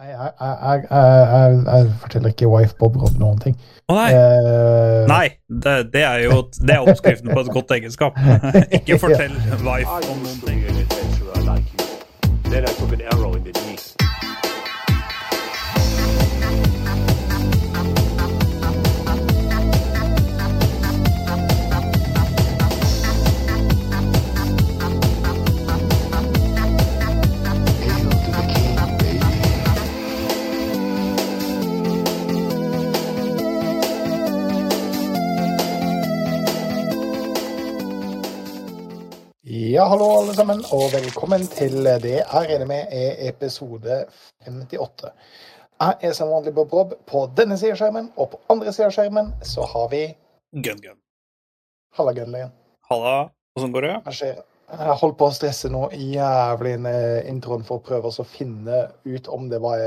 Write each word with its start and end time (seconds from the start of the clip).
Nei, 0.00 0.08
jeg, 0.08 0.30
jeg, 0.40 0.56
jeg, 0.64 0.84
jeg, 0.90 1.64
jeg 1.66 1.88
forteller 2.00 2.28
ikke 2.32 2.48
wife 2.48 2.74
Bob 2.78 2.94
Rob 2.96 3.18
noen 3.20 3.36
ting. 3.42 3.58
Å 3.84 3.98
nei! 3.98 4.06
Uh, 4.16 5.04
Nei, 5.10 5.26
det, 5.44 5.74
det 5.92 6.06
er 6.08 6.24
jo 6.24 6.40
det 6.56 6.78
er 6.78 6.88
oppskriften 6.88 7.28
på 7.28 7.44
et 7.44 7.52
godt 7.52 7.76
egenskap. 7.76 8.16
Ikke 8.80 8.96
fortell 9.02 9.36
wife 9.60 10.00
om 10.08 10.24
noen 10.24 10.40
ting. 10.46 10.64
Ja, 39.80 39.84
hallo 39.88 40.04
alle 40.18 40.34
sammen, 40.36 40.58
og 40.76 40.90
velkommen 40.92 41.46
til 41.48 41.78
det 42.02 42.10
jeg 42.18 42.24
regner 42.50 42.66
med 42.68 42.90
er 42.92 43.14
episode 43.30 44.02
58. 44.44 45.12
Jeg 45.80 45.96
er 46.10 46.12
som 46.16 46.28
vanlig 46.34 46.52
Bob 46.56 46.74
Rob 46.76 46.92
på 47.08 47.22
denne 47.38 47.56
siden 47.56 47.72
av 47.78 47.80
skjermen, 47.80 48.10
og 48.20 48.28
på 48.34 48.40
andre 48.52 48.74
siden 48.76 48.90
av 48.90 48.96
skjermen 48.98 49.30
så 49.46 49.64
har 49.72 49.86
vi 49.92 50.02
Gun, 50.52 50.82
gun. 50.84 50.98
Halla 51.96 52.12
Gunlien. 52.12 52.52
Halla, 52.90 53.14
åssen 53.56 53.72
går 53.72 53.86
det? 53.86 53.94
Jeg 54.10 54.14
ser- 54.18 54.44
jeg 54.70 54.98
holdt 55.00 55.16
på 55.18 55.26
å 55.30 55.34
stresse 55.34 55.70
nå 55.72 55.88
jævlig 55.96 56.76
med 56.80 57.26
introen 57.26 57.64
for 57.64 57.78
å 57.80 57.82
prøve 57.88 58.12
å 58.12 58.26
finne 58.26 58.92
ut 59.06 59.28
om 59.28 59.48
det 59.48 59.60
var 59.60 59.78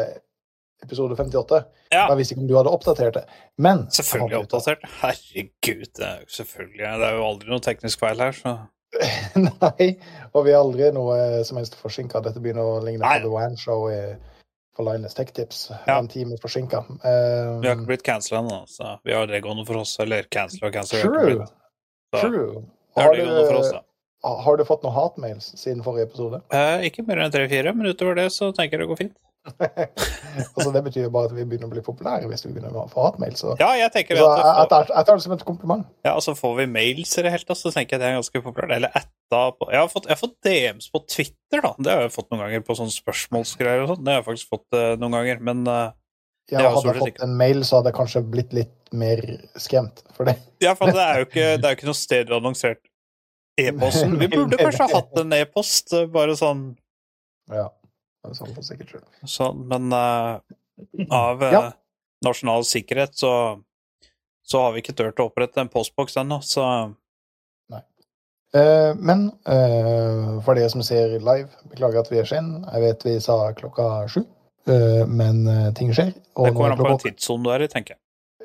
episode 0.83 1.15
58. 1.15 1.65
Ja, 1.91 2.07
Jeg 2.07 2.17
visste 2.17 2.33
ikke 2.33 2.41
om 2.41 2.47
du 2.47 2.55
hadde 2.57 2.73
oppdatert 2.73 3.13
det, 3.13 3.25
men 3.57 3.85
selvfølgelig 3.89 4.41
oppdatert. 4.47 4.79
Herregud, 5.03 5.93
det 5.93 6.05
er 6.07 6.19
jo 6.19 6.25
selvfølgelig 6.25 6.99
Det 6.99 7.07
er 7.11 7.15
jo 7.15 7.23
aldri 7.29 7.49
noe 7.49 7.59
teknisk 7.59 7.99
feil 7.99 8.17
her, 8.19 8.31
så 8.31 8.57
Nei, 9.47 9.87
og 10.33 10.45
vi 10.45 10.53
er 10.53 10.59
aldri 10.59 10.91
noe 10.95 11.17
som 11.47 11.57
helst 11.59 11.75
forsinka. 11.79 12.21
Dette 12.25 12.41
begynner 12.43 12.75
å 12.75 12.83
ligne 12.83 13.01
Nei. 13.03 13.17
på 13.21 13.27
The 13.27 13.33
One 13.33 13.57
Show 13.59 13.87
i, 13.91 13.99
på 14.77 14.85
Linus 14.87 15.17
Tech 15.17 15.33
Tips. 15.33 15.65
Ja. 15.87 15.97
En 15.97 16.09
time 16.11 16.37
forsinka. 16.41 16.83
Vi 17.01 17.67
har 17.67 17.73
ikke 17.75 17.89
blitt 17.89 18.05
cancela 18.05 18.43
ennå, 18.43 18.61
så 18.69 18.97
vi 19.03 19.15
har 19.17 19.27
det 19.29 19.41
gående 19.45 19.65
for 19.69 19.81
oss. 19.81 19.95
Eller 20.03 20.29
cancela 20.33 20.69
og 20.69 20.77
cancela. 20.77 21.03
True. 21.09 21.49
True. 22.19 22.63
har 22.95 23.09
Har 23.09 23.15
det 23.17 23.25
gående 23.25 23.45
for 23.49 23.59
oss, 23.63 23.71
da. 23.73 23.83
har 24.45 24.57
du 24.57 24.65
fått 24.69 24.83
noen 24.85 24.93
hatmails 24.95 25.51
siden 25.57 25.81
forrige 25.85 26.11
episode? 26.11 26.43
Eh, 26.53 26.85
ikke 26.89 27.05
mer 27.07 27.23
enn 27.25 27.33
tre-fire, 27.33 27.73
men 27.73 27.89
utover 27.89 28.15
det 28.21 28.29
så 28.35 28.51
tenker 28.53 28.77
jeg 28.77 28.85
det 28.85 28.91
går 28.93 29.01
fint. 29.07 29.15
altså, 30.55 30.69
det 30.71 30.81
betyr 30.85 31.05
jo 31.05 31.11
bare 31.13 31.27
at 31.27 31.33
vi 31.35 31.43
begynner 31.43 31.67
å 31.67 31.73
bli 31.73 31.81
populære 31.83 32.29
hvis 32.29 32.45
vi 32.45 32.53
begynner 32.53 32.75
å 32.79 32.85
få 32.91 33.07
hatmail. 33.09 33.33
Så, 33.39 33.55
Ja, 33.59 33.73
jeg 33.79 33.91
tenker 33.95 34.19
så 34.19 34.27
at 34.31 34.43
jeg, 34.43 34.69
tar, 34.71 34.91
jeg 34.93 35.07
tar 35.09 35.19
det 35.19 35.25
som 35.25 35.35
et 35.35 35.45
kompliment. 35.47 35.89
Ja, 36.05 36.13
altså 36.13 36.35
Får 36.37 36.55
vi 36.61 36.67
mails 36.71 37.11
i 37.17 37.25
det 37.25 37.33
hele 37.33 37.47
tatt, 37.47 37.59
så 37.59 37.73
tenker 37.75 37.97
jeg 37.97 38.03
det 38.03 38.11
er 38.11 38.19
ganske 38.21 38.43
populært. 38.45 38.77
Eller 38.77 38.95
etta 38.95 39.41
på 39.57 39.67
Jeg 39.73 39.81
har 39.81 39.91
fått, 39.91 40.07
jeg 40.07 40.15
har 40.15 40.21
fått 40.21 40.37
DMs 40.47 40.87
på 40.93 41.03
Twitter, 41.07 41.65
da. 41.65 41.73
Det 41.77 41.91
har 41.91 42.07
jeg 42.07 42.15
fått 42.15 42.31
noen 42.31 42.45
ganger 42.45 42.63
på 42.69 42.77
sånne 42.79 42.95
spørsmålsgreier 42.95 43.83
og 43.83 43.93
sånn. 43.93 44.07
Det 44.07 44.15
har 44.15 44.21
jeg 44.21 44.29
faktisk 44.29 44.55
fått 44.55 44.79
uh, 44.79 44.93
noen 45.01 45.19
ganger, 45.19 45.43
men 45.51 45.67
uh, 45.67 45.91
Ja, 46.51 46.63
hadde 46.69 46.93
jeg 46.93 47.03
fått 47.03 47.21
en 47.27 47.37
mail, 47.39 47.61
så 47.67 47.79
hadde 47.81 47.91
jeg 47.91 47.99
kanskje 47.99 48.23
blitt 48.33 48.55
litt 48.55 48.95
mer 48.95 49.21
skremt 49.59 50.03
for 50.15 50.29
det. 50.29 50.37
Ja, 50.63 50.75
for 50.77 50.93
det 50.93 51.03
er 51.03 51.21
jo 51.21 51.29
ikke, 51.29 51.47
det 51.59 51.69
er 51.69 51.77
ikke 51.77 51.91
noe 51.91 51.99
sted 51.99 52.31
annonsert 52.31 52.83
e-posten. 53.59 54.17
Vi 54.21 54.31
burde 54.31 54.59
kanskje 54.63 54.87
ha 54.87 54.99
hatt 55.01 55.19
en 55.21 55.35
e-post, 55.35 55.93
eh, 55.97 56.09
bare 56.11 56.37
sånn, 56.39 56.67
Ja, 57.51 57.67
det 58.23 58.65
sikkert 58.65 58.95
skyld. 58.95 59.07
sånn 59.27 59.63
Men 59.67 59.93
uh, 59.93 60.39
av 61.11 61.43
eh, 61.43 61.53
Ja. 61.53 61.63
nasjonal 62.25 62.65
sikkerhet 62.67 63.15
så 63.19 63.61
så 64.43 64.59
har 64.59 64.73
vi 64.75 64.81
ikke 64.83 64.95
turt 64.99 65.19
å 65.23 65.29
opprette 65.29 65.61
en 65.61 65.69
postboks 65.71 66.17
ennå, 66.19 66.41
så 66.43 66.65
Eh, 68.53 68.95
men 68.95 69.31
uh, 69.49 70.37
for 70.45 70.53
dere 70.53 70.69
som 70.69 70.83
ser 70.85 71.15
live, 71.17 71.49
beklager 71.71 72.03
at 72.03 72.11
vi 72.11 72.19
er 72.21 72.29
sen. 72.29 72.51
Jeg 72.67 72.83
vet 72.83 73.05
vi 73.07 73.15
sa 73.23 73.37
klokka 73.57 73.87
sju, 74.13 74.21
eh, 74.69 75.01
men 75.09 75.47
ting 75.73 75.89
skjer. 75.89 76.13
og 76.37 76.45
det 76.45 76.53
kommer 76.53 76.69
er 76.69 76.77
an 76.77 76.83
på 76.83 76.91
en 76.91 77.01
tidssone 77.01 77.47
du 77.47 77.49
er 77.55 77.65
i, 77.65 77.69
tenker 77.71 77.95
jeg. 77.95 78.01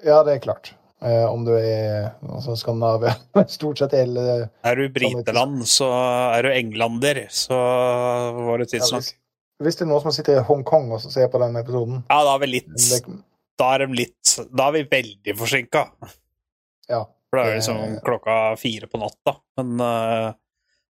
Ja, 0.08 0.22
det 0.24 0.38
er 0.38 0.44
klart. 0.46 0.72
Uh, 0.98 1.28
om 1.30 1.44
du 1.46 1.52
er 1.54 2.08
altså 2.26 2.56
Skandinavia, 2.58 3.12
stort 3.58 3.78
sett 3.78 3.92
hele 3.94 4.48
Er 4.66 4.80
du 4.80 4.88
briteland, 4.90 5.60
så 5.70 5.92
er 6.32 6.48
du 6.48 6.50
englander, 6.56 7.26
så 7.30 7.54
var 7.54 8.58
det 8.58 8.66
ja, 8.66 8.78
tidsnok. 8.78 9.04
hvis, 9.04 9.12
hvis 9.62 9.78
det 9.78 9.84
er 9.86 9.90
noen 9.90 10.02
som 10.04 10.14
sitter 10.14 10.38
i 10.38 10.44
Hongkong 10.46 10.90
og 10.94 11.00
ser 11.02 11.28
på 11.32 11.40
denne 11.42 11.62
episoden 11.64 12.02
Ja, 12.08 12.20
da 12.24 12.34
er 12.36 12.42
vi 12.44 12.50
litt 12.52 13.14
Da 13.58 13.70
er 13.74 13.86
litt 13.90 14.34
Da 14.54 14.68
er 14.68 14.76
vi 14.76 14.82
veldig 14.92 15.34
forsinka. 15.38 15.86
Ja. 16.88 17.04
For 17.28 17.40
det 17.40 17.46
er 17.46 17.50
Eh. 17.50 17.56
liksom 17.58 18.00
klokka 18.06 18.34
fire 18.56 18.86
på 18.86 19.00
natta. 19.02 19.34
Men, 19.58 19.80
eh, 19.80 20.32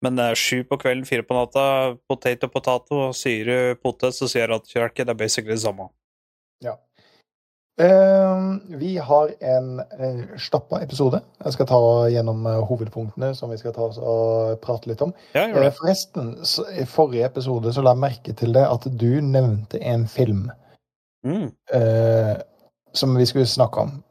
men 0.01 0.19
eh, 0.19 0.33
sju 0.35 0.63
på 0.67 0.77
kvelden, 0.81 1.05
fire 1.07 1.23
på 1.23 1.37
natta, 1.37 1.97
potato 2.09 2.49
potato, 2.51 3.13
syre 3.13 3.75
potet, 3.79 4.13
så 4.17 4.27
sier 4.27 4.47
rattkjelke. 4.51 5.05
Det 5.05 5.09
er 5.13 5.21
basically 5.21 5.53
det 5.53 5.61
samme. 5.61 5.89
Ja. 7.77 7.85
Eh, 7.85 8.77
vi 8.79 8.97
har 8.97 9.31
en 9.39 9.79
uh, 9.79 10.37
stappa 10.39 10.79
episode. 10.83 11.19
Jeg 11.43 11.53
skal 11.53 11.67
ta 11.67 11.79
gjennom 12.09 12.45
eh, 12.47 12.61
hovedpunktene 12.69 13.33
som 13.35 13.51
vi 13.51 13.57
skal 13.59 13.73
ta 13.75 13.89
oss 13.89 13.97
og 13.99 14.59
prate 14.63 14.89
litt 14.91 15.01
om. 15.03 15.13
Ja, 15.35 15.47
Eh, 15.49 15.71
forresten, 15.75 16.35
i 16.71 16.85
forrige 16.87 17.25
episode 17.25 17.73
så 17.73 17.83
la 17.83 17.91
jeg 17.95 18.03
merke 18.05 18.33
til 18.33 18.55
det 18.55 18.63
at 18.67 18.87
du 18.87 19.09
nevnte 19.21 19.81
en 19.83 20.07
film 20.07 20.47
Mm. 21.25 21.51
eh, 21.73 22.37
som 22.93 23.15
vi 23.15 23.25
skulle 23.25 23.45
snakke 23.49 23.79
om, 23.79 24.03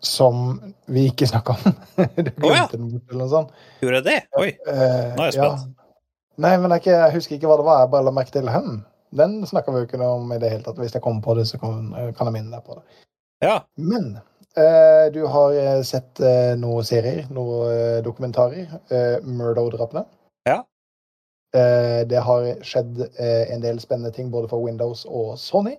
som 0.00 0.60
vi 0.86 1.06
ikke 1.10 1.26
snakka 1.26 1.52
om. 1.52 1.74
du 2.16 2.30
glemte 2.30 2.46
oh, 2.46 2.56
ja. 2.56 2.68
den 2.72 2.90
bort, 2.90 3.10
eller 3.10 3.24
noe 3.24 3.28
sånt. 3.28 3.52
Gjorde 3.82 4.00
jeg 4.00 4.06
det? 4.08 4.18
Oi. 4.40 4.48
Eh, 4.48 5.12
Nå 5.18 5.26
er 5.26 5.36
jeg 5.36 5.42
ja. 5.42 5.52
Nei, 6.42 6.56
men 6.58 6.72
jeg, 6.80 7.12
husker 7.12 7.36
ikke 7.36 7.50
hva 7.50 7.60
det 7.60 7.68
var. 7.68 7.84
Jeg 7.84 7.92
bare 7.92 8.08
la 8.08 8.14
merke 8.16 8.32
til 8.32 8.48
hm, 8.48 8.80
Den 9.12 9.42
snakka 9.46 9.74
vi 9.74 9.82
jo 9.82 9.88
ikke 9.90 10.00
om 10.06 10.32
i 10.32 10.40
det 10.40 10.50
hele 10.50 10.64
tatt. 10.64 10.80
Hvis 10.80 10.94
jeg 10.96 11.04
kommer 11.04 11.20
på 11.22 11.36
det, 11.36 11.44
så 11.50 11.60
kan 11.60 11.92
jeg 11.92 12.32
minne 12.32 12.50
deg 12.54 12.64
på 12.64 12.78
det. 12.78 12.86
Ja. 13.42 13.56
Men 13.76 14.18
eh, 14.56 15.06
du 15.14 15.24
har 15.26 15.54
eh, 15.58 15.80
sett 15.86 16.20
eh, 16.22 16.52
noen 16.60 16.86
serier, 16.86 17.24
noen 17.34 17.72
eh, 17.72 17.98
dokumentarer. 18.06 18.68
Murdo-drapene. 19.26 20.04
Ja. 20.48 20.60
Eh, 21.56 22.02
det 22.08 22.22
har 22.24 22.46
skjedd 22.64 23.02
en 23.18 23.60
del 23.64 23.80
spennende 23.82 24.12
ting 24.14 24.30
både 24.32 24.48
for 24.52 24.62
Windows 24.64 25.04
og 25.10 25.34
Sony. 25.42 25.74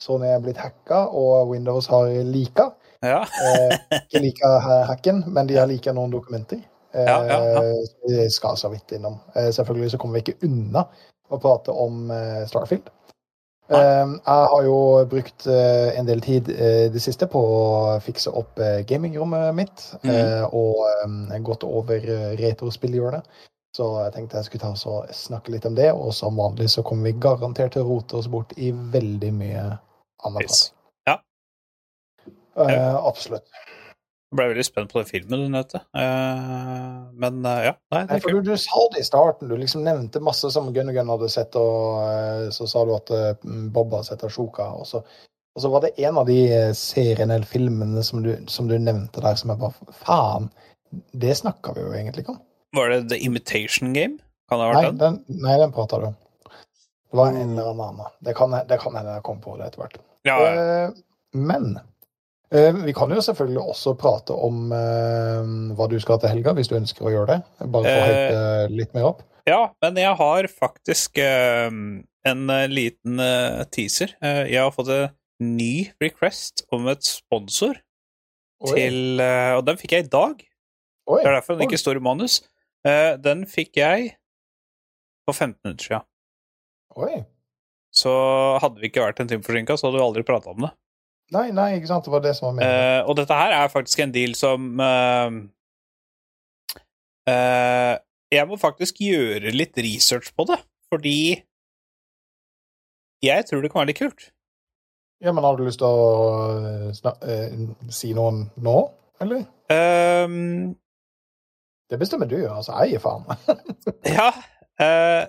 Sony 0.00 0.30
er 0.32 0.40
blitt 0.40 0.56
hacka, 0.62 1.02
og 1.12 1.50
Windows 1.50 1.90
har 1.92 2.08
lika. 2.24 2.70
Ja. 3.04 3.24
Ikke 3.98 4.22
lika 4.28 4.54
hacken, 4.88 5.24
men 5.28 5.48
de 5.50 5.58
har 5.60 5.68
lika 5.68 5.92
noen 5.96 6.14
dokumenter. 6.14 6.62
Eh, 6.94 7.06
Ja, 7.06 7.18
ja, 7.26 7.60
Vi 8.08 8.24
skal 8.32 8.56
så 8.56 8.70
vidt 8.72 8.92
innom. 8.96 9.18
Eh, 9.34 9.50
selvfølgelig 9.54 9.90
så 9.92 9.98
kommer 10.00 10.18
vi 10.18 10.24
ikke 10.24 10.46
unna 10.48 10.86
å 11.30 11.38
prate 11.38 11.70
om 11.70 12.08
Starfield. 12.50 12.88
Nei. 13.70 13.80
Eh, 13.80 14.14
jeg 14.26 14.48
har 14.52 14.64
jo 14.66 14.78
brukt 15.10 15.46
eh, 15.46 15.98
en 15.98 16.08
del 16.08 16.20
tid 16.24 16.48
eh, 16.50 16.88
det 16.90 17.02
siste 17.02 17.28
på 17.30 17.38
å 17.38 18.00
fikse 18.02 18.32
opp 18.34 18.58
eh, 18.58 18.80
gamingrommet 18.88 19.54
mitt, 19.54 19.86
Mm. 20.02 20.48
og 20.50 20.82
eh, 20.90 21.38
gått 21.46 21.64
over 21.64 22.02
retrospillhjørnet. 22.40 23.26
Så 23.76 23.86
jeg 24.02 24.12
tenkte 24.16 24.40
jeg 24.40 24.48
skulle 24.48 24.66
ta 24.66 24.90
og 24.90 25.12
snakke 25.14 25.52
litt 25.54 25.66
om 25.68 25.76
det, 25.78 25.92
og 25.94 26.10
som 26.14 26.34
vanlig 26.40 26.66
så 26.72 26.82
kommer 26.82 27.06
vi 27.06 27.20
garantert 27.22 27.76
til 27.76 27.84
å 27.84 27.92
rote 27.92 28.18
oss 28.18 28.26
bort 28.26 28.50
i 28.58 28.72
veldig 28.74 29.30
mye 29.36 29.62
annet. 30.26 30.42
Yes. 30.42 30.72
Ja. 31.06 31.20
Uh, 32.58 32.98
absolutt. 33.06 33.46
Jeg 34.30 34.38
ble 34.38 34.44
veldig 34.52 34.62
spent 34.62 34.92
på 34.92 35.00
den 35.00 35.08
filmen 35.08 35.40
du 35.42 35.46
nevnte. 35.50 35.80
Uh, 35.90 37.08
men 37.18 37.40
uh, 37.42 37.64
ja, 37.66 37.72
nei, 37.90 38.04
det 38.06 38.20
er 38.20 38.22
kult. 38.22 38.44
du, 38.46 38.52
du 38.52 38.62
sa 38.62 38.84
det 38.94 39.02
i 39.02 39.06
starten. 39.08 39.50
Du 39.50 39.56
liksom 39.58 39.82
nevnte 39.82 40.22
masse 40.22 40.52
som 40.54 40.68
Gunn 40.70 40.92
og 40.92 40.94
Gunn 40.94 41.10
hadde 41.10 41.30
sett, 41.34 41.58
og 41.58 41.98
uh, 41.98 42.44
så 42.54 42.68
sa 42.70 42.84
du 42.86 42.94
at 42.94 43.10
Bob 43.74 43.90
hadde 43.96 44.06
sett 44.12 44.22
Ashoka. 44.28 44.68
Og 44.78 44.86
så, 44.86 45.02
og 45.02 45.64
så 45.64 45.72
var 45.72 45.82
det 45.82 45.96
en 46.06 46.22
av 46.22 46.30
de 46.30 46.38
seriene 46.78 47.40
eller 47.40 47.50
filmene 47.50 48.06
som 48.06 48.22
du, 48.22 48.30
som 48.46 48.70
du 48.70 48.76
nevnte 48.78 49.24
der, 49.24 49.34
som 49.40 49.50
jeg 49.50 49.64
bare 49.64 49.98
Faen, 50.04 50.46
det 51.10 51.34
snakka 51.42 51.74
vi 51.74 51.88
jo 51.88 51.92
egentlig 51.98 52.22
ikke 52.22 52.36
om. 52.36 52.42
Var 52.78 52.94
det 52.94 53.02
The 53.10 53.18
Imitation 53.26 53.94
Game? 53.98 54.22
Kan 54.46 54.62
det 54.62 54.70
ha 54.70 54.72
vært 54.76 54.90
den? 54.94 55.02
den, 55.26 55.42
nei, 55.42 55.58
den 55.58 55.74
prata 55.74 55.98
du 55.98 56.10
om. 56.12 56.18
Det 57.10 57.18
var 57.18 57.34
en 57.34 57.58
eller 57.58 57.74
annen. 57.74 58.16
Det 58.22 58.38
kan 58.38 58.54
det 58.54 58.78
kan 58.78 58.94
hende 58.94 59.18
jeg 59.18 59.26
kom 59.26 59.42
på 59.42 59.58
det 59.58 59.72
etter 59.72 59.82
hvert. 59.82 60.02
Ja, 60.22 60.38
ja. 60.38 60.90
Men 61.34 61.80
vi 62.50 62.92
kan 62.96 63.12
jo 63.14 63.22
selvfølgelig 63.22 63.62
også 63.62 63.92
prate 63.98 64.34
om 64.34 64.72
eh, 64.74 65.50
hva 65.78 65.86
du 65.90 65.96
skal 66.02 66.18
til 66.22 66.32
helga, 66.32 66.54
hvis 66.56 66.70
du 66.70 66.74
ønsker 66.80 67.06
å 67.06 67.12
gjøre 67.14 67.36
det. 67.36 67.38
Bare 67.70 67.84
for 67.84 67.90
å 67.90 68.08
Eh, 68.10 68.16
hype 68.66 68.74
litt 68.80 68.94
mer 68.96 69.06
opp. 69.12 69.22
Ja, 69.48 69.60
men 69.82 69.96
jeg 70.02 70.16
har 70.18 70.48
faktisk 70.52 71.18
eh, 71.22 71.70
en 71.70 72.42
eh, 72.50 72.66
liten 72.70 73.22
eh, 73.22 73.62
teaser. 73.72 74.16
Eh, 74.20 74.42
jeg 74.50 74.60
har 74.64 74.74
fått 74.74 74.90
en 74.94 75.14
ny 75.40 75.88
request 76.02 76.64
om 76.74 76.90
et 76.92 77.06
sponsor 77.06 77.78
Oi. 78.66 78.74
til 78.74 79.22
eh, 79.24 79.54
Og 79.56 79.64
den 79.70 79.78
fikk 79.80 79.94
jeg 79.96 80.04
i 80.08 80.12
dag. 80.12 80.42
Oi, 81.10 81.22
Det 81.22 81.30
er 81.30 81.38
derfor 81.38 81.56
den 81.56 81.68
ikke 81.68 81.80
står 81.80 81.96
i 82.02 82.04
manus. 82.04 82.40
Eh, 82.86 83.14
den 83.22 83.46
fikk 83.48 83.78
jeg 83.80 84.12
for 85.24 85.38
15 85.38 85.56
minutter 85.64 85.86
siden. 85.86 86.06
Oi. 86.98 87.22
så 87.94 88.12
hadde 88.62 88.82
vi 88.82 88.88
ikke 88.90 89.02
vært 89.02 89.20
en 89.22 89.28
time 89.30 89.42
forsinka, 89.46 89.76
så 89.78 89.86
hadde 89.88 89.98
vi 89.98 90.04
aldri 90.04 90.22
prata 90.26 90.50
om 90.52 90.66
det. 90.66 90.70
Nei, 91.34 91.50
nei, 91.54 91.76
ikke 91.78 91.90
sant. 91.90 92.04
Det 92.06 92.12
var 92.12 92.22
det 92.24 92.34
som 92.36 92.48
var 92.48 92.56
meningen. 92.58 92.84
Eh, 92.98 93.06
og 93.06 93.16
dette 93.20 93.36
her 93.38 93.54
er 93.54 93.70
faktisk 93.70 94.02
en 94.02 94.14
deal 94.14 94.34
som 94.38 94.80
eh, 94.82 95.36
eh, 97.30 97.94
Jeg 98.34 98.48
må 98.50 98.58
faktisk 98.58 98.98
gjøre 99.04 99.52
litt 99.54 99.78
research 99.78 100.32
på 100.34 100.48
det, 100.50 100.58
fordi 100.90 101.20
jeg 103.22 103.46
tror 103.46 103.62
det 103.62 103.70
kan 103.70 103.82
være 103.82 103.92
litt 103.92 104.00
kult. 104.00 104.30
Ja, 105.20 105.34
men 105.36 105.44
har 105.44 105.58
du 105.58 105.66
lyst 105.66 105.82
til 105.82 105.86
å 105.86 106.94
si 107.92 108.14
noen 108.16 108.46
nå, 108.64 108.76
eller? 109.20 109.44
Um, 109.70 110.70
Det 111.90 111.98
bestemmer 112.00 112.30
du, 112.30 112.38
altså. 112.48 112.72
Jeg 112.80 112.96
gir 112.96 113.04
faen. 113.04 113.28
ja 114.18 114.32
Uh, 114.80 115.28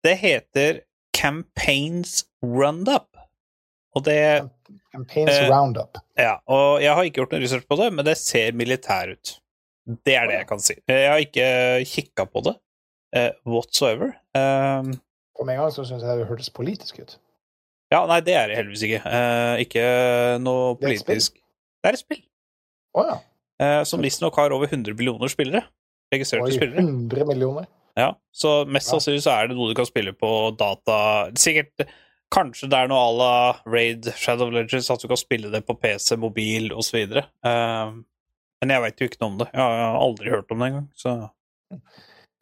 Det 0.00 0.14
heter 0.16 0.78
Campaigns 1.12 2.24
Roundup. 2.40 3.19
Og 3.98 4.04
det 4.06 4.16
Campaigns 4.94 5.32
Eh, 5.34 5.48
Roundup. 5.50 5.98
Ja, 6.18 6.36
og 6.50 6.80
jeg 6.82 6.94
har 6.94 7.06
ikke 7.06 7.22
gjort 7.22 7.32
noe 7.34 7.42
research 7.42 7.66
på 7.70 7.78
det, 7.80 7.88
men 7.94 8.06
det 8.06 8.16
ser 8.20 8.52
militær 8.58 9.12
ut. 9.16 9.32
Det 10.06 10.14
er 10.14 10.28
det 10.30 10.36
jeg 10.40 10.46
kan 10.50 10.60
si. 10.62 10.76
Jeg 10.86 11.08
har 11.10 11.22
ikke 11.24 11.46
kikka 11.90 12.26
på 12.30 12.42
det 12.46 12.52
eh, 13.16 13.32
whatsoever. 13.48 14.12
Um, 14.36 14.92
For 15.34 15.48
meg 15.48 15.56
en 15.56 15.64
gang 15.64 15.72
så 15.74 15.82
syns 15.88 16.04
jeg 16.06 16.20
det 16.20 16.28
hørtes 16.28 16.50
politisk 16.54 17.00
ut. 17.02 17.16
ja, 17.90 18.04
nei, 18.06 18.20
det 18.22 18.34
er 18.38 18.46
det 18.52 18.58
heldigvis 18.60 18.84
ikke. 18.86 19.00
Eh, 19.10 19.64
ikke 19.64 19.84
noe 20.44 20.76
politisk 20.78 21.34
Det 21.40 21.88
er 21.90 21.96
et 21.96 22.02
spill 22.04 22.20
Å 22.94 23.04
ja. 23.08 23.16
eh, 23.64 23.82
som 23.88 24.02
visstnok 24.04 24.36
har 24.38 24.52
over 24.54 24.68
100 24.70 24.94
millioner 24.98 25.32
spillere. 25.32 25.64
Registrerte 26.14 26.46
Oi, 26.50 26.54
spillere. 26.58 26.84
100 26.86 27.26
millioner. 27.26 27.66
Ja, 27.98 28.12
så 28.30 28.60
mest 28.70 28.86
sannsynlig 28.92 29.24
så 29.26 29.32
er 29.34 29.48
det 29.50 29.56
noe 29.58 29.70
du 29.72 29.74
kan 29.78 29.86
spille 29.88 30.12
på 30.14 30.28
data 30.58 30.96
Sikkert 31.38 31.88
Kanskje 32.30 32.68
det 32.70 32.78
er 32.78 32.90
noe 32.90 33.00
à 33.02 33.10
la 33.16 33.32
Raid 33.66 34.06
Shadow 34.14 34.52
Legends, 34.54 34.90
at 34.92 35.02
du 35.02 35.08
kan 35.10 35.18
spille 35.18 35.50
det 35.50 35.64
på 35.66 35.74
PC, 35.74 36.14
mobil 36.20 36.70
osv. 36.70 37.00
Uh, 37.42 37.98
men 38.60 38.74
jeg 38.74 38.84
veit 38.84 39.00
jo 39.02 39.08
ikke 39.10 39.20
noe 39.22 39.32
om 39.32 39.38
det. 39.40 39.48
Jeg 39.54 39.62
har 39.64 39.98
aldri 39.98 40.30
hørt 40.30 40.52
om 40.54 40.62
det 40.62 40.68
engang. 40.70 40.86
Så 40.94 41.14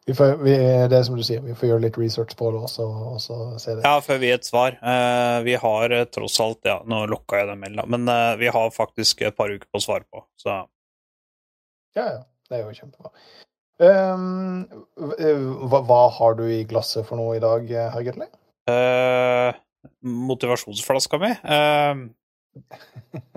Vi 0.09 0.13
får, 0.17 0.35
vi, 0.43 0.53
det 0.89 0.97
er 0.97 1.03
som 1.05 1.17
du 1.17 1.23
sier, 1.25 1.41
vi 1.45 1.55
får 1.57 1.71
gjøre 1.71 1.83
litt 1.87 1.97
research 2.01 2.35
på 2.37 2.51
det 2.53 2.61
også, 2.65 2.85
og 2.85 3.19
så 3.21 3.35
se 3.61 3.75
det. 3.77 3.83
ja, 3.85 3.99
før 4.01 4.21
vi 4.21 4.31
gir 4.31 4.39
et 4.39 4.47
svar. 4.47 4.77
Uh, 4.81 5.37
vi 5.45 5.53
har 5.61 5.93
eh, 5.93 6.07
tross 6.09 6.39
alt 6.41 6.65
Ja, 6.65 6.79
nå 6.85 7.03
lukka 7.11 7.41
jeg 7.41 7.49
den 7.51 7.61
mailen, 7.61 7.83
men 7.93 8.09
uh, 8.09 8.33
vi 8.41 8.49
har 8.53 8.73
faktisk 8.73 9.21
et 9.25 9.37
par 9.37 9.53
uker 9.53 9.69
på 9.69 9.81
å 9.81 9.85
svare 9.85 10.05
på, 10.09 10.25
så 10.41 10.63
Ja, 11.97 12.05
ja. 12.05 12.19
Det 12.49 12.57
er 12.57 12.63
jo 12.65 12.73
kjempebra. 12.73 13.11
Um, 13.79 14.65
hva, 15.69 15.83
hva 15.85 15.99
har 16.15 16.33
du 16.39 16.47
i 16.49 16.63
glasset 16.65 17.05
for 17.05 17.21
noe 17.21 17.35
i 17.37 17.43
dag, 17.43 17.69
herr 17.69 18.05
Gutley? 18.07 18.25
eh, 18.69 19.53
Motivasjonsflaska 20.03 21.19
mi 21.21 21.29
eh, 21.29 21.95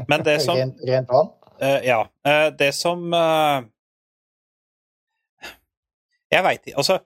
Men 0.08 0.24
det 0.26 0.40
som 0.42 0.56
Rent, 0.56 0.82
rent 0.86 1.08
vann? 1.08 1.30
Eh, 1.60 1.80
ja. 1.86 2.00
Eh, 2.26 2.48
det 2.58 2.72
som 2.74 3.14
eh, 3.14 3.62
Jeg 6.32 6.44
veit 6.46 6.66
ikke 6.66 6.78
Altså, 6.82 6.98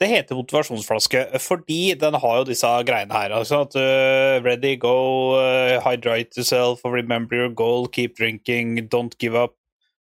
det 0.00 0.08
heter 0.10 0.38
motivasjonsflaske 0.38 1.24
fordi 1.40 1.94
den 2.00 2.14
har 2.14 2.38
jo 2.38 2.46
disse 2.48 2.66
greiene 2.86 3.14
her. 3.14 3.32
Altså 3.32 3.60
at 3.64 3.76
uh, 3.78 4.42
ready, 4.44 4.74
go, 4.80 4.96
uh, 5.38 5.78
hydrate 5.84 6.34
yourself, 6.36 6.84
remember 6.84 7.36
your 7.36 7.54
goal, 7.54 7.86
keep 7.86 8.18
drinking, 8.18 8.78
don't 8.94 9.14
give 9.20 9.38
up. 9.38 9.54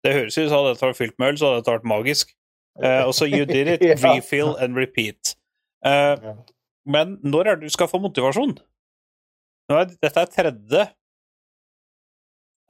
Det 0.04 0.14
høres 0.14 0.38
ut 0.38 0.50
som 0.50 0.66
dette 0.68 0.86
var 0.86 0.94
fylt 0.94 1.18
med 1.20 1.28
øl, 1.28 1.38
så 1.38 1.50
hadde 1.50 1.64
dette 1.64 1.72
vært 1.72 1.90
magisk. 1.90 2.36
Uh, 2.84 3.08
og 3.08 3.14
så 3.14 3.26
you 3.26 3.46
did 3.46 3.68
it, 3.68 3.82
refill 4.06 4.56
and 4.62 4.78
repeat. 4.78 5.36
Uh, 5.86 6.38
men 6.86 7.18
når 7.24 7.40
er 7.40 7.56
det 7.56 7.68
du 7.68 7.74
skal 7.74 7.90
få 7.92 8.00
motivasjon? 8.00 8.58
Er, 9.70 9.86
dette 10.02 10.22
er 10.24 10.30
tredje 10.34 10.86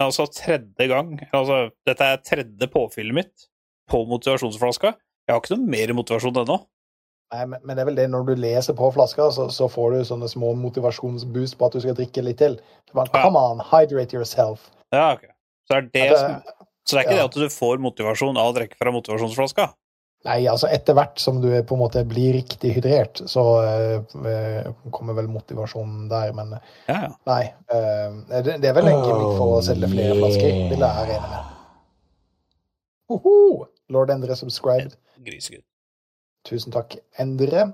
Altså 0.03 0.25
tredje 0.31 0.87
gang 0.91 1.13
Altså, 1.35 1.69
dette 1.87 2.07
er 2.13 2.19
tredje 2.23 2.67
påfyllet 2.71 3.15
mitt 3.15 3.45
på 3.89 4.03
motivasjonsflaska. 4.05 4.91
Jeg 5.25 5.33
har 5.33 5.39
ikke 5.41 5.55
noe 5.57 5.65
mer 5.73 5.91
motivasjon 5.97 6.35
ennå. 6.43 6.57
Nei, 7.33 7.45
men, 7.49 7.61
men 7.65 7.73
det 7.77 7.81
er 7.81 7.87
vel 7.89 7.95
det 7.97 8.05
når 8.13 8.27
du 8.27 8.31
leser 8.37 8.75
på 8.77 8.89
flaska, 8.93 9.31
så, 9.33 9.47
så 9.53 9.65
får 9.69 9.95
du 9.95 10.03
sånne 10.05 10.29
små 10.29 10.51
motivasjonsboost 10.61 11.57
på 11.57 11.65
at 11.69 11.73
du 11.73 11.81
skal 11.81 11.97
drikke 11.97 12.21
litt 12.25 12.37
til. 12.41 12.59
Bare, 12.93 13.09
Ja. 13.09 13.23
Come 13.25 13.41
on, 13.41 13.63
hydrate 13.71 14.13
yourself. 14.13 14.67
Ja, 14.93 15.07
ok. 15.15 15.25
Så 15.65 15.77
er 15.79 15.87
det, 15.87 16.03
Ja, 16.05 16.13
det- 16.13 16.19
som, 16.21 16.67
så 16.85 16.95
det 16.95 16.99
er 17.01 17.07
ikke 17.07 17.17
ja. 17.17 17.23
det 17.23 17.29
at 17.31 17.39
du 17.41 17.55
får 17.57 17.81
motivasjon 17.81 18.37
av 18.41 18.51
å 18.51 18.55
drikke 18.59 18.77
fra 18.77 18.93
motivasjonsflaska? 18.93 19.67
Nei, 20.27 20.41
altså 20.51 20.67
etter 20.67 20.97
hvert 20.97 21.21
som 21.23 21.37
du 21.39 21.47
på 21.63 21.75
en 21.77 21.79
måte 21.79 22.01
blir 22.03 22.33
riktig 22.35 22.73
hydrert, 22.75 23.21
så 23.31 23.43
uh, 23.63 24.65
kommer 24.91 25.15
vel 25.15 25.29
motivasjonen 25.31 26.09
der, 26.11 26.33
men 26.35 26.57
Ja, 26.89 26.97
ja. 27.05 27.11
nei. 27.29 27.43
Uh, 27.71 28.17
det, 28.43 28.57
det 28.59 28.67
er 28.67 28.75
vel 28.75 28.89
en 28.91 28.99
gimmick 29.05 29.37
for 29.39 29.55
å 29.55 29.61
selge 29.63 29.87
flere 29.93 30.17
flasker, 30.19 30.57
vil 30.73 30.83
jeg 30.83 31.07
regne 31.13 31.29
med. 31.31 31.55
Hoho! 33.09 33.67
Lord 33.89 34.11
Endre 34.13 34.35
subscribed. 34.37 34.97
Grisegutt. 35.25 35.63
Tusen 36.47 36.73
takk, 36.75 36.97
Endre. 37.19 37.69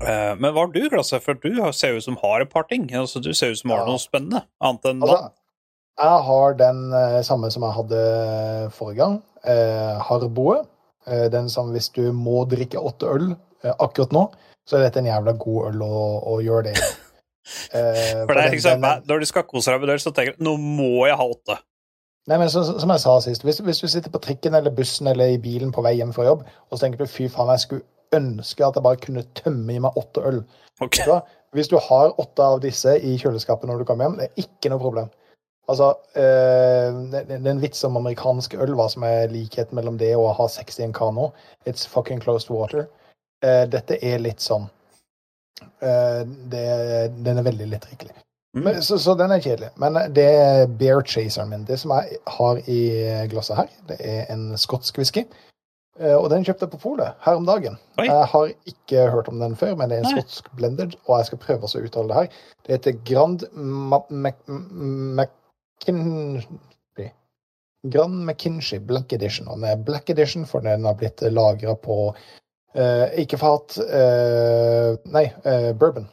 Eh, 0.00 0.32
men 0.36 0.52
hva 0.52 0.62
har 0.66 0.70
du, 0.72 0.80
Klasse? 0.92 1.18
For 1.24 1.36
du 1.40 1.50
ser 1.76 1.96
ut 1.96 2.04
som 2.04 2.16
har 2.22 2.44
et 2.44 2.52
par 2.52 2.66
ting. 2.70 2.86
Altså, 2.96 3.20
du 3.24 3.32
ser 3.36 3.52
ut 3.52 3.60
som 3.60 3.70
har 3.74 3.82
Ja. 3.84 3.90
noe 3.90 4.00
spennende. 4.02 4.42
Annet 4.60 4.88
enn 4.90 5.02
Altså, 5.02 5.30
jeg 5.98 6.22
har 6.30 6.54
den 6.54 6.80
eh, 6.92 7.20
samme 7.24 7.50
som 7.52 7.62
jeg 7.64 7.76
hadde 7.76 8.70
forrige 8.76 8.98
gang. 9.02 9.22
Eh, 9.44 9.98
Harboe. 10.08 10.64
Eh, 11.06 11.26
den 11.30 11.48
som 11.52 11.70
hvis 11.74 11.88
du 11.94 12.02
må 12.12 12.44
drikke 12.50 12.80
åtte 12.82 13.06
øl 13.12 13.28
eh, 13.62 13.72
akkurat 13.78 14.12
nå, 14.16 14.24
så 14.66 14.78
er 14.78 14.88
dette 14.88 14.98
en 15.02 15.06
jævla 15.12 15.36
god 15.38 15.68
øl 15.70 15.82
å, 15.86 15.98
å 16.34 16.38
gjøre 16.42 16.64
det 16.68 16.74
i. 16.74 16.86
Eh, 17.70 18.22
For 18.26 18.34
det 18.34 18.42
er 18.42 18.48
ikke 18.50 18.56
liksom, 18.58 18.82
den- 18.82 19.04
Når 19.06 19.22
du 19.22 19.26
skal 19.30 19.44
kose 19.46 19.70
deg 19.70 19.80
med 19.84 19.94
øl, 19.94 20.02
så 20.02 20.10
tenker 20.16 20.34
du 20.38 20.44
nå 20.48 20.56
må 20.58 21.06
jeg 21.06 21.18
ha 21.20 21.26
åtte. 21.30 21.58
Nei, 22.26 22.40
men 22.42 22.48
så, 22.50 22.64
Som 22.82 22.90
jeg 22.90 23.04
sa 23.04 23.12
sist, 23.22 23.44
hvis, 23.46 23.60
hvis 23.62 23.80
du 23.84 23.86
sitter 23.92 24.10
på 24.10 24.18
trikken 24.24 24.56
eller 24.58 24.74
bussen 24.74 25.06
eller 25.06 25.30
i 25.36 25.38
bilen 25.38 25.70
på 25.74 25.84
vei 25.86 25.94
hjem 26.00 26.10
fra 26.16 26.26
jobb, 26.26 26.42
og 26.42 26.74
så 26.74 26.82
tenker 26.82 27.04
du 27.04 27.10
fy 27.12 27.28
faen, 27.30 27.52
jeg 27.54 27.62
skulle 27.68 27.86
ønske 28.16 28.66
at 28.66 28.74
jeg 28.78 28.82
bare 28.86 28.98
kunne 29.02 29.22
tømme 29.38 29.74
i 29.76 29.78
meg 29.82 29.94
åtte 29.98 30.22
øl. 30.26 30.40
Ok. 30.82 30.98
Så. 31.06 31.20
Hvis 31.54 31.70
du 31.70 31.76
har 31.80 32.12
åtte 32.18 32.42
av 32.42 32.58
disse 32.62 32.96
i 32.98 33.14
kjøleskapet 33.22 33.70
når 33.70 33.78
du 33.80 33.86
kommer 33.88 34.08
hjem, 34.08 34.18
det 34.18 34.26
er 34.32 34.42
ikke 34.42 34.70
noe 34.74 34.82
problem. 34.82 35.08
Altså, 35.66 35.88
eh, 36.14 36.98
det, 37.10 37.24
er 37.40 37.48
en 37.50 37.62
vits 37.62 37.82
om 37.88 37.98
amerikansk 37.98 38.54
øl, 38.54 38.76
hva 38.78 38.86
som 38.92 39.02
er 39.06 39.32
likheten 39.32 39.74
mellom 39.74 39.96
det 39.98 40.12
og 40.14 40.28
å 40.28 40.36
ha 40.38 40.46
sex 40.50 40.78
i 40.78 40.84
en 40.86 40.94
kano. 40.94 41.32
It's 41.66 41.88
fucking 41.90 42.22
closed 42.22 42.52
water. 42.54 42.86
Eh, 43.42 43.64
dette 43.70 43.98
er 43.98 44.22
litt 44.22 44.40
sånn 44.40 44.68
eh, 45.82 46.22
det, 46.52 46.62
Den 47.26 47.42
er 47.42 47.48
veldig 47.48 47.66
lettdrikkelig. 47.72 48.14
Mm. 48.56 48.70
Så, 48.80 48.96
så 49.02 49.16
den 49.18 49.34
er 49.34 49.42
kjedelig. 49.42 49.72
Men 49.82 49.98
det 50.14 50.28
er 50.38 50.70
bear 50.70 51.02
chaseren 51.04 51.50
min. 51.50 51.66
Det 51.68 51.80
som 51.82 51.92
jeg 51.98 52.20
har 52.38 52.62
i 52.70 52.78
glasset 53.28 53.58
her, 53.58 53.74
det 53.90 53.98
er 54.00 54.30
en 54.32 54.54
skotsk 54.56 54.96
whisky. 55.02 55.26
Og 55.96 56.26
den 56.28 56.44
kjøpte 56.44 56.66
jeg 56.66 56.72
på 56.74 56.80
polet 56.80 57.20
her 57.24 57.38
om 57.38 57.44
dagen. 57.48 57.76
Oi. 58.00 58.04
Jeg 58.04 58.28
har 58.32 58.50
ikke 58.68 59.04
hørt 59.12 59.28
om 59.32 59.40
den 59.40 59.54
før, 59.56 59.74
men 59.80 59.88
det 59.88 59.98
er 59.98 60.04
en 60.04 60.08
Nei. 60.10 60.22
skotsk 60.22 60.48
blended, 60.56 60.96
og 61.06 61.18
jeg 61.18 61.28
skal 61.30 61.40
prøve 61.40 61.68
å 61.68 61.82
uttale 61.88 62.08
det 62.10 62.18
her. 62.18 62.40
Det 62.66 62.74
heter 62.76 62.98
Grand 63.08 63.44
Ma- 63.56 64.02
Mac- 64.12 65.36
McKinsey. 65.84 67.10
Grand 67.82 68.24
McKinsey 68.26 68.78
Black 68.78 69.12
Edition. 69.12 69.48
Og 69.48 69.62
er 69.64 69.76
Black 69.76 70.10
Edition, 70.10 70.46
for 70.46 70.60
den 70.64 70.84
har 70.84 70.96
blitt 70.98 71.22
lagra 71.30 71.76
på 71.78 71.98
uh, 72.10 73.06
ikke 73.20 73.38
fat 73.38 73.76
uh, 73.82 74.96
Nei, 75.12 75.26
uh, 75.44 75.72
bourbon. 75.78 76.08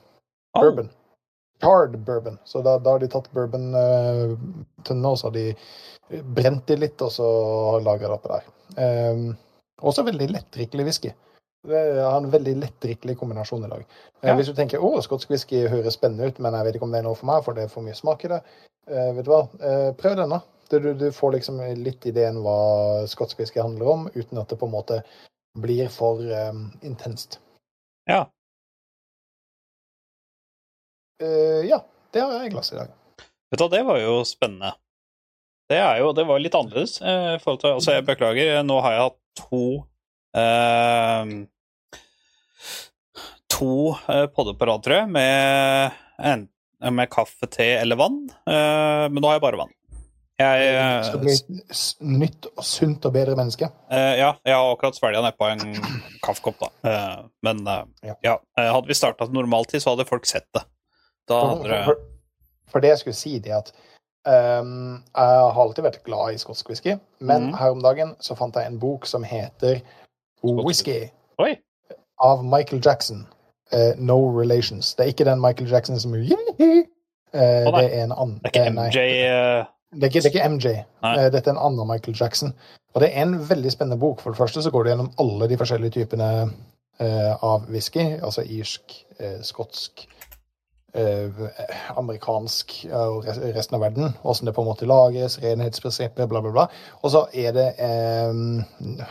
Oh, 0.54 0.62
Bourbon. 0.62 0.90
Hard 1.64 1.98
bourbon. 2.06 2.38
Så 2.46 2.62
da, 2.62 2.76
da 2.84 2.92
har 2.92 3.00
de 3.00 3.08
tatt 3.08 3.30
bourbon-tønnene, 3.34 5.10
og 5.10 5.18
så 5.18 5.30
har 5.30 5.36
de 5.38 6.24
brent 6.36 6.68
de 6.68 6.76
litt, 6.76 7.02
og 7.02 7.12
så 7.16 7.28
lagra 7.82 8.10
det 8.10 8.18
oppi 8.18 8.34
der. 8.34 8.50
Um, 8.76 9.30
også 9.82 10.04
veldig 10.06 10.28
lettdrikkelig 10.34 10.86
whisky. 10.90 11.14
Det 11.64 11.80
har 12.04 12.18
en 12.20 12.28
veldig 12.32 12.58
lettdrikkelig 12.60 13.16
kombinasjon 13.22 13.64
i 13.64 13.72
dag. 13.72 13.86
Eh, 13.88 14.28
Ja. 14.28 14.36
Hvis 14.36 14.52
du 14.52 14.54
tenker 14.58 14.84
å, 14.84 14.92
skotsk 15.02 15.32
whisky 15.32 15.64
høres 15.72 15.96
spennende 15.96 16.28
ut, 16.28 16.40
men 16.44 16.54
jeg 16.54 16.68
vet 16.68 16.76
ikke 16.76 16.88
om 16.90 16.92
det 16.92 17.00
er 17.00 17.08
noe 17.08 17.16
for 17.16 17.30
meg, 17.32 17.44
for 17.46 17.56
det 17.56 17.64
er 17.64 17.72
for 17.72 17.86
mye 17.86 17.96
smak 17.96 18.26
i 18.28 18.34
det. 18.34 18.42
Eh, 18.88 19.14
vet 19.16 19.26
du 19.26 19.32
hva, 19.32 19.44
Eh, 19.60 19.92
prøv 20.00 20.18
denne. 20.20 20.42
Du, 20.70 20.80
du, 20.80 20.94
du 20.98 21.12
får 21.14 21.36
liksom 21.36 21.60
litt 21.84 22.06
ideen 22.10 22.40
hva 22.42 23.06
skotsk 23.08 23.40
whisky 23.40 23.62
handler 23.62 23.90
om, 23.92 24.06
uten 24.16 24.40
at 24.42 24.50
det 24.50 24.58
på 24.58 24.66
en 24.68 24.74
måte 24.74 25.02
blir 25.60 25.90
for 25.94 26.24
eh, 26.26 26.54
intenst. 26.82 27.40
Ja. 28.10 28.26
Eh, 31.22 31.62
ja, 31.70 31.84
det 32.12 32.24
har 32.24 32.40
jeg 32.40 32.50
i 32.50 32.56
glasset 32.56 32.78
i 32.78 32.82
dag. 32.82 32.96
Vet 33.54 33.62
du 33.62 33.66
hva, 33.66 33.72
det 33.76 33.84
var 33.86 34.02
jo 34.02 34.16
spennende. 34.26 34.74
Det 35.70 35.80
er 35.80 36.02
jo 36.02 36.12
Det 36.14 36.26
var 36.28 36.42
litt 36.42 36.56
annerledes. 36.58 37.00
Eh, 37.02 37.38
til, 37.40 37.70
altså, 37.70 37.96
jeg 37.96 38.06
beklager, 38.08 38.64
nå 38.66 38.80
har 38.84 38.96
jeg 38.96 39.06
hatt 39.08 39.20
to 39.40 39.66
eh, 40.38 41.36
To 43.54 43.74
eh, 44.10 44.26
podder 44.34 44.58
på 44.58 44.68
rad, 44.68 44.82
tror 44.84 44.98
jeg, 44.98 45.10
med, 45.14 46.02
en, 46.18 46.48
med 46.92 47.10
kaffe, 47.14 47.48
te 47.48 47.70
eller 47.78 47.96
vann. 48.00 48.20
Eh, 48.50 49.06
men 49.10 49.22
nå 49.22 49.30
har 49.30 49.38
jeg 49.40 49.46
bare 49.46 49.62
vann. 49.64 49.72
Jeg, 50.42 51.04
Du 51.04 51.08
skal 51.08 51.22
bli 51.22 52.16
nytt 52.18 52.48
og 52.50 52.64
sunt 52.66 53.06
og 53.06 53.14
bedre 53.14 53.36
menneske. 53.38 53.70
eh, 53.94 54.16
ja, 54.18 54.32
jeg 54.44 54.56
har 54.58 54.72
akkurat 54.74 54.98
svelga 54.98 55.22
nedpå 55.22 55.46
en 55.52 55.62
kaffekopp, 56.26 56.58
da. 56.64 56.72
Eh, 56.90 57.20
men 57.46 57.62
eh, 57.68 57.84
Ja. 58.10 58.16
ja. 58.26 58.38
eh, 58.58 58.72
hadde 58.74 58.90
vi 58.90 58.98
starta 58.98 59.28
til 59.28 59.38
normaltid, 59.38 59.80
så 59.84 59.94
hadde 59.94 60.10
folk 60.10 60.26
sett 60.26 60.50
det. 60.58 60.66
For, 61.30 61.62
for, 61.86 62.02
for 62.68 62.84
det 62.84 62.90
jeg 62.90 63.04
skulle 63.04 63.16
si, 63.16 63.38
det 63.40 63.54
at 63.56 63.70
um, 64.28 64.98
jeg 65.16 65.38
har 65.56 65.62
alltid 65.64 65.86
vært 65.86 66.02
glad 66.04 66.34
i 66.34 66.42
skotsk 66.42 66.68
whisky, 66.74 66.98
men 67.22 67.52
mm. 67.52 67.54
her 67.62 67.78
om 67.78 67.84
dagen 67.86 68.16
så 68.20 68.36
fant 68.36 68.58
jeg 68.60 68.68
en 68.68 68.80
bok 68.82 69.08
som 69.08 69.24
heter 69.24 69.80
Whisky 70.44 71.06
av 72.20 72.44
Michael 72.44 72.82
Jackson. 72.84 73.24
Eh, 73.74 73.94
no 73.98 74.40
Relations. 74.40 74.96
Det 74.96 75.04
er 75.04 75.08
ikke 75.14 75.26
den 75.26 75.42
Michael 75.42 75.72
Jackson 75.72 76.00
som 76.00 76.14
uh, 76.14 76.20
oh. 76.20 77.80
Det 77.80 77.86
er 77.90 78.04
en 78.04 78.12
annen. 78.12 78.40
Det 78.44 78.52
er 78.52 78.52
ikke 78.52 78.66
eh. 78.66 78.74
MJ 78.74 79.00
Uh... 79.30 79.66
Det 79.94 80.04
er 80.04 80.10
ikke, 80.10 80.22
det 80.22 80.26
er 80.26 80.34
ikke 80.34 80.50
MJ. 80.50 80.70
Dette 81.30 81.50
er 81.50 81.54
en 81.54 81.66
annen 81.68 81.88
Michael 81.88 82.18
Jackson. 82.20 82.54
Og 82.94 83.02
det 83.02 83.12
er 83.14 83.22
en 83.22 83.36
veldig 83.50 83.72
spennende 83.72 84.00
bok. 84.02 84.22
For 84.22 84.34
det 84.34 84.38
første 84.38 84.62
så 84.66 84.72
går 84.74 84.84
det 84.84 84.90
gjennom 84.90 85.12
alle 85.22 85.50
de 85.50 85.58
forskjellige 85.58 85.94
typene 86.00 86.30
av 87.46 87.68
whisky. 87.70 88.02
Altså 88.18 88.42
irsk, 88.42 88.96
skotsk, 89.46 90.08
amerikansk 91.94 92.74
og 92.90 93.28
res- 93.28 93.38
resten 93.54 93.78
av 93.78 93.86
verden. 93.86 94.18
Åssen 94.26 94.50
det 94.50 94.56
på 94.58 94.66
en 94.66 94.72
måte 94.72 94.90
lages, 94.90 95.38
renhetsprinsippet, 95.46 96.26
bla, 96.30 96.42
bla, 96.42 96.56
bla. 96.58 96.66
Og 97.04 97.14
så 97.14 97.28
er 97.30 97.54
det 97.54 97.70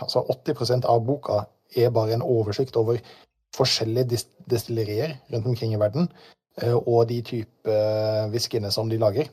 altså 0.02 0.26
80% 0.34 0.90
av 0.90 1.06
boka 1.06 1.44
er 1.76 1.94
bare 1.94 2.18
en 2.18 2.26
oversikt 2.26 2.74
over 2.76 2.98
forskjellige 3.56 4.22
destillerier 4.50 5.16
rundt 5.32 5.46
omkring 5.46 5.74
i 5.74 5.80
verden, 5.80 6.08
eh, 6.62 6.74
og 6.74 7.08
de 7.08 7.20
type 7.22 7.78
whiskyene 8.32 8.70
som 8.72 8.90
de 8.90 9.00
lager. 9.00 9.30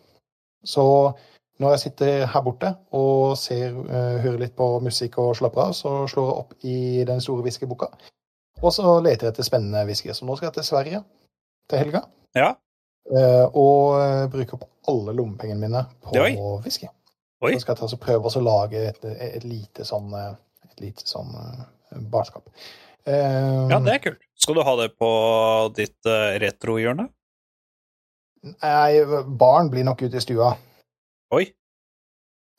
Så 0.63 0.83
når 1.59 1.75
jeg 1.75 1.79
sitter 1.79 2.25
her 2.31 2.41
borte 2.41 2.71
og 2.95 3.37
ser, 3.37 3.67
eh, 3.67 4.19
hører 4.23 4.39
litt 4.45 4.55
på 4.55 4.67
musikk 4.83 5.17
og 5.19 5.35
slapper 5.35 5.61
av, 5.67 5.73
så 5.75 6.07
slår 6.07 6.29
jeg 6.29 6.39
opp 6.43 6.53
i 6.63 7.03
den 7.07 7.21
store 7.21 7.43
whiskyboka. 7.43 7.89
Og 8.61 8.73
så 8.75 8.99
leter 9.03 9.27
jeg 9.27 9.33
etter 9.33 9.47
spennende 9.47 9.85
whisky. 9.87 10.11
Så 10.15 10.27
nå 10.27 10.35
skal 10.35 10.49
jeg 10.49 10.59
til 10.59 10.67
Sverige 10.67 11.03
til 11.69 11.83
helga. 11.83 12.03
Ja. 12.35 12.53
eh, 13.11 13.45
og 13.53 13.99
eh, 13.99 14.27
bruke 14.31 14.55
opp 14.55 14.65
alle 14.87 15.15
lommepengene 15.15 15.67
mine 15.67 15.83
på 16.03 16.15
whisky. 16.63 16.87
Oi. 17.41 17.53
Så 17.55 17.63
skal 17.63 17.77
jeg 17.79 17.99
prøve 18.03 18.31
å 18.35 18.43
lage 18.43 18.81
et, 18.89 19.05
et 19.05 19.43
lite 19.47 19.85
sånn, 19.87 20.11
eh, 20.15 20.33
et 20.67 20.83
lite 20.83 21.07
sånn 21.07 21.31
eh, 21.39 21.99
barskap. 22.11 22.49
Eh, 23.05 23.69
Ja, 23.71 23.79
det 23.79 23.93
er 23.93 24.03
kult. 24.03 24.25
Skal 24.39 24.55
du 24.55 24.63
ha 24.63 24.75
det 24.79 24.89
på 24.97 25.09
ditt 25.75 26.07
uh, 26.07 26.35
retrohjørne? 26.39 27.09
Nei, 28.63 29.23
barn 29.39 29.67
blir 29.71 29.83
nok 29.83 30.01
ute 30.05 30.15
i 30.19 30.23
stua. 30.23 30.53
Oi. 31.35 31.43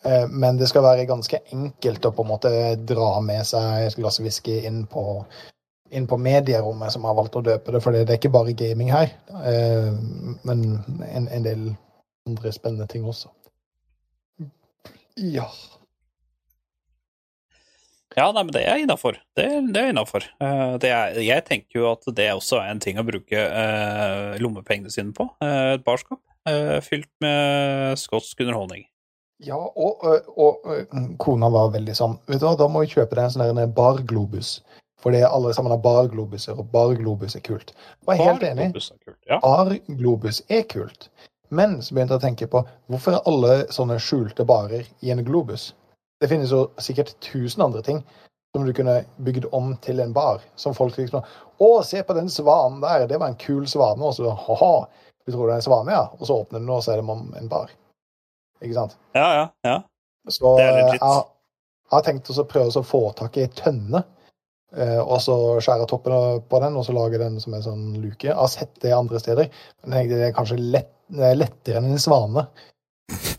Uh, 0.05 0.27
Men 0.29 0.61
det 0.61 0.69
skal 0.69 0.85
være 0.85 1.09
ganske 1.09 1.41
enkelt 1.53 2.05
å 2.05 2.13
på 2.13 2.27
en 2.27 2.33
måte 2.35 2.53
dra 2.89 3.15
med 3.25 3.49
seg 3.49 3.87
et 3.87 3.97
glass 3.97 4.21
whisky 4.21 4.61
inn 4.69 4.85
på, 4.91 5.25
inn 5.91 6.07
på 6.07 6.21
medierommet, 6.21 6.93
som 6.93 7.09
har 7.09 7.17
valgt 7.17 7.41
å 7.41 7.45
døpe 7.45 7.73
det. 7.73 7.81
For 7.85 7.97
det 7.97 8.05
er 8.07 8.21
ikke 8.21 8.33
bare 8.37 8.57
gaming 8.57 8.93
her, 8.93 9.13
Uh, 9.31 9.97
men 10.45 10.67
en, 11.09 11.29
en 11.33 11.45
del 11.47 11.69
andre 12.29 12.53
spennende 12.53 12.87
ting 12.93 13.09
også. 13.09 13.33
Ja. 15.17 15.49
Ja, 18.17 18.31
nei, 18.35 18.43
men 18.43 18.55
det 18.55 18.64
er 18.67 18.81
innafor. 18.83 19.21
Det, 19.38 19.47
det 19.71 19.83
er 19.83 19.93
innafor. 19.93 20.25
jeg 20.83 21.45
tenker 21.47 21.79
jo 21.79 21.90
at 21.93 22.09
det 22.17 22.31
også 22.35 22.59
er 22.59 22.73
en 22.73 22.83
ting 22.83 22.99
å 22.99 23.07
bruke 23.07 23.38
eh, 23.38 24.38
lommepengene 24.43 24.90
sine 24.90 25.14
på. 25.14 25.29
Eh, 25.45 25.76
et 25.76 25.85
barskap 25.87 26.19
eh, 26.50 26.81
fylt 26.83 27.11
med 27.23 28.00
skotsk 28.00 28.43
underholdning. 28.43 28.87
Ja, 29.40 29.57
og, 29.57 30.02
og, 30.02 30.35
og 30.37 31.14
kona 31.23 31.49
var 31.49 31.71
veldig 31.73 31.95
sånn 31.97 32.19
Vet 32.29 32.43
du 32.43 32.45
hva, 32.45 32.59
da 32.61 32.67
må 32.69 32.83
vi 32.83 32.90
kjøpe 32.93 33.17
deg 33.17 33.25
en 33.25 33.33
sånn 33.38 33.75
barglobus. 33.76 34.59
Fordi 35.00 35.23
alle 35.25 35.55
sammen 35.57 35.73
har 35.73 35.81
barglobuser, 35.81 36.59
og 36.61 36.69
barglobus 36.75 37.38
er 37.38 37.45
kult. 37.47 37.73
Jeg 37.73 38.09
var 38.11 38.19
helt 38.21 38.43
enig. 38.45 38.67
Barglobus 38.67 38.90
er 38.90 38.99
kult, 39.07 39.21
Ja. 39.31 39.38
Bar-globus 39.40 40.43
er 40.49 40.67
kult. 40.69 41.09
Men 41.50 41.81
så 41.83 41.95
begynte 41.95 42.14
jeg 42.14 42.21
å 42.21 42.26
tenke 42.26 42.49
på 42.50 42.61
hvorfor 42.90 43.17
er 43.17 43.25
alle 43.26 43.55
sånne 43.75 43.97
skjulte 44.02 44.45
barer 44.47 44.85
i 45.00 45.11
en 45.14 45.25
globus? 45.25 45.71
Det 46.21 46.29
finnes 46.29 46.53
jo 46.53 46.67
sikkert 46.83 47.15
tusen 47.25 47.62
andre 47.65 47.83
ting 47.83 48.03
som 48.55 48.65
du 48.67 48.73
kunne 48.75 49.05
bygd 49.25 49.47
om 49.57 49.73
til 49.85 50.00
en 50.03 50.12
bar. 50.12 50.43
Som 50.59 50.75
folk 50.77 50.97
liksom 50.99 51.23
Å, 51.61 51.69
se 51.87 52.03
på 52.03 52.17
den 52.17 52.29
svanen 52.33 52.81
der, 52.83 53.07
det 53.07 53.19
var 53.21 53.31
en 53.31 53.39
kul 53.41 53.67
svane. 53.69 54.00
Og 54.00 54.15
så 54.17 54.31
ha-ha, 54.33 54.73
du 55.27 55.33
tror 55.33 55.49
det 55.50 55.59
er 55.59 55.61
en 55.61 55.67
svane, 55.67 55.93
ja? 55.93 56.07
Og 56.19 56.27
så 56.27 56.39
åpner 56.41 56.59
den, 56.62 56.71
og 56.73 56.81
så 56.85 56.95
er 56.95 57.03
det 57.03 57.17
en 57.41 57.50
bar. 57.53 57.73
Ikke 58.61 58.77
sant? 58.77 58.97
ja, 59.17 59.27
ja, 59.37 59.45
ja. 59.69 59.77
Så 60.29 60.57
Det 60.59 60.65
er 60.65 60.79
jeg, 60.79 60.87
legit. 60.87 61.05
jeg 61.05 61.93
har 61.95 62.03
tenkt 62.07 62.31
å 62.33 62.47
prøve 62.49 62.81
å 62.81 62.85
få 62.87 63.03
tak 63.17 63.37
i 63.39 63.45
ei 63.47 63.53
tønne. 63.57 64.03
eh, 64.77 64.99
Og 65.00 65.21
så 65.25 65.37
skjære 65.61 65.89
toppen 65.91 66.43
på 66.49 66.61
den, 66.65 66.77
og 66.77 66.85
så 66.87 66.97
lage 66.97 67.21
den 67.21 67.41
som 67.41 67.55
en 67.57 67.65
sånn 67.65 67.87
luke. 68.03 68.29
Jeg 68.29 68.37
har 68.37 68.50
sett 68.53 68.75
det 68.85 68.93
andre 68.97 69.21
steder, 69.21 69.49
men 69.85 69.99
jeg 69.99 70.11
det 70.12 70.29
er 70.29 70.37
kanskje 70.37 70.61
lett, 70.61 70.93
er 71.17 71.39
lettere 71.39 71.81
enn 71.81 71.93
en 71.93 72.03
svane. 72.03 72.47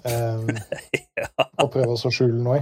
Um, 0.06 0.52
Ja. 1.22 1.28
å 1.62 1.68
prøve 1.70 1.94
å 1.94 2.12
skjule 2.12 2.40
noe 2.42 2.60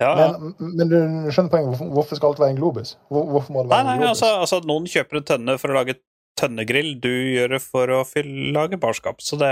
ja, 0.00 0.10
ja. 0.16 0.28
Men, 0.40 0.54
men 0.78 0.88
du 0.92 0.98
skjønner 1.34 1.50
poenget. 1.52 1.72
Hvorfor, 1.74 1.88
hvorfor 1.98 2.20
skal 2.20 2.30
alt 2.32 2.42
være 2.42 2.54
en 2.54 2.60
globus? 2.60 2.94
Hvor, 3.12 3.26
hvorfor 3.34 3.52
må 3.56 3.64
det 3.66 3.72
være 3.74 3.84
nei, 3.88 3.96
en 3.98 4.04
globus? 4.04 4.14
altså, 4.22 4.30
altså 4.44 4.60
noen 4.70 4.86
kjøper 4.88 5.20
en 5.20 5.26
tønne 5.32 5.56
for 5.60 5.74
å 5.74 5.78
lage 5.80 5.98
tønnegrill, 6.38 6.92
du 7.02 7.10
gjør 7.10 7.56
det 7.56 7.60
for 7.64 7.90
å 7.96 8.04
fylle, 8.06 8.52
lage 8.54 8.78
barskap. 8.80 9.18
Så 9.24 9.36
det, 9.40 9.50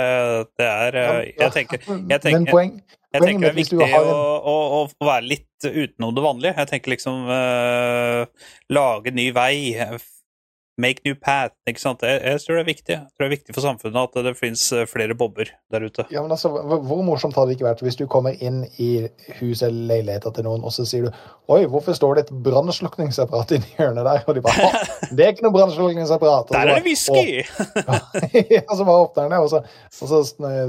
det 0.60 0.68
er 0.70 0.98
eh, 1.02 1.32
Jeg 1.34 1.52
tenker, 1.56 1.82
jeg 1.82 2.22
tenker- 2.22 2.36
men 2.38 2.46
poeng, 2.46 2.72
jeg 3.16 3.24
tenker 3.24 3.46
det 3.48 3.50
er 3.50 3.56
viktig 3.58 3.80
å, 3.80 4.12
å, 4.38 4.56
å 4.86 5.08
være 5.08 5.26
litt 5.26 5.66
utenom 5.66 6.14
det 6.14 6.24
vanlige. 6.24 6.54
Jeg 6.60 6.70
tenker 6.70 6.92
liksom 6.94 7.26
uh, 7.26 8.48
Lage 8.76 9.12
ny 9.16 9.30
vei. 9.34 9.56
Eh, 10.76 10.82
Make 10.82 11.02
new 11.04 11.14
path. 11.16 11.54
ikke 11.66 11.80
sant? 11.80 12.02
Jeg, 12.02 12.20
jeg 12.22 12.40
tror 12.44 12.58
det 12.58 12.62
er 12.62 12.68
viktig. 12.68 12.94
Jeg 12.96 13.12
tror 13.16 13.24
det 13.24 13.28
er 13.30 13.36
viktig 13.36 13.54
for 13.56 13.64
samfunnet 13.64 14.02
at 14.16 14.24
det 14.26 14.34
finnes 14.38 14.64
flere 14.90 15.16
bobber 15.18 15.50
der 15.72 15.86
ute. 15.88 16.04
Ja, 16.12 16.22
men 16.22 16.30
altså, 16.30 16.50
hvor 16.52 17.02
morsomt 17.06 17.34
hadde 17.36 17.50
det 17.50 17.56
ikke 17.58 17.68
vært 17.70 17.82
hvis 17.86 17.96
du 17.98 18.06
kommer 18.10 18.36
inn 18.44 18.64
i 18.82 19.08
huset 19.40 19.70
eller 19.70 20.02
leiligheten 20.04 20.36
til 20.36 20.46
noen, 20.46 20.64
og 20.66 20.74
så 20.74 20.84
sier 20.88 21.08
du 21.08 21.24
Oi, 21.46 21.60
hvorfor 21.70 21.94
står 21.94 22.16
det 22.18 22.22
et 22.26 22.30
brannslukningsapparat 22.42 23.52
inni 23.54 23.68
hjørnet 23.76 24.02
der? 24.02 24.24
Og 24.26 24.34
de 24.34 24.40
bare 24.42 24.64
«Ha, 24.66 24.80
Det 25.14 25.22
er 25.22 25.30
ikke 25.30 25.44
noe 25.46 25.54
brannslukningsapparat. 25.54 26.48
Der 26.50 26.72
er 26.72 26.80
det 26.80 26.86
whisky! 26.88 27.44
Ja, 28.56 28.64
så 28.74 28.82
bare 28.84 29.04
åpner 29.04 29.28
den 29.28 29.34
det, 29.36 29.38
og 29.44 29.50
så, 29.52 29.60
og 30.02 30.10
så 30.10 30.20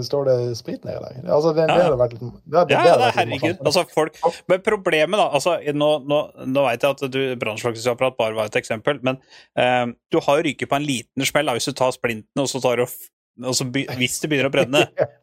står 0.05 0.27
det 0.29 0.35
sprit 0.59 0.85
nedi 0.85 0.99
der. 1.01 1.17
Altså, 1.33 1.53
det, 1.57 1.65
det 1.71 1.79
hadde 1.81 1.97
vært 1.99 2.13
litt 2.13 2.21
det, 2.21 2.29
det, 2.53 2.61
Ja, 2.75 2.83
det 2.85 2.93
det 3.01 3.07
er 3.09 3.15
herregud. 3.17 3.63
Altså, 3.65 3.83
folk, 3.93 4.19
men 4.51 4.61
problemet, 4.65 5.17
da 5.17 5.27
altså, 5.33 5.57
Nå, 5.73 5.89
nå, 6.05 6.19
nå 6.45 6.65
vet 6.69 6.85
jeg 6.85 6.97
at 6.97 7.17
brannslukningsapparat 7.41 8.17
bare 8.21 8.37
var 8.37 8.51
et 8.51 8.59
eksempel, 8.61 9.01
men 9.05 9.17
eh, 9.57 9.87
du 10.11 10.19
har 10.23 10.39
jo 10.39 10.47
ryket 10.47 10.69
på 10.71 10.79
en 10.79 10.87
liten 10.87 11.27
smell 11.27 11.53
hvis 11.55 11.69
du 11.69 11.75
tar 11.77 11.93
splinten, 11.95 12.43
og 12.43 12.49
så 12.51 12.61
tar 12.63 12.81
du 12.81 12.87
f- 12.87 13.11
og 13.45 13.53
så 13.53 13.67
be, 13.69 13.83
Hvis 13.99 14.17
det 14.21 14.29
begynner 14.31 14.49
å 14.49 14.53
brenne, 14.53 14.79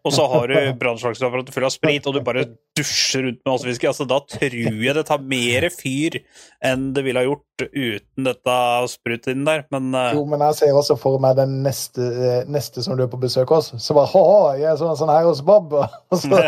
og 0.07 0.15
så 0.15 0.27
har 0.31 0.51
du 0.51 0.57
brannslukningsapparatet 0.79 1.55
fullt 1.55 1.67
av 1.67 1.73
sprit, 1.75 2.07
og 2.07 2.15
du 2.15 2.21
bare 2.25 2.45
dusjer 2.79 3.25
rundt 3.27 3.41
med 3.43 3.51
masse 3.51 3.89
altså, 3.91 4.07
da 4.11 4.19
tror 4.31 4.55
jeg 4.55 4.95
det 4.99 5.05
tar 5.09 5.23
mer 5.23 5.67
fyr 5.75 6.21
enn 6.65 6.93
det 6.95 7.05
ville 7.07 7.23
ha 7.23 7.27
gjort 7.27 7.65
uten 7.65 8.29
dette 8.29 8.57
sprutet 8.91 9.33
inni 9.35 9.47
der. 9.49 9.65
Men 9.75 9.91
uh... 9.95 10.13
Jo, 10.15 10.25
men 10.31 10.45
jeg 10.47 10.59
ser 10.61 10.79
også 10.79 10.97
for 11.01 11.23
meg 11.23 11.39
den 11.39 11.61
neste, 11.67 12.03
eh, 12.03 12.41
neste 12.51 12.85
som 12.87 12.99
du 12.99 13.05
er 13.07 13.11
på 13.11 13.21
besøk 13.23 13.51
hos. 13.55 13.73
Så 13.83 13.97
bare 13.97 14.11
ha 14.15 14.27
jeg 14.61 14.71
er 14.73 14.79
sånn, 14.81 14.95
sånn 14.99 15.13
her 15.15 15.27
hos 15.27 15.43
Bob. 15.47 15.75
Og 16.15 16.21
så, 16.21 16.39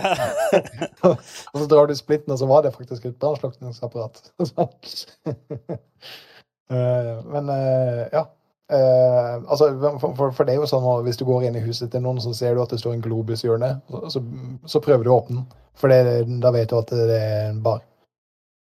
og 1.02 1.58
så 1.58 1.66
drar 1.70 1.90
du 1.90 1.94
splitten, 1.98 2.30
og 2.34 2.38
så 2.38 2.46
var 2.46 2.62
det 2.62 2.74
faktisk 2.76 3.08
et 3.08 3.18
brannslukningsapparat. 3.22 4.22
Eh, 6.70 7.12
Men 7.32 7.48
eh, 7.52 8.06
ja. 8.12 8.26
Eh, 8.72 9.34
altså, 9.46 9.70
for, 10.00 10.32
for, 10.34 10.42
det 10.44 10.56
er 10.56 10.58
jo 10.58 10.66
sånn 10.66 10.86
at 10.90 11.04
hvis 11.06 11.20
du 11.20 11.26
går 11.28 11.46
inn 11.46 11.58
i 11.58 11.62
huset 11.62 11.92
til 11.92 12.02
noen, 12.02 12.18
så 12.22 12.32
ser 12.34 12.56
du 12.56 12.64
at 12.64 12.72
det 12.74 12.80
står 12.82 12.96
en 12.96 13.04
globus 13.04 13.44
i 13.44 13.50
hjørnet, 13.50 13.84
så, 14.10 14.22
så, 14.66 14.82
prøver 14.82 15.06
du 15.06 15.12
å 15.12 15.20
åpne 15.20 15.42
den. 15.42 15.60
For 15.76 15.92
det, 15.92 16.24
da 16.42 16.50
vet 16.54 16.72
du 16.72 16.78
at 16.80 16.90
det 16.90 17.18
er 17.20 17.52
en 17.52 17.60
bar. 17.62 17.84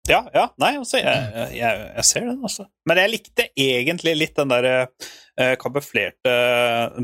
Ja, 0.10 0.26
ja, 0.36 0.50
nei, 0.60 0.74
altså, 0.76 1.00
jeg, 1.00 1.46
jeg, 1.56 1.84
jeg 1.96 2.06
ser 2.10 2.26
den, 2.28 2.42
altså. 2.44 2.66
Men 2.90 3.00
jeg 3.00 3.14
likte 3.14 3.46
egentlig 3.56 4.18
litt 4.18 4.36
den 4.36 4.52
der 4.52 4.68
eh, 4.74 5.54
kamuflerte 5.62 6.34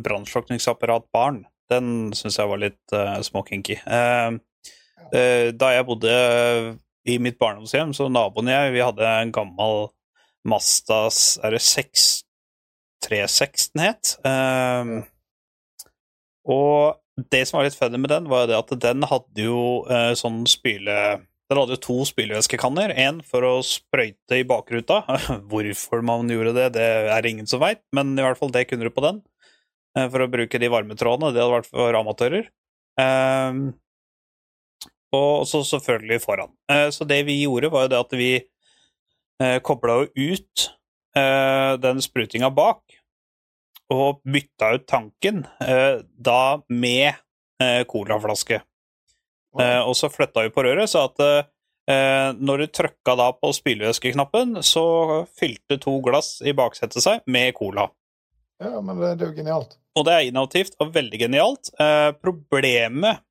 brannslukningsapparat-barn. 0.03 1.45
Den 1.71 2.09
syns 2.17 2.39
jeg 2.41 2.51
var 2.51 2.59
litt 2.59 2.95
eh, 2.97 3.15
småkinky. 3.23 3.77
Eh, 3.85 4.33
eh, 5.15 5.45
da 5.55 5.71
jeg 5.77 5.87
bodde 5.87 6.17
i 7.07 7.15
mitt 7.23 7.39
barndomshjem, 7.39 7.95
så 7.95 8.09
naboen 8.11 8.51
og 8.51 8.57
jeg, 8.57 8.75
vi 8.75 8.83
hadde 8.83 9.13
en 9.21 9.31
gammel 9.37 9.87
Mazdas 10.47 11.39
Er 11.43 11.51
det 11.55 11.61
636 11.65 13.71
den 13.73 13.83
het? 13.83 14.13
Um, 14.23 15.03
og 16.49 16.99
det 17.31 17.47
som 17.47 17.57
var 17.59 17.65
litt 17.67 17.77
funny 17.77 17.99
med 17.99 18.11
den, 18.13 18.29
var 18.31 18.47
det 18.47 18.57
at 18.57 18.71
den 18.79 19.03
hadde 19.07 19.49
jo 19.49 19.59
uh, 19.89 20.13
sånn 20.17 20.45
spyle... 20.49 20.95
Den 21.49 21.57
hadde 21.57 21.75
jo 21.75 21.81
to 21.81 22.05
spylevæskekanner. 22.05 22.93
Én 22.93 23.23
for 23.25 23.41
å 23.41 23.63
sprøyte 23.65 24.37
i 24.37 24.45
bakruta. 24.47 25.01
Hvorfor 25.51 26.03
man 26.05 26.29
gjorde 26.29 26.53
det, 26.55 26.67
det 26.77 26.89
er 27.09 27.25
ingen 27.25 27.49
som 27.49 27.59
veit, 27.63 27.81
men 27.95 28.13
i 28.13 28.21
hvert 28.21 28.37
fall 28.39 28.53
det 28.53 28.67
kunne 28.69 28.85
du 28.85 28.93
på 28.93 29.03
den. 29.03 29.17
Uh, 29.97 30.07
For 30.07 30.19
å 30.23 30.31
bruke 30.31 30.61
de 30.61 30.71
varmetrådene. 30.71 31.33
Det 31.33 31.41
hadde 31.41 31.57
vært 31.57 31.71
for 31.73 31.99
amatører. 31.99 32.45
Um, 32.99 33.73
og 35.15 35.47
så 35.49 35.63
selvfølgelig 35.65 36.21
foran. 36.21 36.51
Eh, 36.71 36.89
Så 36.93 37.05
det 37.05 37.23
vi 37.25 37.41
gjorde, 37.43 37.69
var 37.69 37.87
jo 37.87 37.93
det 37.93 37.99
at 37.99 38.13
vi 38.13 38.31
eh, 39.43 39.59
kobla 39.65 40.01
jo 40.01 40.31
ut 40.31 40.65
eh, 41.17 41.73
den 41.81 42.01
sprutinga 42.03 42.51
bak, 42.55 42.81
og 43.89 44.19
bytta 44.21 44.73
ut 44.77 44.87
tanken, 44.89 45.45
eh, 45.65 46.01
da 46.15 46.61
med 46.69 47.13
eh, 47.63 47.83
colaflaske. 47.89 48.61
Eh, 49.59 49.79
og 49.81 49.95
så 49.97 50.11
flytta 50.13 50.45
vi 50.45 50.53
på 50.53 50.63
røret, 50.65 50.91
så 50.91 51.07
at 51.07 51.23
eh, 51.25 52.35
når 52.37 52.63
du 52.63 52.73
trykka 52.79 53.15
da 53.17 53.31
på 53.33 53.49
spylevæskeknappen, 53.55 54.59
så 54.65 55.25
fylte 55.39 55.79
to 55.81 55.97
glass 56.05 56.37
i 56.45 56.53
baksetet 56.53 57.01
seg 57.05 57.25
med 57.25 57.55
cola. 57.57 57.89
Ja, 58.61 58.77
men 58.83 58.99
det, 58.99 59.15
det 59.17 59.25
er 59.25 59.31
jo 59.31 59.39
genialt. 59.39 59.77
Og 59.97 60.05
det 60.05 60.13
er 60.13 60.27
innovativt 60.27 60.77
og 60.83 60.93
veldig 60.95 61.19
genialt. 61.23 61.71
Eh, 61.81 62.11
problemet 62.21 63.23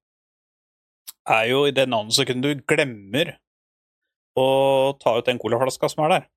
er 1.28 1.50
jo 1.52 1.66
i 1.68 1.74
det 1.76 1.86
navnet 1.90 2.16
sekundet 2.16 2.58
du 2.58 2.64
glemmer 2.68 3.36
å 4.38 4.92
ta 5.00 5.16
ut 5.18 5.26
den 5.28 5.40
colaflaska 5.40 5.90
som 5.90 6.04
er 6.06 6.14
der. 6.14 6.28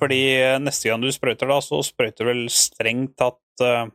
Fordi 0.00 0.20
eh, 0.40 0.58
neste 0.62 0.88
gang 0.88 1.02
du 1.02 1.10
sprøyter 1.12 1.50
da, 1.50 1.60
så 1.64 1.82
sprøyter 1.84 2.24
du 2.24 2.32
vel 2.32 2.44
strengt 2.52 3.16
tatt 3.20 3.64
uh, 3.64 3.86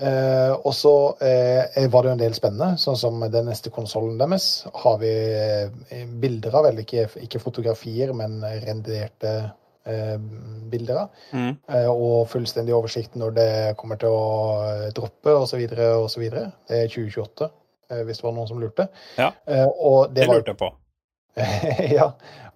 Eh, 0.00 0.52
og 0.52 0.72
så 0.74 0.94
eh, 1.20 1.88
var 1.92 2.02
det 2.02 2.10
jo 2.10 2.14
en 2.16 2.22
del 2.22 2.34
spennende, 2.34 2.78
sånn 2.80 2.96
som 2.96 3.20
den 3.20 3.46
neste 3.50 3.70
konsollen 3.70 4.16
deres 4.18 4.64
har 4.82 4.96
vi 5.02 5.10
eh, 5.12 6.06
bilder 6.22 6.56
av, 6.58 6.70
eller 6.70 6.86
ikke, 6.86 7.06
ikke 7.26 7.42
fotografier, 7.42 8.14
men 8.16 8.40
renderte 8.64 9.34
eh, 9.36 9.50
bilder 10.72 11.00
av. 11.04 11.24
Mm. 11.32 11.56
Eh, 11.68 11.88
og 11.90 12.28
fullstendig 12.32 12.74
oversikt 12.76 13.16
når 13.18 13.34
det 13.38 13.48
kommer 13.80 14.00
til 14.00 14.14
å 14.14 14.28
eh, 14.66 14.86
droppe 14.96 15.34
osv. 15.42 15.64
osv. 16.04 16.28
Det 16.32 16.78
er 16.78 16.92
2028, 16.92 17.50
eh, 17.90 18.04
hvis 18.06 18.22
det 18.22 18.28
var 18.28 18.36
noen 18.38 18.48
som 18.50 18.62
lurte. 18.62 18.88
Ja. 19.18 19.32
Eh, 19.46 19.66
og 19.66 20.14
det 20.14 20.26
Det 20.26 20.30
lurte 20.30 20.54
jeg 20.54 20.62
på. 20.62 20.72
ja, 21.96 22.10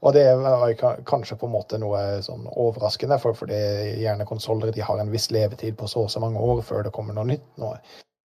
og 0.05 0.13
det 0.13 0.25
var 0.37 0.73
kanskje 1.09 1.39
på 1.41 1.49
en 1.49 1.55
måte 1.55 1.79
noe 1.81 2.01
sånn 2.25 2.45
overraskende, 2.53 3.17
for 3.23 3.37
fordi 3.39 3.57
gjerne 4.03 4.27
konsoller 4.29 4.75
de 4.75 4.85
har 4.85 5.01
en 5.01 5.13
viss 5.13 5.31
levetid 5.33 5.79
på 5.79 5.89
så 5.89 6.05
og 6.05 6.11
så 6.13 6.21
mange 6.21 6.43
år 6.43 6.61
før 6.67 6.85
det 6.85 6.93
kommer 6.93 7.17
noe 7.17 7.31
nytt. 7.31 7.47
Noe. 7.63 7.79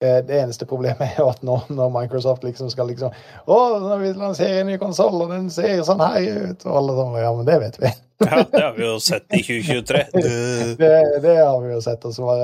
Eh, 0.00 0.20
Det 0.24 0.40
eneste 0.40 0.66
problemet 0.66 1.04
er 1.04 1.20
jo 1.20 1.28
at 1.32 1.42
nå 1.42 1.60
når 1.68 1.94
Microsoft 2.00 2.44
liksom 2.46 2.70
skal 2.70 2.86
liksom 2.86 3.10
Å, 3.46 3.56
når 3.82 4.02
vi 4.02 4.12
lanserer 4.16 4.60
en 4.62 4.70
ny 4.70 4.78
konsoll, 4.78 5.20
og 5.24 5.32
den 5.34 5.50
ser 5.50 5.82
sånn 5.86 6.00
her 6.00 6.52
ut, 6.52 6.66
og 6.66 6.76
alle 6.82 6.98
sånn 7.00 7.18
Ja, 7.18 7.32
men 7.34 7.48
det 7.48 7.58
vet 7.64 7.80
vi. 7.82 7.90
Ja, 8.18 8.44
det 8.52 8.62
har 8.62 8.72
vi 8.74 8.82
jo 8.82 8.96
sett 9.00 9.26
i 9.34 9.42
2023. 9.42 10.04
Det, 10.78 11.20
det 11.22 11.36
har 11.38 11.60
vi 11.62 11.72
jo 11.72 11.80
sett. 11.82 12.04
Og, 12.04 12.14
så 12.14 12.26
var, 12.26 12.42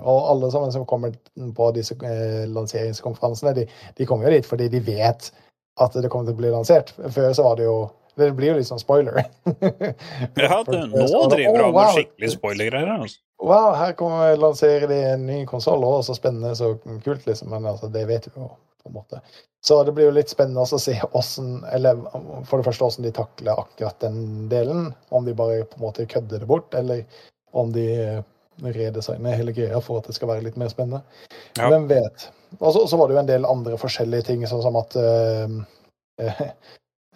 og 0.00 0.28
alle 0.32 0.50
sammen 0.50 0.74
som 0.74 0.86
kommer 0.88 1.14
på 1.56 1.70
disse 1.76 1.94
eh, 2.06 2.42
lanseringskonferansene, 2.50 3.54
de, 3.60 3.66
de 3.98 4.06
kommer 4.08 4.28
jo 4.28 4.36
dit 4.36 4.48
fordi 4.48 4.68
de 4.72 4.82
vet 4.86 5.30
at 5.80 5.94
det 5.96 6.10
kommer 6.12 6.28
til 6.28 6.36
å 6.36 6.40
bli 6.42 6.52
lansert. 6.52 6.94
Før 7.14 7.34
så 7.36 7.46
var 7.46 7.60
det 7.60 7.68
jo 7.70 7.82
Det 8.12 8.26
blir 8.36 8.50
jo 8.50 8.58
litt 8.58 8.68
sånn 8.68 8.80
spoiler. 8.82 9.22
Ja, 9.48 10.58
det, 10.66 10.80
nå 10.92 11.20
driver 11.32 11.54
du 11.56 11.64
av 11.64 11.76
med 11.78 11.94
skikkelig 11.96 12.28
spoilergreier. 12.34 12.90
Altså. 12.98 13.22
Wow, 13.42 13.72
her 13.74 13.92
kommer 13.98 14.36
lanserer 14.38 14.86
de 14.88 15.00
en 15.02 15.26
ny 15.26 15.40
konsoll. 15.46 15.84
og 15.84 16.04
så 16.06 16.14
spennende, 16.14 16.54
så 16.56 16.76
kult, 17.04 17.26
liksom. 17.26 17.50
Men 17.50 17.66
altså, 17.66 17.88
det 17.90 18.04
vet 18.06 18.28
vi 18.28 18.36
jo 18.36 18.52
på 18.82 18.90
en 18.90 18.94
måte. 18.94 19.20
Så 19.64 19.84
det 19.84 19.94
blir 19.96 20.08
jo 20.08 20.14
litt 20.14 20.30
spennende 20.30 20.62
å 20.62 20.78
se 20.78 20.94
åssen 21.14 21.64
Eller 21.70 21.98
for 22.48 22.58
det 22.58 22.66
første 22.66 22.84
åssen 22.84 23.06
de 23.06 23.12
takler 23.14 23.58
akkurat 23.58 23.98
den 24.02 24.48
delen. 24.50 24.92
Om 25.10 25.26
de 25.26 25.34
bare 25.34 25.64
på 25.64 25.80
en 25.80 25.86
måte 25.88 26.06
kødder 26.06 26.42
det 26.42 26.50
bort, 26.50 26.74
eller 26.74 27.02
om 27.52 27.72
de 27.74 28.22
redesigner 28.62 29.34
hele 29.34 29.52
greia 29.52 29.80
for 29.82 29.98
at 29.98 30.06
det 30.06 30.14
skal 30.16 30.30
være 30.30 30.46
litt 30.46 30.58
mer 30.60 30.70
spennende. 30.70 31.02
Ja. 31.58 31.66
Hvem 31.66 31.88
vet. 31.90 32.28
Og 32.60 32.74
så, 32.74 32.96
var 32.96 33.08
det 33.08 33.16
jo 33.16 33.22
en 33.22 33.30
del 33.30 33.48
andre 33.48 33.78
forskjellige 33.80 34.28
ting, 34.28 34.46
sånn 34.46 34.62
som 34.64 34.76
at 34.78 34.94
uh, 34.98 35.54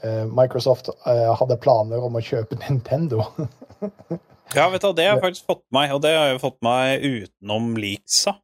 eh, 0.03 0.25
Microsoft 0.27 0.91
uh, 1.07 1.35
hadde 1.39 1.59
planer 1.63 2.03
om 2.03 2.17
å 2.19 2.25
kjøpe 2.25 2.59
Nintendo. 2.65 3.27
Ja, 4.55 4.69
vet 4.71 4.83
du, 4.83 4.93
det 4.95 5.07
har 5.09 5.17
jeg 5.17 5.23
faktisk 5.25 5.47
fått 5.51 5.65
meg, 5.75 5.91
og 5.97 6.03
det 6.05 6.13
har 6.15 6.29
jeg 6.31 6.41
fått 6.43 6.59
meg 6.63 7.03
utenom 7.03 7.73
leaksa. 7.83 8.37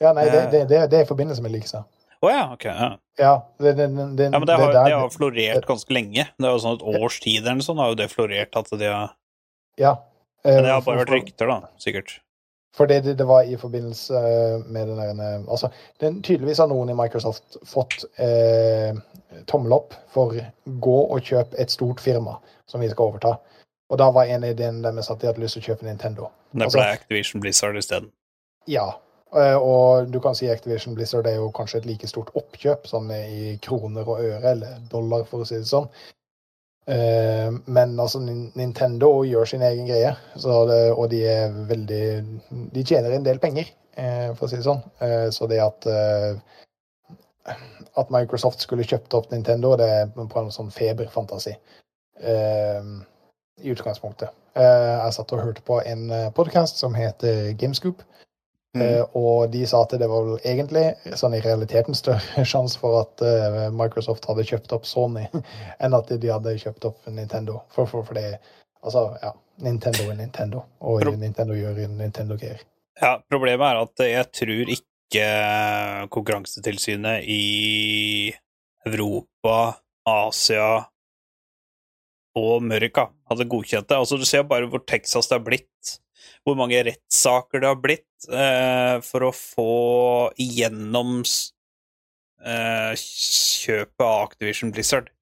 ja, 0.00 0.12
nei, 0.12 0.24
det, 0.30 0.38
Eh. 0.44 0.50
det, 0.50 0.60
det, 0.70 0.82
det 0.90 0.98
er 1.00 1.04
i 1.04 1.08
forbindelse 1.08 1.42
med 1.42 1.52
Leaksa. 1.54 1.84
Å 2.22 2.30
ja, 2.30 2.42
ok. 2.54 2.64
Ja. 2.64 2.88
Ja, 3.18 3.32
det, 3.58 3.72
det, 3.78 3.86
det, 4.16 4.28
ja, 4.30 4.38
men 4.38 4.46
det 4.46 4.54
har, 4.56 4.76
har 4.90 5.08
florert 5.10 5.66
ganske 5.66 5.92
lenge. 5.94 6.28
Det 6.38 6.46
er 6.46 6.52
jo 6.54 6.60
sånn 6.62 6.76
et 6.78 6.84
års 7.02 7.18
tid 7.20 7.40
eller 7.42 7.58
noe 7.58 7.66
sånt 7.66 7.82
har 7.82 7.90
jo 7.92 7.98
det 7.98 8.06
florert 8.12 8.56
at 8.58 8.70
de 8.70 8.86
har 8.88 9.10
Ja. 9.78 9.96
eh, 10.44 10.54
Men 10.54 10.64
det 10.68 10.72
har 10.76 10.84
bare 10.86 11.02
vært 11.02 11.10
rykter, 11.16 11.50
da, 11.50 11.56
sikkert. 11.82 12.20
Fordi 12.78 13.00
det, 13.04 13.16
det 13.18 13.26
var 13.28 13.44
i 13.44 13.58
forbindelse 13.60 14.16
eh, 14.16 14.62
med 14.64 14.88
den 14.88 15.18
der 15.20 15.42
Altså, 15.50 15.68
den, 16.00 16.22
tydeligvis 16.24 16.58
har 16.62 16.70
noen 16.70 16.88
i 16.94 16.96
Microsoft 16.96 17.58
fått 17.68 18.04
eh, 18.16 18.94
tommel 19.50 19.74
opp 19.76 19.94
for 20.14 20.32
gå 20.64 20.98
og 21.12 21.20
kjøp 21.26 21.58
et 21.58 21.70
stort 21.74 22.00
firma 22.00 22.38
som 22.70 22.80
vi 22.80 22.88
skal 22.88 23.10
overta. 23.12 23.34
Og 23.92 23.98
da 24.00 24.06
var 24.10 24.24
en 24.32 24.44
ideen 24.48 24.78
deres 24.82 25.10
at 25.12 25.20
de 25.20 25.28
hadde 25.28 25.42
lyst 25.42 25.58
til 25.58 25.62
å 25.62 25.66
kjøpe 25.70 25.84
Nintendo. 25.84 26.30
Det 26.52 26.62
Altså- 26.64 26.78
ble 26.80 26.92
Activision 26.96 27.40
Blizzard 27.44 27.76
isteden. 27.76 28.10
Ja. 28.66 28.86
eh, 29.36 29.56
Og 29.56 30.10
du 30.10 30.18
kan 30.20 30.34
si 30.34 30.48
Activision 30.48 30.94
Blizzard 30.94 31.26
er 31.26 31.34
jo 31.36 31.50
kanskje 31.50 31.76
et 31.82 31.86
like 31.86 32.06
stort 32.08 32.30
oppkjøp, 32.34 32.86
sånn 32.88 33.10
i 33.12 33.58
kroner 33.62 34.08
og 34.08 34.20
øre, 34.20 34.44
eller 34.44 34.78
dollar, 34.90 35.24
for 35.24 35.40
å 35.42 35.46
si 35.46 35.56
det 35.56 35.66
sånn. 35.68 35.88
Eh, 36.88 37.50
Men 37.66 37.96
altså, 38.00 38.18
Nintendo 38.56 39.22
gjør 39.24 39.46
sin 39.48 39.62
egen 39.62 39.86
greie, 39.86 40.16
så 40.36 40.66
det, 40.66 40.92
og 40.98 41.10
de 41.10 41.22
er 41.26 41.48
veldig 41.52 42.72
De 42.72 42.82
tjener 42.84 43.12
en 43.14 43.22
del 43.22 43.38
penger, 43.38 43.66
eh, 43.96 44.32
for 44.34 44.46
å 44.46 44.50
si 44.50 44.56
det 44.56 44.64
sånn. 44.64 44.82
Så 45.32 45.48
det 45.48 45.60
at 45.60 45.86
at 47.96 48.10
Microsoft 48.10 48.60
skulle 48.60 48.84
kjøpt 48.84 49.14
opp 49.14 49.30
Nintendo, 49.32 49.76
det 49.76 49.88
er 49.88 50.06
på 50.06 50.36
en 50.40 50.50
sånn 50.50 50.70
feberfantasi. 50.72 51.56
eh, 52.22 52.82
I 53.62 53.74
utgangspunktet. 53.74 54.34
Eh, 54.58 54.94
Jeg 55.04 55.14
satt 55.16 55.32
og 55.32 55.44
hørte 55.44 55.62
på 55.64 55.80
en 55.86 56.10
podkast 56.36 56.82
som 56.82 56.94
heter 56.98 57.52
Gamescoop. 57.58 58.02
Mm. 58.76 58.82
Eh, 58.82 59.02
og 59.12 59.50
de 59.52 59.66
sa 59.68 59.82
at 59.84 59.92
det 60.00 60.08
var 60.08 60.24
vel 60.24 60.38
egentlig 60.48 60.84
sånn 61.20 61.34
i 61.36 61.42
realiteten 61.44 61.96
større 61.96 62.44
sjanse 62.48 62.80
for 62.80 63.02
at 63.02 63.24
eh, 63.26 63.68
Microsoft 63.74 64.24
hadde 64.30 64.46
kjøpt 64.48 64.72
opp 64.76 64.88
Sony, 64.88 65.26
enn 65.82 65.96
at 65.96 66.12
de 66.12 66.32
hadde 66.32 66.56
kjøpt 66.60 66.88
opp 66.88 67.10
Nintendo. 67.12 67.60
For, 67.74 67.88
for, 67.88 68.06
for 68.08 68.18
det 68.18 68.38
Altså, 68.82 69.12
ja. 69.22 69.28
Nintendo 69.62 70.08
er 70.10 70.16
Nintendo, 70.18 70.64
og 70.82 71.04
Nintendo 71.20 71.54
gjør 71.54 71.76
Nintendo-greier. 71.92 72.64
Ja, 72.98 73.12
problemet 73.30 73.62
er 73.62 73.78
at 73.78 74.02
jeg 74.02 74.26
tror 74.34 74.72
ikke 74.74 75.26
Konkurransetilsynet 76.10 77.28
i 77.30 78.32
Europa, 78.88 79.76
Asia 80.08 80.80
og 82.38 82.62
Amerika 82.62 83.08
hadde 83.28 83.48
godkjent 83.50 83.88
det. 83.90 83.98
Altså, 83.98 84.18
du 84.18 84.26
ser 84.28 84.46
bare 84.48 84.68
hvor 84.70 84.82
Texas 84.88 85.28
det 85.28 85.36
har 85.36 85.44
blitt, 85.46 85.96
hvor 86.46 86.56
mange 86.58 86.80
rettssaker 86.86 87.62
det 87.62 87.70
har 87.70 87.80
blitt 87.82 88.28
eh, 88.30 88.96
for 89.04 89.28
å 89.28 89.34
få 89.36 89.72
igjennom 90.40 91.20
eh, 91.22 92.94
kjøpet 92.96 94.06
av 94.06 94.26
Activision 94.30 94.72
Blizzard. 94.74 95.12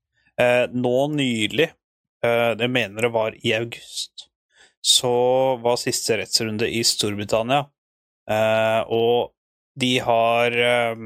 Eh, 0.40 0.64
nå 0.72 0.94
nylig, 1.16 1.68
eh, 2.24 2.52
det 2.56 2.70
mener 2.72 3.08
det 3.08 3.12
var 3.16 3.36
i 3.42 3.54
august, 3.58 4.28
så 4.80 5.12
var 5.60 5.80
siste 5.82 6.16
rettsrunde 6.22 6.70
i 6.70 6.80
Storbritannia. 6.86 7.66
Eh, 8.30 8.80
og 8.86 9.34
de 9.80 9.96
har 10.04 10.54
eh, 10.54 11.04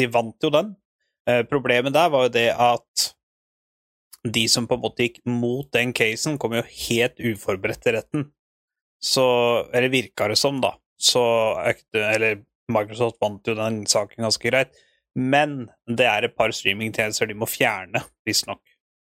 De 0.00 0.06
vant 0.08 0.36
jo 0.40 0.48
den. 0.48 0.70
Problemet 1.50 1.92
der 1.92 2.08
var 2.08 2.22
jo 2.24 2.30
det 2.32 2.46
at 2.56 3.02
de 4.28 4.44
som 4.48 4.66
på 4.68 4.76
en 4.76 4.84
måte 4.84 5.06
gikk 5.06 5.22
mot 5.28 5.68
den 5.72 5.94
casen, 5.96 6.38
kom 6.38 6.54
jo 6.58 6.62
helt 6.66 7.20
uforberedt 7.20 7.82
til 7.84 7.96
retten. 7.96 8.28
Så 9.00 9.24
Eller 9.72 9.88
virka 9.88 10.28
det 10.28 10.36
som, 10.36 10.60
da. 10.60 10.74
Så 11.00 11.22
Eller 11.94 12.42
Microsoft 12.70 13.20
vant 13.20 13.46
jo 13.46 13.56
den 13.56 13.86
saken 13.86 14.26
ganske 14.26 14.50
greit. 14.50 14.76
Men 15.16 15.70
det 15.88 16.06
er 16.06 16.26
et 16.26 16.36
par 16.36 16.52
streamingtjenester 16.54 17.26
de 17.26 17.34
må 17.34 17.48
fjerne, 17.50 18.04
visstnok. 18.28 18.60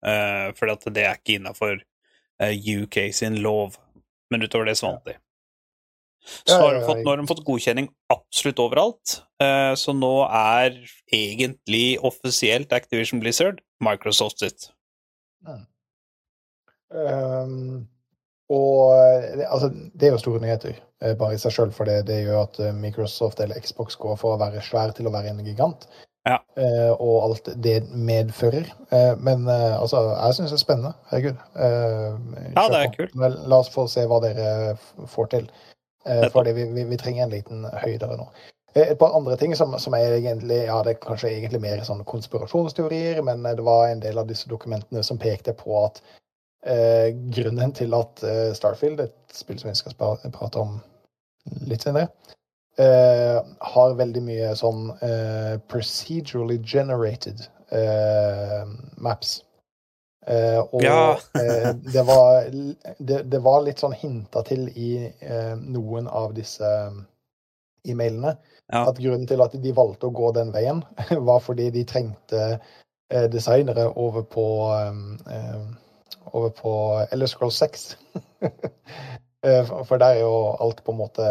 Uh, 0.03 0.51
for 0.57 0.67
at 0.73 0.83
det 0.91 1.05
er 1.05 1.19
ikke 1.19 1.37
innafor 1.39 1.77
UK 2.43 3.13
sin 3.15 3.37
lov. 3.39 3.77
Men 4.31 4.43
utover 4.43 4.67
det 4.67 4.75
så 4.79 4.89
vant 4.89 5.05
de. 5.07 5.15
Så 6.47 6.55
har 6.55 6.75
de 6.75 6.83
fått, 6.87 7.01
nå 7.03 7.11
har 7.11 7.19
de 7.19 7.27
fått 7.27 7.43
godkjenning 7.47 7.89
absolutt 8.11 8.59
overalt. 8.63 9.17
Uh, 9.43 9.75
så 9.79 9.95
nå 9.95 10.13
er 10.27 10.77
egentlig 11.13 11.99
offisielt 12.03 12.73
Activision 12.75 13.21
Blizzard 13.23 13.61
Microsoft 13.83 14.43
sitt. 14.43 14.69
Um, 16.93 17.87
og 18.53 18.93
det, 19.37 19.45
altså, 19.49 19.69
det 19.93 20.07
er 20.07 20.11
jo 20.13 20.21
store 20.21 20.41
nyheter 20.43 20.75
eh, 20.77 21.13
bare 21.17 21.35
i 21.35 21.41
seg 21.41 21.55
sjøl, 21.55 21.71
for 21.73 21.89
det, 21.89 22.03
det 22.09 22.19
gjør 22.25 22.43
at 22.43 22.59
eh, 22.61 22.75
Microsoft 22.75 23.41
eller 23.41 23.59
Xbox 23.63 23.97
går 23.97 24.17
fra 24.19 24.35
å 24.35 24.41
være 24.41 24.61
svær 24.65 24.93
til 24.93 25.09
å 25.09 25.13
være 25.15 25.31
en 25.33 25.41
gigant. 25.45 25.87
Ja. 26.23 26.37
Uh, 26.55 26.93
og 27.03 27.15
alt 27.25 27.49
det 27.59 27.81
medfører. 27.91 28.69
Uh, 28.93 29.11
men 29.19 29.43
uh, 29.49 29.81
altså, 29.81 30.05
jeg 30.13 30.37
syns 30.37 30.53
det 30.53 30.59
er 30.59 30.61
spennende. 30.61 30.93
Herregud. 31.09 31.41
Eh, 31.59 32.13
Ja, 32.53 32.67
det 32.71 32.79
er 32.79 32.93
kult. 32.93 33.17
La 33.19 33.59
oss 33.59 33.71
få 33.73 33.89
se 33.91 34.05
hva 34.07 34.21
dere 34.23 34.77
får 35.11 35.31
til. 35.35 35.51
for 36.33 36.43
vi, 36.43 36.65
vi, 36.75 36.83
vi 36.83 36.97
trenger 36.99 37.23
en 37.23 37.31
liten 37.31 37.67
høydere 37.79 38.17
nå. 38.19 38.25
Eh, 38.73 38.91
Et 38.91 38.99
par 38.99 39.15
andre 39.15 39.37
ting 39.37 39.55
som, 39.55 39.75
som 39.79 39.93
er 39.93 40.17
egentlig 40.17 40.63
ja, 40.65 40.79
det 40.83 40.95
er 40.95 41.01
kanskje 41.03 41.31
egentlig 41.31 41.61
mer 41.61 41.83
sånn 41.85 42.03
konspirasjonsteorier, 42.09 43.21
men 43.25 43.45
eh, 43.45 43.55
det 43.59 43.65
var 43.65 43.87
en 43.89 44.03
del 44.03 44.17
av 44.21 44.29
disse 44.29 44.49
dokumentene 44.49 45.03
som 45.05 45.21
pekte 45.21 45.53
på 45.57 45.77
at 45.83 46.01
eh, 46.65 47.13
grunnen 47.35 47.73
til 47.77 47.93
at 47.97 48.23
eh, 48.25 48.49
Starfield, 48.57 49.03
et 49.05 49.15
spill 49.35 49.59
som 49.61 49.71
vi 49.71 49.77
skal 49.77 49.97
prate 50.33 50.59
om 50.61 50.79
litt 51.69 51.85
senere, 51.85 52.09
eh, 52.79 53.39
har 53.73 53.97
veldig 53.99 54.23
mye 54.25 54.53
sånn 54.57 54.87
eh, 55.05 55.57
procedurally 55.69 56.57
generated 56.63 57.45
eh, 57.75 58.63
maps. 58.97 59.41
Eh, 60.25 60.61
og 60.63 60.81
Ja. 60.81 61.17
eh, 61.41 61.73
det, 61.75 62.05
var, 62.07 62.47
det, 62.97 63.21
det 63.29 63.41
var 63.43 63.65
litt 63.67 63.83
sånn 63.83 63.93
hinta 63.93 64.41
til 64.47 64.69
i 64.73 65.11
noen 65.59 66.07
av 66.07 66.31
disse 66.33 66.69
e-mailene 67.83 68.37
Ja. 68.71 68.85
at 68.89 68.97
grunnen 68.97 69.27
til 69.27 69.41
at 69.41 69.51
de 69.63 69.73
valgte 69.75 70.07
å 70.07 70.13
gå 70.15 70.31
den 70.33 70.53
veien, 70.53 70.83
var 71.29 71.39
fordi 71.43 71.69
de 71.69 71.83
trengte 71.83 72.59
eh, 73.11 73.27
designere 73.29 73.89
over 73.97 74.21
på 74.23 74.45
um, 74.71 75.19
eh, 75.29 75.59
over 76.33 76.49
på 76.49 76.71
Elder 77.11 77.27
Scrolls 77.27 77.55
6. 77.59 77.97
Eh, 79.45 79.65
for- 79.83 79.97
der 79.97 80.05
er 80.05 80.19
jo 80.21 80.55
alt 80.63 80.83
på 80.85 80.91
en 80.93 80.97
måte 80.97 81.21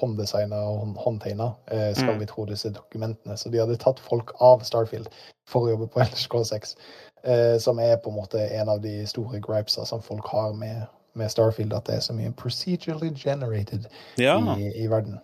hånddesigna 0.00 0.56
og 0.68 0.78
hånd- 0.82 0.98
håndtegna, 1.00 1.46
eh, 1.72 1.94
skal 1.94 2.12
Mm. 2.12 2.18
vi 2.20 2.26
tro 2.26 2.44
disse 2.44 2.68
dokumentene. 2.70 3.36
Så 3.36 3.48
de 3.50 3.56
hadde 3.58 3.76
tatt 3.80 3.98
folk 4.00 4.32
av 4.40 4.60
Starfield 4.62 5.06
for 5.48 5.60
å 5.64 5.70
jobbe 5.70 5.86
på 5.88 6.00
Scrolls 6.14 6.48
6. 6.52 6.76
eh, 7.24 7.56
Som 7.58 7.78
er 7.78 7.96
på 7.96 8.10
en 8.10 8.16
måte 8.16 8.36
en 8.60 8.68
av 8.68 8.82
de 8.82 9.06
store 9.06 9.40
gripesa 9.40 9.86
som 9.86 10.02
folk 10.02 10.26
har 10.26 10.52
med, 10.52 10.82
med 11.14 11.30
Starfield, 11.30 11.72
at 11.72 11.86
det 11.86 11.94
er 11.94 12.00
så 12.00 12.12
mye 12.12 12.32
procedurally 12.36 13.14
generated 13.16 13.86
Ja. 14.18 14.36
i, 14.58 14.68
i 14.84 14.86
verden. 14.86 15.18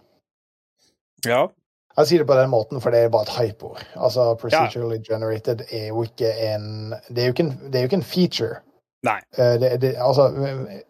Ja. 1.27 1.47
Jeg 1.99 2.07
sier 2.07 2.19
det 2.23 2.27
på 2.29 2.35
den 2.39 2.51
måten, 2.51 2.81
for 2.81 2.91
det 2.95 3.01
er 3.05 3.09
bare 3.11 3.23
et 3.27 3.35
hypeord. 3.35 3.81
Altså, 3.97 4.35
procedurally 4.39 5.01
generated 5.03 5.65
er 5.73 5.89
jo 5.89 6.03
ikke 6.07 6.31
en 6.55 6.95
Det 7.09 7.19
er 7.19 7.27
jo 7.27 7.33
ikke 7.35 7.45
en, 7.49 7.71
det 7.73 7.81
jo 7.83 7.89
ikke 7.91 7.97
en 7.99 8.03
feature. 8.03 8.61
Nei. 9.03 9.19
Eh, 9.39 9.57
Det, 9.61 9.81
det, 9.81 9.95
altså, 9.99 10.29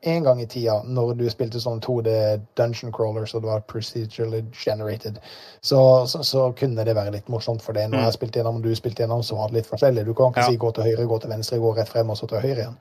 en 0.03 0.23
gang 0.25 0.41
i 0.43 0.47
tida, 0.47 0.83
når 0.85 1.15
du 1.17 1.25
spilte 1.31 1.61
sånn 1.61 1.81
2D 1.81 2.41
dungeon 2.59 2.93
crawlers, 2.93 3.35
og 3.35 3.43
det 3.43 3.49
var 3.51 3.61
procedurally 3.61 4.43
generated, 4.53 5.19
så, 5.63 6.07
så, 6.07 6.23
så 6.23 6.53
kunne 6.59 6.85
det 6.85 6.95
være 6.95 7.13
litt 7.17 7.29
morsomt 7.29 7.63
for 7.63 7.73
det. 7.73 7.89
Når 7.91 7.99
Mm. 7.99 8.05
jeg 8.05 8.13
spilte 8.13 8.39
gjennom, 8.41 8.57
og 8.57 8.63
du 8.63 8.75
spilte 8.75 9.03
gjennom, 9.03 9.23
så 9.23 9.37
var 9.37 9.49
det 9.49 9.55
litt 9.61 9.67
forskjellig. 9.71 10.05
Du 10.07 10.15
kan 10.15 10.31
ikke 10.35 10.41
Ja. 10.41 10.47
si 10.51 10.57
gå 10.57 10.73
til 10.75 10.85
høyre, 10.85 11.07
gå 11.07 11.21
til 11.21 11.31
venstre, 11.31 11.59
gå 11.59 11.77
rett 11.77 11.89
frem, 11.89 12.11
og 12.11 12.17
så 12.17 12.27
til 12.29 12.41
høyre 12.41 12.57
igjen. 12.59 12.77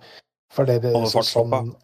For 0.52 0.66
det, 0.66 0.82
det, 0.82 0.92
så, 1.10 1.22
sånn, 1.24 1.76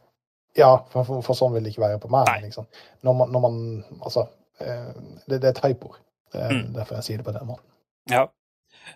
ja, 0.57 0.77
for, 0.89 1.03
for, 1.03 1.21
for 1.21 1.33
sånn 1.33 1.53
vil 1.53 1.63
det 1.63 1.71
ikke 1.73 1.81
være 1.87 1.99
på 1.99 2.09
meg. 2.09 2.27
Liksom. 2.43 2.65
Når, 3.03 3.13
man, 3.13 3.31
når 3.31 3.39
man 3.39 3.85
Altså, 4.01 4.27
det, 4.59 5.39
det 5.41 5.43
er 5.43 5.53
et 5.53 5.63
hypeord. 5.65 5.99
Er 6.35 6.51
Mm. 6.51 6.73
derfor 6.75 6.97
jeg 6.99 7.03
sier 7.07 7.17
det 7.21 7.25
på 7.25 7.33
den 7.35 7.47
måten. 7.47 7.65
Ja. 8.11 8.25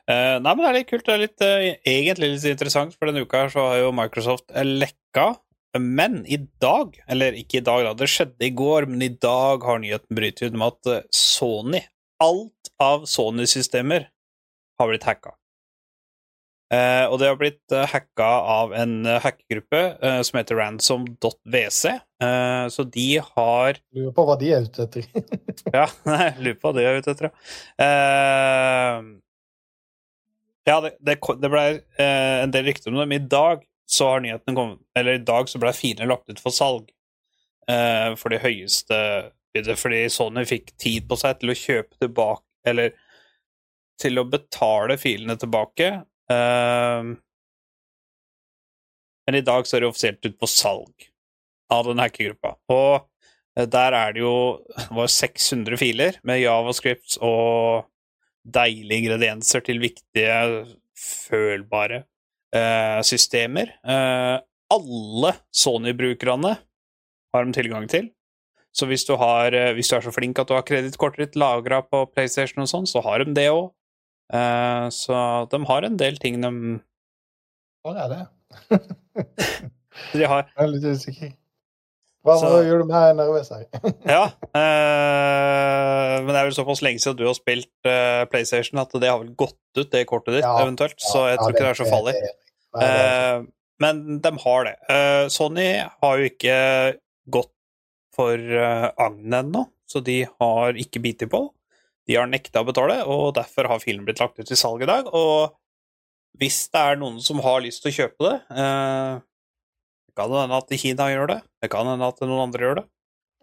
Uh, 0.10 0.38
nei, 0.44 0.52
men 0.54 0.60
det 0.60 0.70
er 0.70 0.78
litt 0.80 0.90
kult. 0.90 1.06
Det 1.08 1.14
er 1.14 1.22
litt, 1.24 1.42
uh, 1.42 1.68
egentlig 1.88 2.30
litt 2.34 2.48
interessant, 2.52 2.94
for 2.98 3.10
denne 3.10 3.24
uka 3.24 3.46
her 3.46 3.54
så 3.54 3.64
har 3.70 3.78
jo 3.80 3.94
Microsoft 3.96 4.52
eh, 4.52 4.68
lekka. 4.68 5.40
Men 5.80 6.24
i 6.26 6.38
dag, 6.62 6.98
eller 7.08 7.38
ikke 7.38 7.62
i 7.62 7.66
dag, 7.66 7.84
da, 7.86 7.94
det 7.94 8.10
skjedde 8.10 8.48
i 8.48 8.52
går, 8.58 8.88
men 8.90 9.02
i 9.06 9.12
dag 9.14 9.64
har 9.64 9.80
nyheten 9.80 10.18
brytet 10.18 10.50
ut 10.50 10.58
med 10.58 10.68
at 10.74 10.92
eh, 10.92 11.08
Sony, 11.16 11.82
alt 12.20 12.72
av 12.82 13.06
Sony-systemer, 13.10 14.10
har 14.80 14.90
blitt 14.92 15.08
hacka. 15.08 15.36
Eh, 16.70 17.06
og 17.10 17.18
det 17.18 17.32
har 17.32 17.38
blitt 17.40 17.74
uh, 17.74 17.88
hacka 17.90 18.28
av 18.54 18.76
en 18.78 19.00
eh, 19.10 19.30
som 20.22 20.38
heter 20.38 20.60
ransom.wc. 20.60 21.86
Eh, 22.22 22.66
så 22.70 22.84
de 22.84 23.08
har 23.24 23.80
Lurer 23.96 24.14
på 24.14 24.26
hva 24.28 24.36
de 24.38 24.52
er 24.54 24.68
ute 24.68 24.86
etter. 24.86 25.08
ja, 25.80 25.88
nei, 26.06 26.28
lurer 26.38 26.60
på 26.60 26.70
hva 26.70 26.78
de 26.78 26.86
er 26.86 27.02
ute 27.02 27.16
etter, 27.16 27.32
ja. 27.32 27.88
Eh, 27.88 29.10
ja, 30.70 30.78
det, 30.86 30.94
det, 31.02 31.18
det 31.42 31.50
ble 31.50 31.66
eh, 31.74 32.38
en 32.44 32.54
del 32.54 32.68
rykter 32.70 32.94
om 32.94 33.02
dem. 33.02 33.18
i 33.18 33.24
dag 33.26 33.66
så 33.90 34.12
har 34.12 34.22
nyheten 34.22 34.56
kommet 34.56 34.80
Eller 34.98 35.18
i 35.18 35.26
dag 35.26 35.50
så 35.50 35.58
ble 35.62 35.74
filene 35.74 36.12
lagt 36.12 36.30
ut 36.30 36.42
for 36.42 36.54
salg 36.54 36.92
eh, 37.72 38.14
for 38.20 38.30
de 38.30 38.42
høyeste 38.44 39.00
fordi 39.60 40.04
Sony 40.14 40.44
fikk 40.46 40.76
tid 40.78 41.08
på 41.10 41.18
seg 41.18 41.40
til 41.40 41.52
å 41.52 41.58
kjøpe 41.58 41.98
tilbake 41.98 42.70
Eller 42.70 42.94
til 44.00 44.22
å 44.22 44.28
betale 44.30 44.96
filene 45.02 45.36
tilbake. 45.36 45.90
Eh, 46.30 47.12
men 49.28 49.38
i 49.38 49.46
dag 49.46 49.68
så 49.68 49.78
er 49.78 49.84
det 49.84 49.92
offisielt 49.92 50.26
ut 50.26 50.40
på 50.40 50.50
salg 50.50 51.10
av 51.70 51.86
den 51.86 52.02
hackergruppa. 52.02 52.56
Og 52.74 53.10
Eh, 53.60 53.68
Der 53.68 53.94
er 53.94 54.14
det 54.14 54.24
jo 54.24 54.60
var 54.92 55.08
600 55.08 55.78
filer 55.80 56.20
med 56.24 56.42
javascripts 56.44 57.18
og 57.22 57.90
deilige 58.46 59.04
ingredienser 59.04 59.64
til 59.66 59.82
viktige, 59.84 60.68
følbare 61.00 62.04
eh, 62.56 63.02
systemer. 63.08 63.74
Eh, 63.84 64.38
alle 64.70 65.34
Sony-brukerne 65.56 66.56
har 67.34 67.46
de 67.46 67.54
tilgang 67.54 67.88
til. 67.90 68.10
Så 68.76 68.86
hvis 68.86 69.06
du, 69.08 69.16
har, 69.18 69.54
eh, 69.54 69.74
hvis 69.74 69.90
du 69.90 69.96
er 69.98 70.06
så 70.06 70.14
flink 70.14 70.40
at 70.40 70.50
du 70.50 70.54
har 70.54 70.66
kredittkortet 70.68 71.30
ditt 71.30 71.40
lagra 71.40 71.82
på 71.82 72.06
PlayStation 72.14 72.64
og 72.64 72.70
sånn, 72.70 72.88
så 72.90 73.02
har 73.06 73.24
de 73.24 73.34
det 73.34 73.50
òg. 73.52 73.72
Eh, 74.34 74.88
så 74.94 75.20
de 75.50 75.60
har 75.66 75.86
en 75.88 75.98
del 75.98 76.18
ting 76.22 76.40
de 76.44 76.52
Hva 77.86 77.96
er 78.06 78.10
det? 78.14 78.24
De 80.14 80.24
har 80.30 80.46
Jeg 80.48 80.64
er 80.64 80.70
litt 80.72 80.86
usikker. 80.86 81.32
Hva, 82.24 82.36
Så- 82.40 82.64
gjør 82.68 82.82
du 82.84 82.86
meg 82.92 83.16
nervøs 83.18 83.50
her? 83.54 83.66
Ja. 84.16 84.26
eh, 84.56 86.16
men 86.24 86.30
det 86.34 86.40
er 86.42 86.48
vel 86.50 86.56
såpass 86.58 86.82
lenge 86.86 87.00
siden 87.02 87.18
du 87.20 87.26
har 87.28 87.38
spilt 87.38 87.70
eh, 87.90 88.24
PlayStation 88.32 88.82
at 88.82 88.92
det 89.00 89.10
har 89.10 89.22
vel 89.22 89.34
gått 89.40 89.56
ut, 89.80 89.90
det 89.92 90.06
kortet 90.10 90.36
ditt, 90.38 90.44
Ja. 90.46 90.58
eventuelt. 90.64 91.00
Så 91.00 91.26
jeg 91.30 91.38
Ja, 91.38 91.42
tror 91.44 91.54
ikke 91.56 91.66
det 91.66 91.72
er 91.74 91.80
så 91.84 91.90
farlig. 91.90 92.16
Eh, 92.84 93.38
men 93.80 94.20
de 94.22 94.32
har 94.44 94.64
det. 94.68 94.76
Eh, 94.92 95.28
Sony 95.32 95.70
har 96.04 96.18
jo 96.20 96.30
ikke 96.30 96.58
gått 97.32 97.54
for 98.20 98.36
uh, 98.36 98.90
agn 99.00 99.32
ennå, 99.32 99.62
så 99.88 100.02
de 100.04 100.26
har 100.42 100.74
ikke 100.76 101.00
bitt 101.02 101.24
på. 101.32 101.40
De 102.10 102.16
har 102.18 102.30
nekta 102.30 102.64
å 102.64 102.66
betale, 102.66 103.04
og 103.06 103.36
derfor 103.38 103.70
har 103.70 103.82
filmen 103.84 104.08
blitt 104.08 104.22
lagt 104.22 104.40
ut 104.42 104.48
til 104.50 104.58
salg 104.58 104.82
i 104.82 104.90
dag. 104.90 105.12
Og 105.14 105.54
hvis 106.42 106.64
det 106.74 106.82
er 106.82 106.98
noen 106.98 107.20
som 107.22 107.42
har 107.46 107.62
lyst 107.62 107.84
til 107.84 107.92
å 107.92 107.98
kjøpe 108.00 108.26
det 108.26 108.36
eh, 108.62 109.20
Det 110.10 110.16
kan 110.18 110.34
hende 110.34 110.58
at 110.58 110.74
Kina 110.82 111.10
gjør 111.12 111.30
det, 111.36 111.38
det 111.62 111.70
kan 111.74 111.90
hende 111.90 112.10
at 112.10 112.22
noen 112.26 112.48
andre 112.48 112.66
gjør 112.66 112.82
det. 112.82 112.86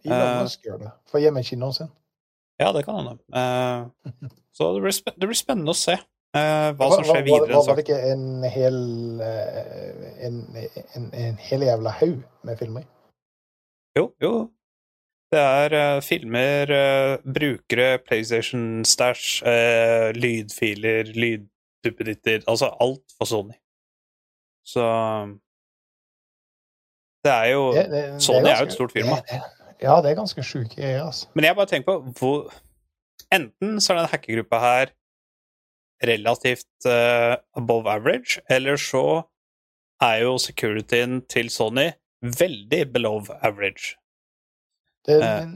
Elon 0.07 0.26
Eh. 0.26 0.42
Musk 0.46 0.66
gjør 0.66 0.83
det. 0.83 0.90
for 1.11 1.22
hjem 1.22 1.38
kinoen 1.46 1.74
sin. 1.74 1.88
Ja, 2.62 2.72
det 2.72 2.83
kan 2.87 2.98
hende. 3.00 3.16
Eh, 3.31 4.11
så 4.57 4.72
det 4.74 4.83
blir, 4.85 4.98
det 5.14 5.31
blir 5.31 5.38
spennende 5.38 5.74
å 5.74 5.79
se 5.79 5.94
eh, 5.94 6.68
hva 6.79 6.90
som 6.92 7.07
skjer 7.07 7.24
videre. 7.26 7.55
var, 7.55 7.70
var 7.70 7.79
det 7.79 7.87
ikke 7.87 8.02
en 8.11 8.26
hel 8.50 8.79
eh, 9.22 10.05
en, 10.26 10.42
en, 10.96 11.09
en 11.12 11.40
hel 11.48 11.66
jævla 11.68 11.94
haug 12.00 12.18
med 12.46 12.61
filmer? 12.61 12.87
Jo, 13.96 14.11
jo. 14.22 14.33
Det 15.32 15.40
er 15.42 15.74
uh, 15.96 16.02
filmer, 16.06 16.70
uh, 16.70 17.32
brukere, 17.34 17.98
PlayStation 18.06 18.84
Stash, 18.86 19.42
uh, 19.42 20.12
lydfiler, 20.14 21.08
lydduppeditter 21.16 22.44
Altså 22.48 22.68
alt 22.80 23.16
for 23.18 23.24
Sony. 23.26 23.56
Så 24.66 24.84
Det 27.24 27.32
er 27.32 27.44
jo 27.52 27.72
Det- 27.72 27.90
det- 27.90 28.12
det 28.12 28.22
Sony 28.22 28.46
er 28.46 28.58
jo 28.60 28.66
et 28.66 28.72
stort 28.72 28.92
firma. 28.92 29.16
Ja, 29.82 29.96
det 30.02 30.10
er 30.10 30.14
ganske 30.14 30.42
sjuke 30.42 30.76
greier, 30.76 31.02
altså. 31.06 31.26
Men 31.34 31.44
jeg 31.44 31.56
bare 31.56 31.66
tenker 31.66 31.84
på 31.92 32.12
hvor 32.18 32.52
Enten 33.32 33.80
så 33.80 33.92
er 33.92 33.98
den 33.98 34.08
hackergruppa 34.12 34.58
her 34.60 34.86
relativt 36.06 36.86
above 37.56 37.88
average, 37.90 38.38
eller 38.48 38.76
så 38.76 39.22
er 40.00 40.20
jo 40.22 40.36
securityen 40.38 41.26
til 41.28 41.48
Sony 41.50 41.90
veldig 42.22 42.92
below 42.92 43.24
average. 43.42 43.96
Det, 45.06 45.16
Eh. 45.22 45.46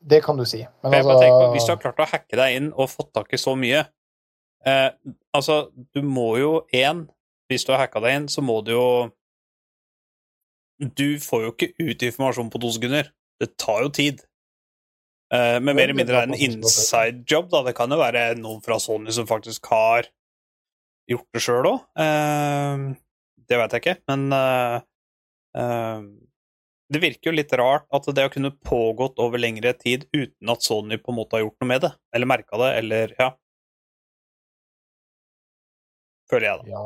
det 0.00 0.22
kan 0.24 0.36
du 0.36 0.44
si. 0.48 0.62
Men 0.82 0.94
altså 0.94 1.18
på, 1.20 1.52
Hvis 1.54 1.64
du 1.66 1.72
har 1.74 1.80
klart 1.82 2.00
å 2.00 2.06
hacke 2.10 2.36
deg 2.36 2.56
inn 2.56 2.70
og 2.72 2.88
fått 2.92 3.12
tak 3.16 3.32
i 3.32 3.40
så 3.40 3.54
mye 3.56 3.82
eh, 4.66 4.90
Altså, 5.36 5.70
du 5.94 6.00
må 6.02 6.36
jo 6.40 6.52
én 6.72 7.04
Hvis 7.50 7.64
du 7.66 7.72
har 7.72 7.84
hacka 7.84 8.00
deg 8.00 8.16
inn, 8.16 8.28
så 8.32 8.40
må 8.44 8.58
du 8.64 8.72
jo 8.72 8.86
Du 10.80 11.18
får 11.22 11.44
jo 11.44 11.52
ikke 11.54 11.72
ut 11.78 12.02
informasjon 12.08 12.50
på 12.50 12.60
to 12.60 12.70
sekunder. 12.74 13.12
Det 13.40 13.56
tar 13.60 13.84
jo 13.84 13.90
tid. 13.94 14.24
Eh, 15.32 15.60
men 15.60 15.76
mer 15.76 15.84
eller 15.88 15.96
mindre 16.00 16.18
er 16.22 16.26
det 16.26 16.34
en 16.34 16.52
inside 16.52 17.24
job, 17.30 17.48
da. 17.52 17.62
Det 17.68 17.74
kan 17.78 17.90
jo 17.90 17.98
være 18.00 18.34
noen 18.40 18.60
fra 18.64 18.76
Sony 18.82 19.12
som 19.14 19.26
faktisk 19.30 19.66
har 19.70 20.08
gjort 21.10 21.28
det 21.36 21.42
sjøl 21.44 21.68
òg. 21.70 21.80
Eh, 22.00 22.84
det 23.48 23.58
vet 23.60 23.76
jeg 23.76 23.84
ikke, 23.84 23.96
men 24.10 24.26
eh, 24.32 24.76
eh, 25.62 26.04
det 26.94 27.00
virker 27.02 27.30
jo 27.30 27.36
litt 27.36 27.52
rart 27.58 27.86
at 27.94 28.06
det 28.14 28.22
har 28.24 28.32
kunnet 28.32 28.56
pågått 28.66 29.18
over 29.22 29.40
lengre 29.42 29.72
tid 29.76 30.06
uten 30.14 30.52
at 30.52 30.64
Sony 30.64 30.98
på 31.00 31.12
en 31.12 31.18
måte 31.18 31.36
har 31.36 31.44
gjort 31.44 31.58
noe 31.62 31.70
med 31.70 31.82
det, 31.86 31.90
eller 32.14 32.30
merka 32.30 32.60
det, 32.60 32.70
eller 32.80 33.14
ja. 33.18 33.30
Føler 36.30 36.48
jeg, 36.48 36.60
da. 36.60 36.70
Ja. 36.72 36.84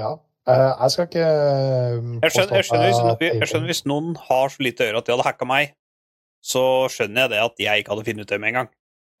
ja. 0.00 0.12
Eh, 0.48 0.70
jeg 0.82 0.94
skal 0.94 1.06
ikke 1.06 1.22
eh, 1.22 1.96
Jeg 2.24 2.34
skjønner, 2.34 2.56
jeg, 2.58 2.66
skjønner, 2.66 3.16
hvis, 3.20 3.34
jeg 3.36 3.50
skjønner 3.50 3.70
hvis 3.70 3.84
noen 3.86 4.14
har 4.18 4.50
så 4.50 4.64
lite 4.64 4.82
å 4.82 4.88
gjøre 4.88 5.02
at 5.02 5.08
de 5.08 5.14
hadde 5.14 5.26
hacka 5.28 5.46
meg, 5.48 5.74
så 6.42 6.62
skjønner 6.90 7.26
jeg 7.26 7.32
det 7.34 7.42
at 7.44 7.62
jeg 7.62 7.82
ikke 7.82 7.94
hadde 7.94 8.06
funnet 8.08 8.26
ut 8.26 8.32
det 8.32 8.40
med 8.42 8.50
en 8.50 8.58
gang. 8.62 8.70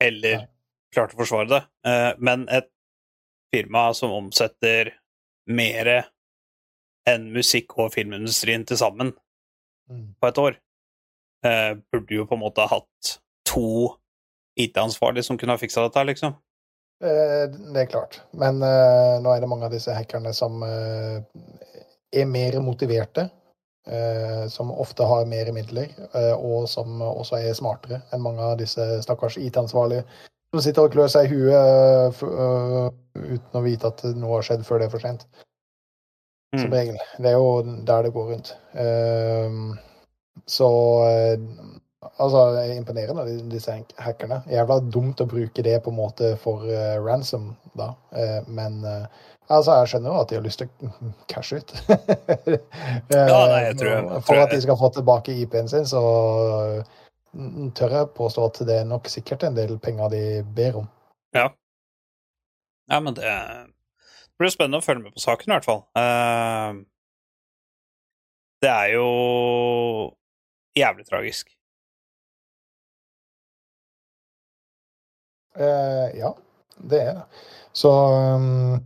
Eller 0.02 0.40
Nei. 0.40 0.48
klarte 0.94 1.14
å 1.14 1.20
forsvare 1.20 1.50
det. 1.52 1.60
Eh, 1.86 2.08
Men 2.18 2.48
et 2.50 2.70
firma 3.54 3.84
som 3.94 4.14
omsetter 4.16 4.94
mer 5.46 5.92
enn 7.06 7.28
musikk- 7.34 7.76
og 7.82 7.92
filmindustrien 7.94 8.66
til 8.66 8.78
sammen 8.80 9.12
Mm. 9.12 9.21
På 9.88 10.28
et 10.28 10.38
år, 10.38 10.56
eh, 11.44 11.74
burde 11.92 12.14
jo 12.14 12.26
på 12.26 12.34
en 12.38 12.42
måte 12.44 12.64
ha 12.64 12.68
hatt 12.78 13.18
to 13.48 13.92
IT-ansvarlige 14.58 15.24
som 15.24 15.38
kunne 15.38 15.52
ha 15.56 15.60
fiksa 15.60 15.82
dette, 15.86 16.04
liksom. 16.06 16.34
Eh, 17.02 17.46
Det 17.50 17.80
er 17.82 17.86
klart. 17.90 18.20
Men 18.32 18.62
eh, 18.62 19.20
nå 19.20 19.32
er 19.34 19.40
det 19.40 19.48
mange 19.48 19.64
av 19.66 19.72
disse 19.74 19.92
hackerne 19.96 20.32
som 20.34 20.62
eh, 20.62 21.22
er 22.12 22.26
mer 22.26 22.60
motiverte. 22.60 23.30
eh, 23.86 24.46
som 24.48 24.70
ofte 24.70 25.02
har 25.02 25.24
mer 25.26 25.48
midler, 25.52 25.88
eh, 26.14 26.34
og 26.38 26.68
som 26.68 27.00
også 27.02 27.40
er 27.42 27.52
smartere 27.58 28.02
enn 28.12 28.22
mange 28.22 28.38
av 28.40 28.58
disse 28.60 28.78
stakkars 29.02 29.36
IT-ansvarlige 29.42 30.04
som 30.52 30.60
sitter 30.62 30.84
og 30.86 30.92
klør 30.92 31.08
seg 31.10 31.24
i 31.26 31.34
huet 31.34 32.22
uten 32.22 33.58
å 33.58 33.62
vite 33.64 33.88
at 33.90 34.04
noe 34.14 34.36
har 34.36 34.42
skjedd 34.46 34.62
før 34.68 34.78
det 34.78 34.86
er 34.86 34.92
for 34.92 35.02
sent. 35.02 35.26
Som 36.52 36.68
Mm. 36.68 36.72
regel. 36.76 36.98
Det 37.18 37.26
er 37.30 37.32
jo 37.38 37.62
der 37.86 38.02
det 38.02 38.12
går 38.12 38.26
rundt. 38.32 38.56
Ehm, 38.74 39.78
så 40.46 40.68
eh, 41.08 41.38
Altså, 42.18 42.40
det 42.52 42.62
er 42.70 42.76
imponerende, 42.80 43.22
de- 43.24 43.50
disse 43.50 43.70
hackerne. 43.98 44.40
Jævla 44.50 44.80
dumt 44.90 45.20
å 45.22 45.26
bruke 45.26 45.62
det 45.62 45.76
på 45.84 45.90
en 45.92 45.96
måte 45.96 46.32
for 46.36 46.64
uh, 46.66 46.98
ransom, 47.04 47.56
da. 47.78 47.92
Eh, 48.10 48.40
men 48.48 48.82
altså, 49.48 49.76
jeg 49.78 49.86
skjønner 49.92 50.10
jo 50.10 50.20
at 50.20 50.28
de 50.28 50.34
har 50.34 50.42
lyst 50.42 50.58
til 50.58 50.68
å 50.82 51.12
cashe 51.30 51.60
ut. 51.62 51.72
Ja, 53.14 53.46
nei, 53.46 53.62
jeg 53.68 53.76
tror- 53.78 53.92
jeg, 53.94 54.08
jeg 54.10 54.22
For 54.26 54.34
at 54.42 54.50
de 54.50 54.60
skal 54.60 54.76
få 54.76 54.90
tilbake 54.92 55.28
IP-en 55.44 55.68
sin, 55.70 55.86
så 55.86 56.02
mm, 57.34 57.70
tør 57.78 57.88
jeg 58.00 58.10
påstå 58.18 58.44
at 58.50 58.58
det 58.66 58.80
er 58.80 58.84
nok 58.84 59.06
sikkert 59.08 59.44
en 59.46 59.54
del 59.54 59.78
penger 59.78 60.08
de 60.10 60.42
ber 60.56 60.76
om. 60.82 60.88
Ja, 62.90 62.98
men 63.00 63.14
det 63.14 63.24
det 64.32 64.42
blir 64.44 64.50
spennende 64.54 64.80
å 64.80 64.84
følge 64.84 65.02
med 65.04 65.14
på 65.14 65.22
saken, 65.22 65.50
i 65.50 65.54
hvert 65.56 65.66
fall. 65.68 65.82
Eh, 65.98 66.72
det 68.62 68.70
er 68.70 68.92
jo 68.94 69.06
jævlig 70.78 71.04
tragisk. 71.08 71.50
Eh, 75.58 76.08
ja, 76.18 76.30
det 76.80 77.00
er 77.02 77.18
det. 77.18 77.26
Så 77.76 77.90
um, 77.92 78.78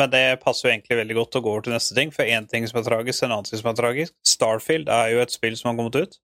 Men 0.00 0.12
det 0.12 0.22
passer 0.44 0.68
jo 0.68 0.72
egentlig 0.72 0.96
veldig 1.02 1.16
godt 1.18 1.36
å 1.36 1.42
gå 1.44 1.52
over 1.52 1.66
til 1.66 1.74
neste 1.76 1.96
ting, 1.98 2.12
for 2.14 2.24
én 2.24 2.46
ting 2.48 2.64
som 2.68 2.80
er 2.80 2.86
tragisk, 2.86 3.22
en 3.26 3.34
annen 3.34 3.48
ting 3.48 3.60
som 3.60 3.68
er 3.72 3.78
tragisk. 3.78 4.14
Starfield 4.26 4.88
er 4.92 5.12
jo 5.14 5.22
et 5.24 5.34
spill 5.34 5.56
som 5.60 5.70
har 5.72 5.78
kommet 5.80 5.98
ut. 6.00 6.18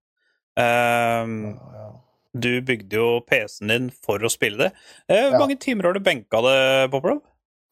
Um, 0.56 1.34
ja. 1.76 1.88
du 2.32 2.50
bygde 2.64 2.96
jo 2.96 3.08
PC-en 3.28 3.68
din 3.74 3.90
for 3.92 4.22
å 4.24 4.30
spille 4.32 4.56
det. 4.56 4.70
Eh, 5.08 5.26
Hvor 5.26 5.34
Ja. 5.36 5.40
mange 5.42 5.58
timer 5.60 5.90
har 5.90 5.92
du 5.92 6.00
benka 6.00 6.40
det, 6.46 6.90
Boblov? 6.94 7.20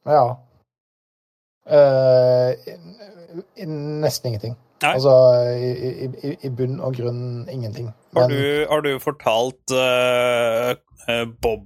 Ja. 0.04 0.24
Uh, 1.64 2.52
nesten 3.64 4.28
ingenting. 4.28 4.56
Nei. 4.82 4.90
Altså 4.98 5.12
i, 5.56 6.08
i, 6.28 6.32
i 6.44 6.50
bunn 6.52 6.80
og 6.84 6.98
grunn 6.98 7.46
ingenting. 7.48 7.88
Har 8.12 8.26
Men 8.28 8.34
du, 8.34 8.66
har 8.68 8.82
du 8.84 8.90
fortalt 9.00 9.72
eh, 9.72 10.74
Bob, 11.40 11.64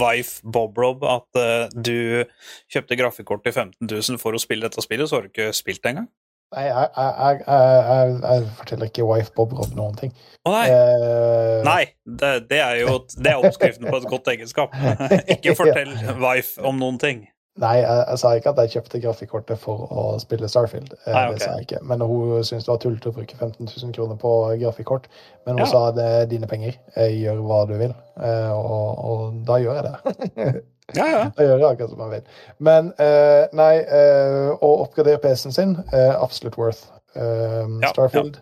wife 0.00 0.42
Bobrob 0.42 1.04
at 1.06 1.38
uh, 1.38 1.68
du 1.70 2.24
kjøpte 2.72 2.98
grafikkort 2.98 3.44
til 3.46 3.54
15 3.54 3.86
000 3.86 4.18
for 4.22 4.34
å 4.34 4.42
spille 4.42 4.66
dette 4.66 4.82
spillet, 4.82 5.10
så 5.10 5.18
har 5.18 5.28
du 5.28 5.30
ikke 5.30 5.52
spilt 5.56 5.84
det 5.84 5.94
engang? 5.94 6.10
nei, 6.48 6.64
jeg, 6.64 6.88
jeg, 6.96 7.40
jeg, 7.44 8.12
jeg, 8.22 8.44
forteller 8.56 8.88
ikke 8.88 9.04
wife 9.04 9.34
Bob 9.36 9.52
Rob 9.52 9.74
noen 9.76 9.98
ting. 9.98 10.14
Å 10.48 10.52
nei! 10.54 10.66
Uh, 10.72 11.58
Nei, 11.66 11.82
det, 12.08 12.30
det 12.48 12.60
er 12.64 12.78
jo 12.80 12.94
det 13.18 13.34
er 13.34 13.42
oppskriften 13.42 13.84
på 13.84 13.98
et 14.00 14.06
godt 14.08 14.30
egenskap. 14.32 14.72
ikke 15.36 15.52
fortell 15.58 15.92
wife 16.22 16.62
om 16.64 16.80
noen 16.80 16.96
ting. 17.02 17.26
Nei, 17.58 17.74
jeg, 17.80 18.02
jeg 18.12 18.18
sa 18.22 18.30
ikke 18.38 18.50
at 18.52 18.58
jeg 18.62 18.70
kjøpte 18.76 19.00
grafikkortet 19.02 19.58
for 19.58 19.88
å 19.90 20.02
spille 20.22 20.46
Starfield. 20.50 20.92
Eh, 21.04 21.12
Nei, 21.14 21.24
okay. 21.24 21.34
Det 21.34 21.42
sa 21.42 21.54
jeg 21.56 21.66
ikke. 21.66 21.80
Men 21.90 22.04
hun 22.06 22.44
syntes 22.46 22.66
det 22.68 22.70
var 22.70 22.80
tullete 22.84 23.10
å 23.10 23.16
bruke 23.16 23.36
15 23.38 23.66
000 23.66 23.94
kroner 23.96 24.18
på 24.20 24.32
grafikkort. 24.60 25.08
Men 25.46 25.58
hun 25.58 25.64
Ja. 25.66 25.70
sa 25.72 25.80
det 25.96 26.04
er 26.20 26.26
dine 26.30 26.46
penger, 26.50 26.78
eh, 26.94 27.10
gjør 27.18 27.42
hva 27.48 27.60
du 27.66 27.74
vil. 27.80 27.94
Eh, 28.22 28.52
og, 28.54 29.04
og 29.10 29.40
da 29.48 29.58
gjør 29.62 29.80
jeg 29.80 29.84
det. 29.88 30.52
Ja, 30.96 31.04
ja. 31.04 31.24
Da 31.36 31.44
gjør 31.44 31.58
jeg 31.60 31.66
akkurat 31.68 31.90
som 31.92 31.98
jeg 32.00 32.10
vil. 32.14 32.28
Men 32.64 32.86
uh, 32.96 33.42
nei, 33.52 33.74
uh, 33.92 34.54
å 34.64 34.70
oppgradere 34.86 35.20
PC-en 35.20 35.52
sin, 35.52 35.74
uh, 35.92 36.14
absolutt 36.16 36.56
worth. 36.56 36.86
Ja, 37.12 37.90
Starfield, 37.90 38.38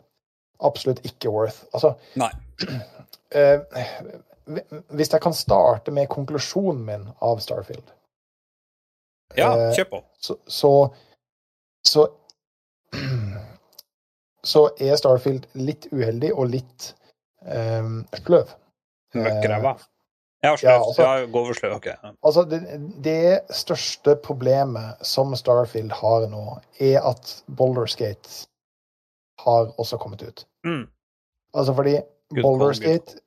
absolutt 0.62 1.00
ikke 1.08 1.32
worth. 1.34 1.64
Altså, 1.74 1.96
Nei. 2.14 2.30
hvis 4.94 5.10
jeg 5.10 5.22
kan 5.24 5.34
starte 5.34 5.90
med 5.90 6.06
konklusjonen 6.12 6.84
min 6.86 7.08
av 7.24 7.42
Starfield, 7.42 7.82
ja 9.36 9.48
Eh, 9.56 9.72
kjør 9.76 9.88
på. 9.90 10.00
så 10.22 10.36
så, 10.46 10.70
så 11.86 12.06
så 14.46 14.62
er 14.80 14.96
Starfield 14.96 15.46
litt 15.58 15.88
uheldig 15.92 16.30
og 16.34 16.48
litt 16.52 16.92
um, 17.42 18.04
sløv. 18.22 18.52
Møkkræva. 19.16 19.72
Ja, 20.44 20.52
ja, 20.62 20.76
altså- 20.78 21.02
Ja, 21.02 21.24
gå 21.26 21.40
over 21.40 21.54
sløv. 21.58 21.72
Ok. 21.80 21.86
Altså, 22.22 22.44
det, 22.44 22.60
det 23.02 23.40
største 23.50 24.14
problemet 24.22 25.02
som 25.06 25.34
Starfield 25.36 25.90
har 25.92 26.28
nå, 26.30 26.58
er 26.78 27.00
at 27.02 27.42
Boulderskate 27.48 28.46
har 29.42 29.72
også 29.78 29.98
kommet 29.98 30.22
ut. 30.22 30.46
Mm. 30.64 30.86
Altså 31.54 31.74
fordi 31.74 31.96
Boulderskate 32.42 33.18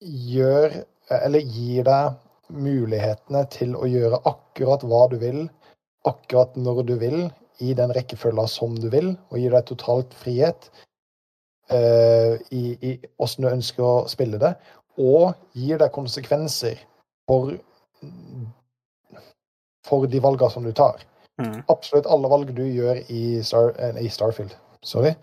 gjør, 0.00 0.80
eller 1.10 1.40
gir 1.40 1.84
deg 1.84 2.14
mulighetene 2.52 3.44
til 3.52 3.76
å 3.76 3.88
gjøre 3.88 4.20
akkurat 4.28 4.84
hva 4.86 5.06
du 5.12 5.18
vil, 5.22 5.44
akkurat 6.08 6.56
når 6.56 6.82
du 6.88 6.96
vil, 7.00 7.20
i 7.62 7.74
den 7.78 7.92
rekkefølga 7.94 8.46
som 8.50 8.74
du 8.80 8.88
vil, 8.90 9.12
og 9.30 9.38
gir 9.38 9.52
deg 9.54 9.66
totalt 9.68 10.14
frihet. 10.18 10.70
uh, 11.72 12.34
i, 12.50 12.76
i 12.82 12.90
åssen 13.22 13.44
du 13.46 13.48
ønsker 13.48 13.84
å 13.86 14.08
spille 14.10 14.38
det, 14.42 14.50
og 15.00 15.32
gir 15.56 15.78
deg 15.80 15.92
konsekvenser 15.94 16.80
for, 17.30 17.54
for 19.86 20.06
de 20.10 20.20
valgene 20.20 20.52
som 20.52 20.66
du 20.66 20.72
tar. 20.76 21.00
Mm. 21.40 21.62
Absolutt 21.72 22.06
alle 22.12 22.28
valg 22.28 22.50
du 22.56 22.64
gjør 22.66 23.00
i, 23.08 23.40
Star, 23.46 23.72
eh, 23.80 24.02
i 24.04 24.10
Starfield, 24.12 24.52
sorry, 24.84 25.14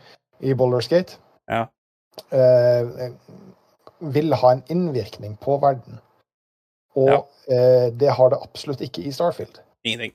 i 0.42 0.56
Baldur's 0.58 0.90
Gate, 0.90 1.20
Ja. 1.52 1.68
uh, 2.34 3.12
vil 4.00 4.34
ha 4.34 4.52
en 4.56 4.64
innvirkning 4.72 5.38
på 5.44 5.60
verden. 5.62 6.00
Og 6.96 7.10
Ja. 7.10 7.20
eh, 7.48 7.90
det 7.94 8.10
har 8.18 8.30
det 8.30 8.40
absolutt 8.42 8.82
ikke 8.82 9.04
i 9.06 9.12
Starfield. 9.12 9.60
Ingenting. 9.86 10.14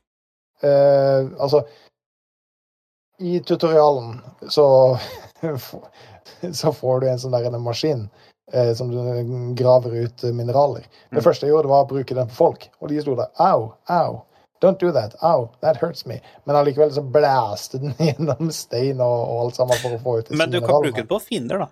Eh, 0.62 1.26
altså 1.40 1.64
I 3.20 3.40
tutorialen 3.40 4.20
så 4.50 4.98
så 6.52 6.72
får 6.72 7.00
du 7.00 7.08
en 7.08 7.18
sånn 7.18 7.34
der 7.36 7.46
en 7.46 7.60
maskin 7.62 8.06
eh, 8.52 8.72
som 8.74 8.90
du 8.90 8.98
graver 9.54 9.94
ut 10.04 10.22
mineraler. 10.34 10.86
Det 11.10 11.18
Mm. 11.20 11.24
første 11.24 11.46
jeg 11.46 11.52
gjorde, 11.54 11.68
var 11.68 11.84
å 11.84 11.88
bruke 11.88 12.14
den 12.14 12.28
på 12.28 12.34
folk, 12.34 12.68
og 12.80 12.88
de 12.88 13.00
sto 13.00 13.14
der 13.14 13.30
au, 13.38 13.72
au. 13.88 14.22
Don't 14.62 14.78
do 14.80 14.90
that. 14.92 15.14
Au, 15.22 15.50
that 15.60 15.76
hurts 15.76 16.06
me. 16.06 16.20
Men 16.46 16.56
allikevel 16.56 16.90
så 16.94 17.02
blæste 17.02 17.78
den 17.80 17.92
gjennom 17.98 18.50
stein 18.52 19.00
og, 19.00 19.28
og 19.28 19.40
alt 19.44 19.56
sammen 19.56 19.76
for 19.82 19.96
å 19.96 20.02
få 20.02 20.18
ut 20.18 20.28
disse 20.30 20.38
Men 20.38 20.50
du 20.50 20.60
kan 20.60 20.80
bruke 20.82 21.02
det 21.02 21.08
på 21.10 21.18
fiender, 21.20 21.58
da. 21.58 21.68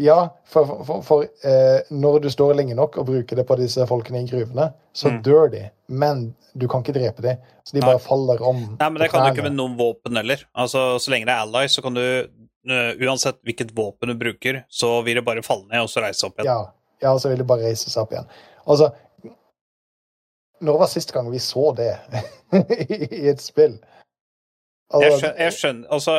Ja, 0.00 0.30
for, 0.48 0.84
for, 0.88 1.02
for, 1.04 1.22
eh, 1.44 1.82
når 1.92 2.22
du 2.24 2.28
står 2.32 2.54
lenge 2.56 2.72
nok 2.78 2.94
og 2.96 3.06
bruker 3.10 3.36
det 3.36 3.44
på 3.48 3.56
disse 3.60 3.84
folkene 3.86 4.22
i 4.22 4.28
gruvene, 4.30 4.70
så 4.96 5.10
Mm. 5.12 5.18
dør 5.22 5.50
de. 5.52 5.66
Men 5.88 6.22
du 6.56 6.66
kan 6.68 6.80
ikke 6.82 6.94
drepe 6.96 7.20
dem, 7.22 7.36
så 7.64 7.74
de 7.76 7.80
Nei. 7.80 7.90
bare 7.90 8.00
faller 8.00 8.40
om. 8.42 8.62
Nei, 8.80 8.88
men 8.88 9.02
det 9.02 9.10
kan 9.12 9.26
du 9.26 9.32
ikke 9.34 9.44
med 9.50 9.56
noen 9.58 9.76
våpen 9.76 10.16
heller. 10.16 10.40
Altså, 10.56 10.96
Så 10.98 11.10
lenge 11.12 11.26
det 11.28 11.34
er 11.34 11.44
allies, 11.44 11.72
så 11.76 11.82
kan 11.84 11.92
du 11.94 12.00
uh, 12.00 12.92
Uansett 13.04 13.42
hvilket 13.44 13.74
våpen 13.76 14.08
du 14.08 14.14
bruker, 14.14 14.64
så 14.70 15.02
vil 15.04 15.16
det 15.20 15.24
bare 15.26 15.42
falle 15.44 15.68
ned 15.68 15.82
og 15.84 15.88
så 15.92 16.00
reise 16.00 16.24
opp 16.24 16.38
igjen. 16.40 16.46
Ja, 16.48 16.72
ja, 17.02 17.12
så 17.18 17.28
vil 17.28 17.38
det 17.38 17.46
bare 17.46 17.64
reise 17.68 17.90
seg 17.90 18.02
opp 18.06 18.12
igjen. 18.16 18.28
Altså, 18.66 18.92
når 20.62 20.78
var 20.78 20.86
sist 20.92 21.12
gang 21.12 21.28
vi 21.32 21.38
så 21.42 21.72
det 21.76 21.92
i 23.20 23.28
et 23.28 23.40
spill? 23.42 23.76
Jeg 24.92 25.04
Altså, 25.08 25.18
skjønner, 25.20 25.38
jeg 25.40 25.52
skjønner 25.56 25.88
Altså, 25.96 26.16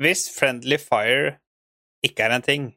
hvis 0.00 0.26
friendly 0.38 0.76
fire 0.78 1.34
ikke 2.04 2.26
er 2.28 2.36
en 2.36 2.42
ting, 2.44 2.70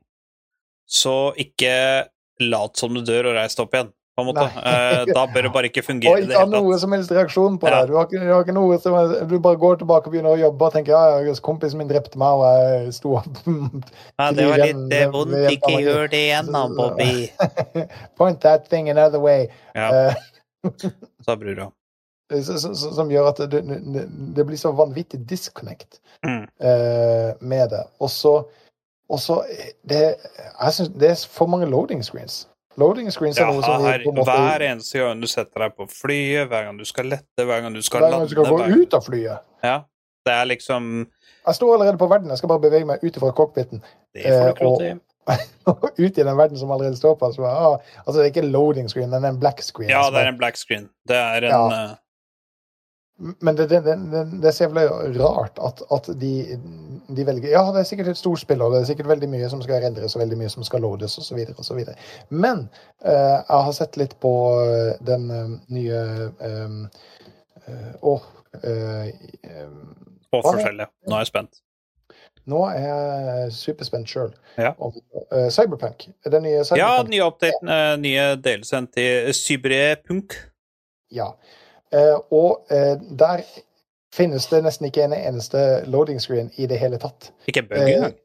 så 0.88 1.34
ikke 1.38 2.08
lat 2.48 2.78
som 2.80 2.94
du 2.96 3.02
dør 3.06 3.32
og 3.32 3.36
reis 3.40 3.56
deg 3.58 3.66
opp 3.66 3.74
igjen, 3.76 3.88
på 4.18 4.24
en 4.24 4.28
måte. 4.32 4.44
Eh, 4.66 5.04
da 5.14 5.24
bør 5.30 5.46
det 5.46 5.52
bare 5.54 5.70
ikke 5.70 5.84
fungere 5.90 6.14
Og 6.16 6.24
ikke 6.26 6.40
ha 6.40 6.46
noe 6.50 6.78
som 6.82 6.94
helst 6.96 7.12
reaksjon 7.14 7.58
på 7.62 7.70
det. 7.70 7.82
Du 7.90 7.96
har, 7.98 8.08
ikke, 8.08 8.22
du 8.24 8.32
har 8.34 8.46
ikke 8.46 8.56
noe 8.58 8.78
som 8.82 8.96
Du 9.30 9.36
bare 9.44 9.60
går 9.62 9.78
tilbake 9.84 10.10
og 10.10 10.16
begynner 10.16 10.34
å 10.34 10.40
jobbe 10.42 10.70
og 10.70 10.74
tenker 10.74 10.94
ja, 10.96 11.20
ja, 11.28 11.36
kompisen 11.46 11.78
min 11.82 11.90
drepte 11.92 12.18
meg, 12.18 12.40
og 12.40 12.46
jeg 12.48 12.96
sto 12.98 13.14
opp 13.20 13.28
Ja, 14.18 14.32
det 14.34 14.48
var 14.50 14.64
litt 14.64 14.82
det- 14.94 15.02
eh, 15.04 15.12
vondt, 15.14 15.38
ikke 15.54 15.74
gjør 15.86 16.10
det 16.16 16.24
igjen 16.32 16.50
da, 16.56 16.64
Bobby. 16.80 17.28
Point 18.18 18.42
that 18.48 18.66
thing 18.72 18.90
another 18.94 19.22
way. 19.22 19.50
Ja, 19.76 19.92
Eh, 20.68 20.80
sa 21.24 21.36
brura. 21.38 21.70
så- 22.34 22.58
så- 22.60 22.94
som 22.98 23.10
gjør 23.14 23.30
at 23.30 23.38
det, 23.52 23.62
det 24.36 24.44
blir 24.50 24.58
så 24.58 24.74
vanvittig 24.76 25.22
disconnect 25.30 26.00
Mm. 26.26 26.48
uh, 26.66 27.34
med 27.46 27.70
det. 27.70 27.84
Og 28.02 28.10
så 28.10 28.32
og 29.10 29.20
så 29.24 29.42
det, 29.88 30.16
jeg 30.62 30.74
synes 30.74 30.90
det 31.00 31.10
er 31.10 31.28
for 31.32 31.48
mange 31.48 31.66
loading 31.70 32.04
screens. 32.04 32.48
Loading 32.78 33.10
screens 33.12 33.40
er 33.40 33.46
Ja, 33.48 33.52
noe 33.54 33.64
som 33.66 33.82
her, 33.86 34.04
på 34.06 34.12
en 34.12 34.18
måte 34.20 34.34
hver 34.38 34.62
eneste 34.68 35.00
gang 35.00 35.22
du 35.22 35.28
setter 35.28 35.64
deg 35.64 35.76
på 35.80 35.88
flyet, 35.90 36.48
hver 36.52 36.64
gang 36.68 36.78
du 36.78 36.86
skal 36.86 37.06
lette, 37.10 37.46
hver 37.46 37.62
gang 37.66 37.74
du 37.74 37.82
skal 37.82 38.02
lande 38.02 38.12
Hver 38.12 38.20
gang 38.20 38.28
du 38.28 38.36
skal 38.36 38.46
gå 38.52 38.58
hver- 38.62 38.82
ut 38.84 38.94
av 38.94 39.02
flyet. 39.08 39.40
Ja, 39.64 39.78
det 40.28 40.34
er 40.34 40.46
liksom 40.46 41.08
Jeg 41.48 41.56
står 41.56 41.74
allerede 41.74 41.98
på 41.98 42.08
verden, 42.12 42.30
jeg 42.30 42.38
skal 42.38 42.50
bare 42.50 42.60
bevege 42.68 42.86
meg 42.86 43.00
ut 43.04 43.16
fra 43.20 43.32
cockpiten. 43.32 43.82
Det 44.14 44.24
får 44.26 44.48
du 44.48 44.54
klart, 44.62 44.82
Eh, 44.88 44.94
og, 44.94 45.04
Og 45.68 45.90
ut 46.00 46.18
i 46.18 46.24
den 46.24 46.38
verden 46.38 46.58
som 46.58 46.70
allerede 46.72 46.96
står 46.96 47.16
på. 47.20 47.28
Så 47.36 47.42
bare, 47.42 47.58
ah, 47.74 47.80
altså, 48.06 48.22
det 48.22 48.28
er 48.28 48.32
ikke 48.32 48.46
loading 48.52 48.88
screen, 48.90 49.10
det 49.12 49.24
er 49.24 49.28
en 49.30 49.40
black 49.40 49.60
screen. 49.62 49.90
Ja, 49.90 49.98
altså, 50.06 50.14
det 50.16 50.22
er 50.24 50.30
en 50.32 50.38
black 50.38 50.56
screen. 50.56 50.86
Det 51.08 51.18
er 51.18 51.38
en 51.50 51.52
Ja. 51.52 51.96
Men 53.18 53.56
det, 53.58 53.66
det, 53.72 53.80
det, 53.82 54.24
det 54.42 54.46
er 54.46 54.54
så 54.54 54.68
jævlig 54.68 54.84
rart 55.18 55.58
at, 55.66 55.82
at 55.92 56.10
de, 56.22 56.32
de 57.18 57.24
velger 57.26 57.50
Ja, 57.50 57.64
det 57.74 57.82
er 57.82 57.88
sikkert 57.90 58.12
et 58.12 58.20
stort 58.20 58.44
spill, 58.44 58.62
og 58.62 58.76
det 58.76 58.84
er 58.84 58.90
sikkert 58.92 59.10
veldig 59.10 59.30
mye 59.32 59.50
som 59.50 59.62
skal 59.66 59.82
rendres, 59.82 60.14
og 60.14 60.22
veldig 60.22 60.38
mye 60.38 60.52
som 60.54 60.66
skal 60.68 60.86
loades, 60.86 61.18
osv., 61.18 61.40
osv. 61.58 61.80
Men 62.30 62.68
eh, 63.02 63.38
jeg 63.42 63.64
har 63.66 63.74
sett 63.74 63.98
litt 63.98 64.14
på 64.22 64.34
eh, 64.62 64.92
den 65.10 65.26
eh, 65.34 65.56
nye 65.80 66.02
eh, 66.46 66.76
eh, 67.68 67.96
på 67.98 68.14
forskjellet. 70.44 70.44
forskjellige. 70.44 70.92
Nå 71.10 71.18
er 71.18 71.26
jeg 71.26 71.32
spent. 71.34 71.64
Nå 72.48 72.62
er 72.70 72.84
jeg 72.86 73.54
superspent 73.58 74.08
sjøl. 74.14 74.30
Ja. 74.62 74.76
Eh, 75.34 75.50
Cyberpunk. 75.52 76.06
Den 76.24 76.46
nye 76.46 76.62
Ja, 76.80 76.94
den 77.02 77.12
nye 77.18 77.32
eh, 77.44 77.94
nye 78.00 78.28
delelsen 78.40 78.88
til 78.94 79.34
Cyberpunk. 79.36 80.38
Ja. 81.12 81.34
Eh, 81.94 82.18
og 82.32 82.66
eh, 82.70 82.96
der 83.20 83.44
finnes 84.14 84.48
det 84.48 84.64
nesten 84.64 84.90
ikke 84.90 85.04
en 85.06 85.14
eneste 85.14 85.64
loading 85.86 86.22
screen 86.22 86.52
i 86.58 86.68
det 86.68 86.80
hele 86.80 86.98
tatt. 87.02 87.32
Ikke 87.48 87.64
bug 87.64 87.78
Eh, 87.78 87.94
engang. 87.96 88.16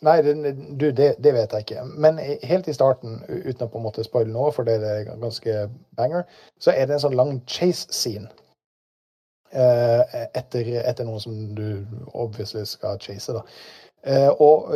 Nei, 0.00 0.22
det, 0.24 0.54
du, 0.80 0.86
det, 0.96 1.14
det 1.20 1.34
vet 1.36 1.52
jeg 1.52 1.66
ikke. 1.66 1.82
Men 1.84 2.18
helt 2.18 2.68
i 2.68 2.72
starten, 2.72 3.18
uten 3.28 3.66
å 3.66 3.68
på 3.68 3.76
en 3.76 3.84
måte 3.84 4.04
spoile 4.06 4.32
nå, 4.32 4.46
for 4.56 4.64
det 4.64 4.78
er 4.80 5.10
ganske 5.10 5.66
banger, 5.98 6.24
så 6.60 6.72
er 6.72 6.86
det 6.88 6.96
en 6.96 7.02
sånn 7.04 7.18
lang 7.18 7.34
chase 7.44 7.92
scene. 7.92 8.30
Eh, 9.52 10.16
etter, 10.38 10.70
etter 10.80 11.04
noen 11.04 11.20
som 11.20 11.36
du 11.58 11.84
obviously 12.14 12.64
skal 12.64 13.00
chase, 13.02 13.34
da. 13.36 13.44
Eh, 14.06 14.28
og 14.40 14.70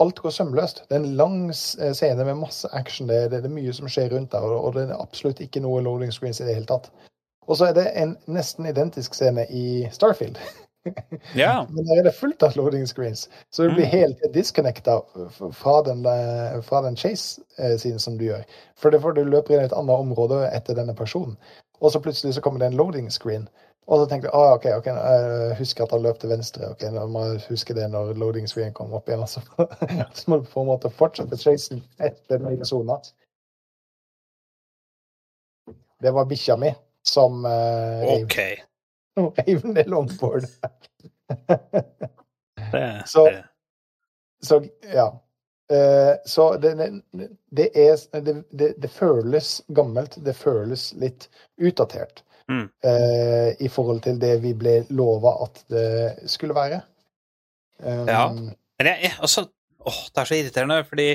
alt 0.00 0.20
går 0.24 0.30
sømløst. 0.32 0.84
Det 0.88 0.96
er 0.96 1.02
en 1.02 1.16
lang 1.16 1.50
eh, 1.50 1.92
scene 1.92 2.24
med 2.24 2.38
masse 2.40 2.68
action. 2.72 3.08
Det, 3.08 3.16
er- 3.16 3.28
det, 3.34 3.44
er 3.44 3.52
mye 3.52 3.72
som 3.76 3.88
skjer 3.88 4.10
rundt 4.14 4.32
der, 4.32 4.40
og, 4.40 4.74
det 4.74 4.86
er 4.88 4.96
absolutt 5.02 5.40
ikke 5.44 5.60
noe 5.60 5.82
loading 5.84 6.12
screens 6.12 6.40
i 6.40 6.46
det 6.48 6.54
hele 6.56 6.66
tatt. 6.70 6.88
Og 7.48 7.56
så 7.58 7.66
er 7.68 7.74
det 7.76 7.86
en 7.98 8.16
nesten 8.30 8.66
identisk 8.70 9.14
scene 9.14 9.46
i 9.50 9.86
Starfield. 9.92 10.38
Ja. 11.36 11.66
Men 11.68 11.84
der 11.84 11.98
er 12.00 12.06
det 12.06 12.14
fullt 12.16 12.40
av 12.42 12.54
loading 12.56 12.86
screens, 12.88 13.26
så 13.52 13.66
du 13.68 13.74
blir 13.74 13.84
Mm. 13.84 13.90
helt 13.92 14.22
disconnecta 14.32 14.94
fra 15.52 15.82
den, 15.84 16.06
eh, 16.08 16.54
fra 16.64 16.80
den 16.86 16.96
chase-siden 16.96 17.98
som 18.00 18.16
du 18.16 18.24
gjør. 18.24 18.46
For 18.80 18.88
det 18.90 19.02
for 19.02 19.12
du 19.12 19.20
løper 19.24 19.54
inn 19.58 19.60
i 19.60 19.64
et 19.68 19.74
annet 19.76 19.92
område 20.00 20.38
etter 20.56 20.74
denne 20.74 20.94
personen, 20.96 21.36
og 21.82 21.92
så 21.92 22.00
plutselig 22.00 22.32
så 22.34 22.40
kommer 22.40 22.60
det 22.64 22.70
en 22.72 22.78
loading 22.80 23.10
screen. 23.12 23.44
Og 23.90 23.98
så 23.98 24.06
tenkte 24.06 24.28
jeg 24.28 24.38
ah, 24.38 24.52
OK, 24.54 24.66
ok, 24.78 24.86
jeg 24.86 25.54
husker 25.58 25.84
at 25.84 25.92
han 25.96 26.04
løp 26.04 26.18
til 26.22 26.30
venstre. 26.30 26.68
ok, 26.70 26.84
Nå 26.94 27.06
må 27.10 27.24
jeg 27.26 27.40
huske 27.48 27.74
det 27.74 27.88
når 27.90 28.12
loading 28.22 28.46
screen 28.46 28.74
kommer 28.74 29.00
opp 29.00 29.10
igjen. 29.10 29.24
Altså. 29.24 29.42
Så, 30.18 30.30
må 30.30 30.38
du 30.38 30.46
på 30.46 30.62
en 30.62 30.70
måte 30.70 30.92
fortsette 30.94 31.38
chasen 31.40 31.82
etter 31.98 32.38
den 32.38 32.62
sona. 32.66 33.00
Det 36.00 36.14
var 36.14 36.30
bikkja 36.30 36.56
mi 36.56 36.70
som 37.02 37.42
uh, 37.44 38.06
OK. 38.14 38.38
reiv 39.40 39.66
ned 39.66 39.90
longboard. 39.90 40.46
Det, 42.70 43.02
Så-. 43.06 43.26
Så 44.42 44.62
ja. 44.94 45.10
Uh, 45.70 46.14
så 46.26 46.56
det, 46.62 46.74
det, 46.78 47.28
det 47.50 47.68
er 47.74 48.20
det, 48.20 48.42
det, 48.50 48.72
det 48.78 48.88
føles 48.90 49.62
gammelt. 49.68 50.14
Det 50.24 50.34
føles 50.38 50.92
litt 50.94 51.26
utdatert 51.58 52.22
Mm. 52.50 52.66
eh, 52.82 53.50
i 53.62 53.68
forhold 53.70 54.02
til 54.02 54.16
det 54.18 54.32
vi 54.42 54.50
ble 54.58 54.80
lova 54.90 55.36
at 55.44 55.62
det 55.70 56.30
skulle 56.30 56.56
være. 56.56 56.82
Um, 57.78 58.08
Ja. 58.08 58.24
Men 58.80 58.88
jeg, 58.88 58.98
jeg 59.06 59.18
altså 59.20 59.46
Åh, 59.80 60.00
det 60.12 60.20
er 60.20 60.28
så 60.28 60.36
irriterende, 60.36 60.84
fordi 60.84 61.06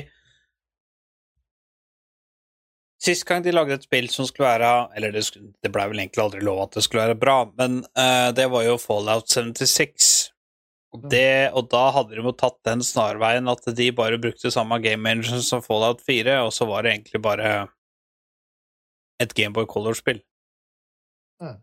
Sist 2.98 3.26
gang 3.28 3.44
de 3.44 3.52
lagde 3.52 3.76
et 3.76 3.84
spill 3.86 4.08
som 4.10 4.26
skulle 4.26 4.48
være 4.48 4.70
Eller 4.96 5.12
det, 5.14 5.22
det 5.62 5.70
blei 5.70 5.84
vel 5.90 6.00
egentlig 6.02 6.24
aldri 6.24 6.40
lov 6.42 6.64
at 6.64 6.78
det 6.78 6.82
skulle 6.82 7.04
være 7.04 7.20
bra, 7.20 7.36
men 7.58 7.84
uh, 7.98 8.32
det 8.34 8.48
var 8.50 8.64
jo 8.66 8.78
Fallout 8.80 9.28
76. 9.30 10.32
Og, 10.96 11.04
det, 11.12 11.52
og 11.52 11.68
da 11.70 11.84
hadde 11.92 12.16
de 12.16 12.24
jo 12.24 12.32
tatt 12.32 12.56
den 12.64 12.82
snarveien 12.86 13.52
at 13.52 13.68
de 13.76 13.90
bare 13.92 14.18
brukte 14.18 14.50
samme 14.50 14.78
game 14.82 15.10
engine 15.10 15.42
som 15.44 15.62
Fallout 15.62 16.00
4, 16.06 16.40
og 16.46 16.54
så 16.56 16.66
var 16.66 16.86
det 16.86 16.94
egentlig 16.94 17.20
bare 17.22 17.50
et 19.20 19.34
Gameboy 19.36 19.68
Color-spill. 19.68 20.22
Mm. 21.42 21.56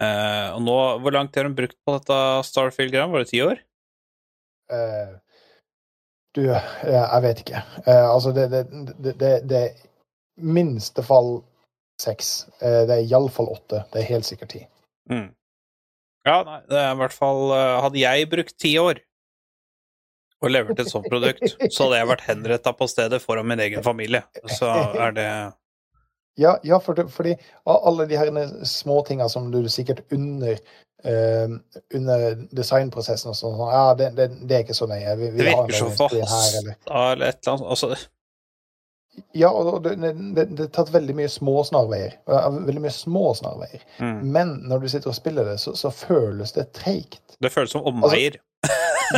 Eh, 0.00 0.46
og 0.54 0.62
nå, 0.64 0.76
hvor 1.02 1.14
langt 1.14 1.36
har 1.36 1.48
hun 1.48 1.56
brukt 1.58 1.76
på 1.84 1.96
dette 1.96 2.20
Starfield-greiet? 2.48 3.10
Var 3.12 3.24
det 3.24 3.30
ti 3.32 3.42
år? 3.44 3.60
Uh, 4.70 5.18
du, 6.36 6.44
eh, 6.46 6.70
jeg 6.86 7.24
vet 7.26 7.42
ikke. 7.44 7.62
Uh, 7.84 8.06
altså, 8.06 8.32
det, 8.36 8.46
det, 8.52 8.62
det, 8.70 9.14
det, 9.20 9.32
det 9.50 9.60
er 9.66 9.76
minste 10.40 11.04
fall 11.04 11.40
seks. 12.00 12.48
Det 12.62 12.94
er 12.94 13.04
iallfall 13.04 13.50
åtte. 13.52 13.82
Det 13.92 14.00
er 14.00 14.08
helt 14.14 14.24
sikkert 14.24 14.54
ti. 14.54 14.62
Mm. 15.12 15.28
Ja, 16.24 16.40
nei, 16.46 16.60
det 16.70 16.78
er 16.80 16.94
i 16.94 16.98
hvert 17.00 17.14
fall 17.16 17.48
Hadde 17.80 17.96
jeg 17.96 18.28
brukt 18.28 18.54
ti 18.60 18.74
år 18.80 18.98
og 20.40 20.52
levert 20.52 20.78
et 20.80 20.88
sånt 20.88 21.08
produkt, 21.12 21.42
så 21.72 21.86
hadde 21.86 21.98
jeg 21.98 22.08
vært 22.08 22.24
henretta 22.24 22.72
på 22.76 22.86
stedet 22.88 23.20
foran 23.20 23.48
min 23.48 23.60
egen 23.60 23.84
familie. 23.84 24.22
Så 24.48 24.68
er 24.96 25.12
det 25.16 25.28
Ja, 26.38 26.58
ja 26.62 26.78
for 26.80 26.94
det, 26.94 27.08
fordi 27.12 27.34
alle 27.64 28.06
de 28.06 28.16
her 28.16 28.30
små 28.64 29.02
tinga 29.06 29.28
som 29.28 29.50
du 29.50 29.68
sikkert 29.68 30.00
unner 30.12 30.58
uh, 31.04 31.56
under 31.94 32.46
designprosessen 32.56 33.32
og 33.32 33.36
sånn 33.36 33.58
Ja, 33.72 33.84
det, 33.98 34.12
det, 34.16 34.30
det 34.46 34.56
er 34.56 34.64
ikke 34.64 34.78
så 34.78 34.88
nøye. 34.90 35.16
Vi, 35.18 35.30
vi 35.34 35.44
Det 35.44 35.50
virker 35.50 35.76
så 35.76 35.90
loading-screen 35.90 36.62
eller 36.62 37.12
eller 37.12 37.28
et 37.28 37.40
eller 37.42 37.54
annet. 37.56 37.68
Altså, 37.68 37.94
Ja, 39.36 39.50
og 39.50 39.84
det, 39.84 39.96
er 40.62 40.68
tatt 40.72 40.92
veldig 40.94 41.16
mye 41.18 41.28
små 41.28 41.64
snarveier. 41.66 42.14
Veldig 42.26 42.84
mye 42.86 42.94
små 42.94 43.34
snarveier. 43.34 43.82
mm. 43.98 44.20
Men 44.36 44.54
når 44.70 44.84
du 44.84 44.88
sitter 44.88 45.12
og 45.12 45.18
spiller 45.18 45.50
det, 45.50 45.58
så, 45.60 45.74
så 45.76 45.90
føles 45.90 46.54
det 46.56 46.70
treigt. 46.78 47.36
Det 47.42 47.52
føles 47.52 47.74
som 47.74 47.84
omveier. 47.88 48.38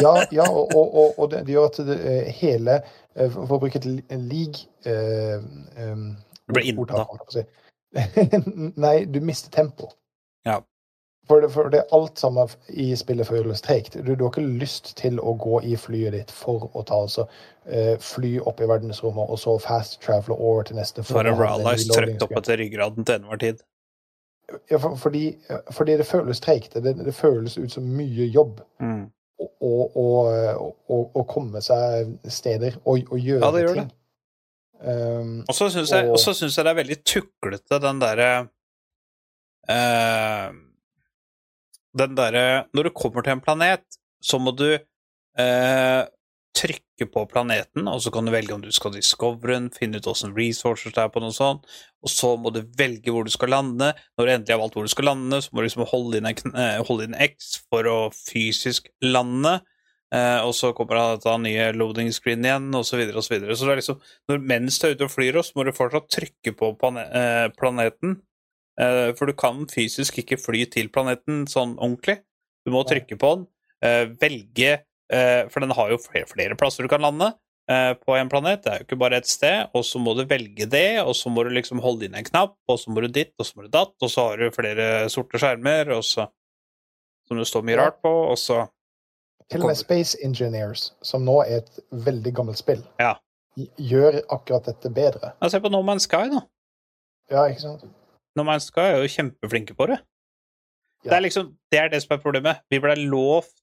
Ja, 0.01 0.25
ja 0.33 0.47
og, 0.49 0.75
og, 0.75 1.19
og, 1.19 1.31
det, 1.31 1.45
gjør 1.53 1.69
at 1.69 1.79
det, 1.87 1.97
eh, 2.01 2.29
hele 2.41 2.79
eh, 3.17 3.33
For 3.33 3.57
å 3.57 3.61
bruke 3.61 3.81
et 3.81 3.89
league 4.17 4.65
eh, 4.89 5.43
um, 5.85 6.13
Du 6.53 7.25
ble 7.25 7.33
si. 7.33 7.47
Nei, 8.85 9.05
du 9.05 9.21
mister 9.21 9.51
tempo. 9.53 9.91
Ja. 10.49 10.61
For 11.29 11.41
det, 11.41 11.53
for 11.55 11.69
det 11.71 11.85
alt 11.95 12.19
sammen 12.19 12.49
i 12.69 12.89
spillet 12.99 13.29
føles 13.29 13.63
treigt. 13.63 13.95
Du, 13.95 14.15
du 14.15 14.25
har 14.25 14.33
ikke 14.33 14.43
lyst 14.43 14.97
til 14.99 15.21
å 15.23 15.37
gå 15.39 15.61
i 15.63 15.77
flyet 15.79 16.17
ditt 16.17 16.33
for 16.35 16.67
å 16.75 16.83
ta 16.89 16.99
altså 17.05 17.29
uh, 17.29 17.95
fly 18.03 18.33
opp 18.43 18.61
i 18.61 18.67
verdensrommet, 18.67 19.31
og 19.31 19.39
så 19.39 19.55
fast 19.63 20.01
travel 20.03 20.35
over 20.35 20.67
til 20.67 20.81
neste. 20.81 21.05
For 21.07 21.23
å 21.23 21.37
reloading 21.39 21.95
trykt 21.95 22.27
opp 22.27 22.35
etter 22.43 22.59
ryggraden 22.59 23.07
til 23.07 23.21
enhver 23.21 23.43
tid. 23.45 23.63
Ja, 24.69 24.81
for, 24.83 24.97
fordi, 24.99 25.39
fordi 25.71 25.97
det 26.01 26.07
føles 26.11 26.43
treigt. 26.43 26.75
Det, 26.75 26.97
det 26.99 27.15
føles 27.15 27.55
ut 27.59 27.73
som 27.73 27.87
mye 27.97 28.27
jobb 28.27 28.61
Mm. 28.83 29.07
å, 29.39 29.47
å, 29.63 29.77
å, 30.03 30.69
å, 30.91 30.99
å 31.15 31.25
komme 31.31 31.63
seg 31.63 32.17
steder 32.27 32.81
og, 32.83 33.07
og 33.15 33.19
gjøre 33.19 33.47
Ja, 33.47 33.53
det 33.55 33.63
gjør 33.63 33.79
ting. 33.79 33.93
Um, 34.83 35.45
Og 35.47 35.55
så 35.55 35.69
syns 35.71 35.93
jeg, 35.95 36.09
jeg 36.11 36.65
det 36.67 36.71
er 36.73 36.79
veldig 36.81 36.97
tuklete, 37.07 37.79
den 37.85 38.01
derre 38.03 38.31
uh, 39.71 40.49
Den 41.95 42.17
derre 42.19 42.65
Når 42.75 42.89
du 42.89 42.91
kommer 42.97 43.23
til 43.23 43.37
en 43.37 43.45
planet, 43.45 43.85
så 44.19 44.41
må 44.43 44.51
du 44.59 44.67
uh, 44.75 46.03
trykke 46.53 47.07
på 47.09 47.23
planeten, 47.31 47.87
og 47.89 48.03
så 48.03 48.11
kan 48.13 48.27
du 48.27 48.33
velge 48.35 48.55
om 48.55 48.63
du 48.63 48.71
skal 48.75 48.93
discovere 48.95 49.55
den, 49.55 49.71
finne 49.73 49.99
ut 49.99 50.09
åssen 50.11 50.35
resources 50.37 50.93
det 50.93 51.01
er 51.01 51.13
på 51.13 51.23
noe 51.23 51.35
sånt, 51.35 51.65
og 52.03 52.13
så 52.13 52.35
må 52.37 52.53
du 52.53 52.61
velge 52.79 53.15
hvor 53.15 53.25
du 53.27 53.33
skal 53.33 53.55
lande. 53.55 53.93
Når 54.19 54.27
du 54.27 54.33
endelig 54.35 54.55
har 54.55 54.61
valgt 54.61 54.77
hvor 54.77 54.87
du 54.87 54.93
skal 54.93 55.09
lande, 55.13 55.41
så 55.43 55.53
må 55.53 55.63
du 55.63 55.69
liksom 55.69 55.87
holde 55.89 56.21
inn, 56.21 56.29
en, 56.29 56.53
eh, 56.53 56.83
holde 56.89 57.09
inn 57.09 57.19
X 57.25 57.55
for 57.71 57.89
å 57.89 57.99
fysisk 58.19 58.91
lande. 59.05 59.61
Eh, 60.13 60.41
og 60.45 60.53
så 60.57 60.75
kommer 60.77 60.99
det 60.99 61.23
da 61.25 61.39
nye 61.41 61.71
loading 61.73 62.11
screen 62.13 62.45
igjen, 62.45 62.69
og 62.77 62.85
så 62.85 62.99
videre 63.01 63.17
og 63.21 63.25
så. 63.25 63.39
Så 63.41 63.65
det 63.65 63.73
er 63.73 63.81
liksom, 63.81 64.01
når, 64.29 64.43
mens 64.51 64.77
du 64.79 64.87
er 64.89 64.97
ute 64.97 65.07
og 65.09 65.15
flyr, 65.15 65.39
så 65.41 65.57
må 65.57 65.65
du 65.65 65.73
fortsatt 65.77 66.11
trykke 66.13 66.53
på 66.59 66.73
plane, 66.81 67.07
eh, 67.17 67.47
planeten. 67.57 68.19
Eh, 68.81 69.13
for 69.17 69.29
du 69.29 69.37
kan 69.37 69.65
fysisk 69.73 70.21
ikke 70.21 70.41
fly 70.41 70.67
til 70.73 70.91
planeten 70.93 71.47
sånn 71.49 71.79
ordentlig. 71.79 72.21
Du 72.67 72.73
må 72.75 72.85
trykke 72.89 73.17
på 73.21 73.31
den, 73.39 73.47
eh, 73.83 74.05
velge 74.21 74.83
eh, 75.13 75.49
For 75.49 75.61
den 75.61 75.75
har 75.77 75.91
jo 75.91 75.99
flere, 76.01 76.29
flere 76.29 76.57
plasser 76.57 76.85
du 76.85 76.89
kan 76.89 77.03
lande 77.03 77.33
eh, 77.69 77.93
på 77.95 78.15
en 78.17 78.31
planet. 78.33 78.63
Det 78.63 78.71
er 78.73 78.79
jo 78.81 78.87
ikke 78.87 79.01
bare 79.01 79.17
ett 79.21 79.29
sted. 79.29 79.73
Og 79.73 79.85
så 79.85 80.01
må 80.01 80.15
du 80.17 80.27
velge 80.29 80.69
det, 80.69 81.01
og 81.01 81.17
så 81.17 81.33
må 81.33 81.45
du 81.45 81.51
liksom 81.57 81.81
holde 81.85 82.07
inn 82.07 82.15
en 82.17 82.29
knapp, 82.29 82.59
og 82.69 82.79
så 82.81 82.93
må 82.93 83.01
du 83.01 83.09
ditt, 83.09 83.33
og 83.39 83.49
så 83.49 83.57
må 83.57 83.65
du 83.65 83.73
datt, 83.73 83.97
og 83.97 84.13
så 84.13 84.29
har 84.29 84.45
du 84.45 84.53
flere 84.53 85.09
sorte 85.13 85.41
skjermer, 85.41 85.93
og 85.97 86.05
så 86.05 86.29
som 87.29 87.39
det 87.39 87.49
står 87.49 87.65
mye 87.65 87.79
rart 87.79 88.01
på, 88.03 88.11
og 88.11 88.39
så 88.41 88.65
til 89.53 89.63
og 89.65 89.71
med 89.71 89.79
Space 89.79 90.19
Engineers, 90.25 90.89
som 91.05 91.25
nå 91.27 91.39
er 91.45 91.61
et 91.63 91.81
veldig 91.93 92.33
gammelt 92.35 92.59
spill, 92.61 92.83
Ja. 93.01 93.15
gjør 93.79 94.21
akkurat 94.33 94.65
dette 94.67 94.91
bedre. 94.91 95.33
Ja, 95.43 95.49
Se 95.49 95.61
på 95.61 95.71
No 95.71 95.83
Man's 95.83 96.07
Sky, 96.09 96.29
da. 96.33 96.41
Ja, 97.31 97.45
ikke 97.49 97.61
sant? 97.61 97.85
No 98.37 98.43
Man's 98.49 98.69
Sky 98.71 98.81
er 98.81 99.03
jo 99.03 99.09
kjempeflinke 99.13 99.77
på 99.77 99.87
det. 99.93 99.99
Ja. 101.05 101.11
Det 101.11 101.17
er 101.17 101.21
liksom, 101.27 101.57
det 101.73 101.79
er 101.81 101.89
det 101.89 102.03
som 102.03 102.15
er 102.17 102.23
problemet. 102.23 102.61
Vi 102.71 102.79
ble 102.79 102.95
lovt 102.97 103.59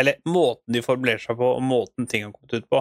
Eller 0.00 0.16
måten 0.24 0.72
de 0.72 0.80
formulerer 0.80 1.20
seg 1.20 1.36
på, 1.36 1.44
og 1.58 1.60
måten 1.60 2.06
ting 2.08 2.22
har 2.24 2.30
kommet 2.32 2.54
ut 2.54 2.68
på, 2.72 2.78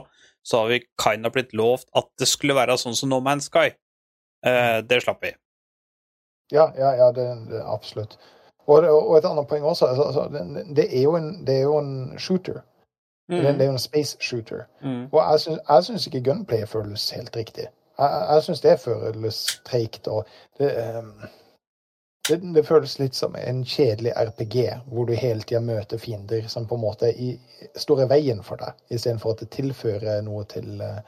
så 0.47 0.61
har 0.61 0.70
vi 0.72 0.78
kind 1.03 1.28
of 1.28 1.34
blitt 1.36 1.51
lovt 1.51 1.89
at 1.99 2.07
det 2.17 2.30
skulle 2.32 2.55
være 2.55 2.78
sånn 2.80 2.95
som 2.95 3.09
No 3.11 3.20
Man's 3.20 3.49
Sky. 3.51 3.74
Eh, 4.47 4.78
det 4.88 5.01
slapp 5.03 5.20
vi. 5.26 5.34
Ja, 6.55 6.70
ja, 6.80 6.93
ja 6.95 7.09
det, 7.11 7.26
det, 7.49 7.59
absolutt. 7.67 8.15
Og, 8.70 8.86
og 9.09 9.17
et 9.17 9.26
annet 9.26 9.47
poeng 9.49 9.63
også. 9.65 9.86
Altså, 9.89 10.03
altså, 10.03 10.28
det, 10.78 10.86
er 10.97 11.01
jo 11.03 11.15
en, 11.17 11.30
det 11.47 11.55
er 11.57 11.61
jo 11.65 11.78
en 11.80 12.20
shooter. 12.20 12.59
Det, 13.30 13.43
det 13.53 13.61
er 13.61 13.65
jo 13.65 13.72
en 13.78 13.80
space 13.80 14.17
shooter. 14.22 14.63
Mm. 14.82 15.07
Og 15.11 15.20
jeg 15.70 15.84
syns, 15.84 16.07
ikke 16.07 16.24
gunplay 16.24 16.65
føles 16.65 17.09
helt 17.11 17.36
riktig. 17.36 17.65
Jeg, 17.99 18.09
jeg- 18.11 18.28
jeg 18.34 18.43
syns 18.43 18.61
det 18.61 18.80
føles 18.80 19.61
treigt. 19.65 20.07
Og 20.07 20.26
det, 20.59 20.70
um, 20.97 21.13
det, 22.30 22.41
det 22.55 22.65
føles 22.67 22.99
litt 22.99 23.15
som 23.15 23.36
en 23.36 23.63
kjedelig 23.65 24.13
RPG, 24.15 24.55
hvor 24.86 25.05
du 25.05 25.13
hele 25.13 25.41
tida 25.41 25.59
møter 25.59 25.97
fiender 25.97 26.47
som 26.47 26.67
på 26.67 26.76
en 26.76 26.82
måte 26.82 27.09
i, 27.17 27.32
står 27.76 28.01
i 28.05 28.09
veien 28.09 28.43
for 28.43 28.55
deg, 28.61 28.74
istedenfor 28.89 29.32
at 29.34 29.39
det 29.39 29.49
tilfører 29.55 30.22
noe 30.22 30.43
til, 30.49 30.82
eh, 30.82 30.99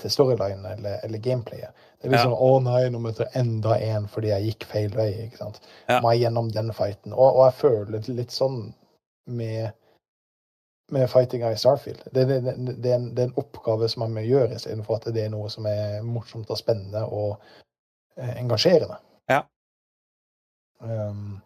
til 0.00 0.12
storyline 0.12 0.74
eller, 0.76 0.98
eller 1.06 1.22
gameplayet. 1.22 1.86
Det 2.00 2.08
er 2.08 2.14
liksom 2.16 2.34
'Å 2.36 2.50
nei, 2.64 2.82
nå 2.92 3.00
møter 3.04 3.24
jeg 3.26 3.44
enda 3.44 3.78
en 3.80 4.08
fordi 4.08 4.32
jeg 4.32 4.50
gikk 4.50 4.66
feil 4.70 4.90
vei'. 4.96 5.26
ikke 5.26 5.40
sant? 5.40 5.60
Ja. 5.88 6.00
Må 6.00 6.12
jeg 6.12 6.26
gjennom 6.26 6.50
den 6.52 6.72
fighten. 6.72 7.12
Og, 7.12 7.28
og 7.36 7.46
jeg 7.46 7.58
føler 7.62 8.12
litt 8.16 8.34
sånn 8.34 8.60
med 9.26 9.72
med 10.92 11.10
fightinga 11.10 11.52
i 11.52 11.56
Starfield. 11.56 12.02
Det, 12.12 12.24
det, 12.24 12.40
det, 12.40 12.54
det, 12.82 12.90
er 12.90 12.94
en, 12.94 13.14
det 13.14 13.22
er 13.22 13.28
en 13.30 13.38
oppgave 13.40 13.88
som 13.88 14.04
man 14.04 14.14
må 14.14 14.24
gjøre, 14.24 14.54
istedenfor 14.54 14.98
at 14.98 15.08
det 15.16 15.24
er 15.24 15.32
noe 15.32 15.48
som 15.52 15.66
er 15.68 16.02
morsomt 16.04 16.50
og 16.52 16.60
spennende 16.60 17.04
og 17.08 17.38
eh, 18.18 18.34
engasjerende. 18.40 18.98
Ja. 19.32 19.40
Um, 20.84 21.40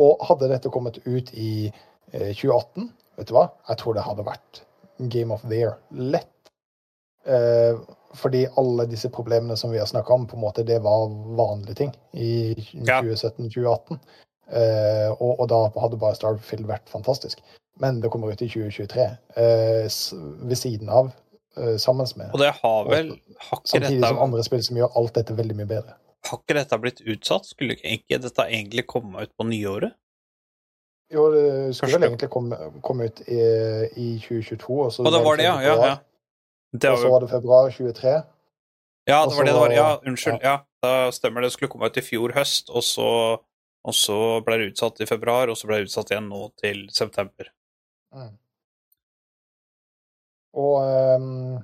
og 0.00 0.24
hadde 0.28 0.48
dette 0.54 0.72
kommet 0.72 1.00
ut 1.04 1.32
i 1.34 1.68
eh, 1.68 2.32
2018, 2.32 2.88
vet 3.18 3.28
du 3.28 3.36
hva? 3.36 3.48
Jeg 3.68 3.82
tror 3.82 3.98
det 3.98 4.06
hadde 4.06 4.26
vært 4.26 4.62
Game 5.12 5.34
of 5.34 5.44
the 5.46 5.60
Year. 5.60 5.76
Lett. 5.90 6.32
Eh, 7.28 7.78
fordi 8.16 8.46
alle 8.56 8.86
disse 8.88 9.10
problemene 9.12 9.56
som 9.56 9.70
vi 9.70 9.78
har 9.78 9.86
snakka 9.86 10.12
om, 10.14 10.26
på 10.26 10.36
en 10.36 10.42
måte 10.42 10.64
det 10.64 10.78
var 10.84 11.08
vanlige 11.36 11.74
ting 11.74 11.92
i 12.12 12.54
2017-2018. 12.72 13.98
Eh, 14.48 15.10
og, 15.12 15.40
og 15.40 15.48
da 15.52 15.62
hadde 15.76 16.00
bare 16.00 16.16
Starfield 16.16 16.68
vært 16.68 16.88
fantastisk. 16.88 17.42
Men 17.78 18.00
det 18.02 18.10
kommer 18.10 18.32
ut 18.32 18.42
i 18.42 18.48
2023, 18.48 19.04
eh, 19.36 19.86
ved 20.48 20.58
siden 20.58 20.88
av, 20.88 21.12
eh, 21.56 21.76
sammen 21.76 22.08
med 22.16 22.32
Og 22.32 22.42
det 22.42 22.50
har 22.62 22.88
vel 22.88 23.12
Har 23.38 23.60
Samtidig 23.64 24.02
som 24.02 24.18
andre 24.24 24.42
spill 24.42 24.64
som 24.64 24.80
gjør 24.80 24.96
alt 24.98 25.14
dette 25.14 25.36
veldig 25.36 25.56
mye 25.60 25.70
bedre. 25.76 25.96
har 26.26 26.38
ikke 26.38 26.54
dette 26.58 26.78
blitt 26.82 27.00
utsatt? 27.06 27.46
Skulle 27.46 27.76
ikke 27.76 28.18
dette 28.18 28.44
egentlig 28.48 28.86
komme 28.86 29.22
ut 29.22 29.30
på 29.38 29.46
nyåret? 29.46 29.94
Jo, 31.12 31.30
det 31.32 31.44
skulle 31.76 31.92
Kanskje 31.92 32.00
vel 32.00 32.08
egentlig 32.08 32.30
komme, 32.30 32.56
komme 32.84 33.06
ut 33.08 33.20
i, 33.28 33.38
i 33.96 34.08
2022, 34.20 34.80
og 34.84 34.92
så 34.92 35.06
Og 35.06 35.12
det 35.12 35.24
var 35.24 35.36
det, 35.36 35.44
ja. 35.44 35.60
ja, 35.62 35.76
ja. 35.86 35.96
Det 36.72 36.90
Og 36.90 36.98
så 36.98 37.08
var 37.08 37.20
det 37.24 37.30
februar 37.30 37.70
23. 37.70 38.10
Ja, 39.08 39.26
det 39.26 39.36
var 39.36 39.44
det 39.44 39.52
det 39.52 39.60
var. 39.60 39.72
Ja, 39.72 40.00
unnskyld. 40.06 40.42
Ja, 40.42 40.56
da 40.82 41.12
stemmer 41.12 41.40
det. 41.40 41.48
Det 41.48 41.52
skulle 41.56 41.70
komme 41.72 41.88
ut 41.88 41.96
i 41.96 42.04
fjor 42.04 42.34
høst, 42.36 42.68
og 42.68 42.84
så, 42.84 43.08
og 43.84 43.94
så 43.96 44.18
ble 44.44 44.58
det 44.60 44.66
utsatt 44.74 45.00
i 45.00 45.08
februar, 45.08 45.48
og 45.48 45.56
så 45.56 45.70
ble 45.70 45.80
det 45.80 45.88
utsatt 45.88 46.12
igjen 46.12 46.28
nå 46.28 46.42
til 46.60 46.84
september. 46.92 47.48
Mm. 48.12 48.34
Og 50.58 50.76
um, 51.16 51.58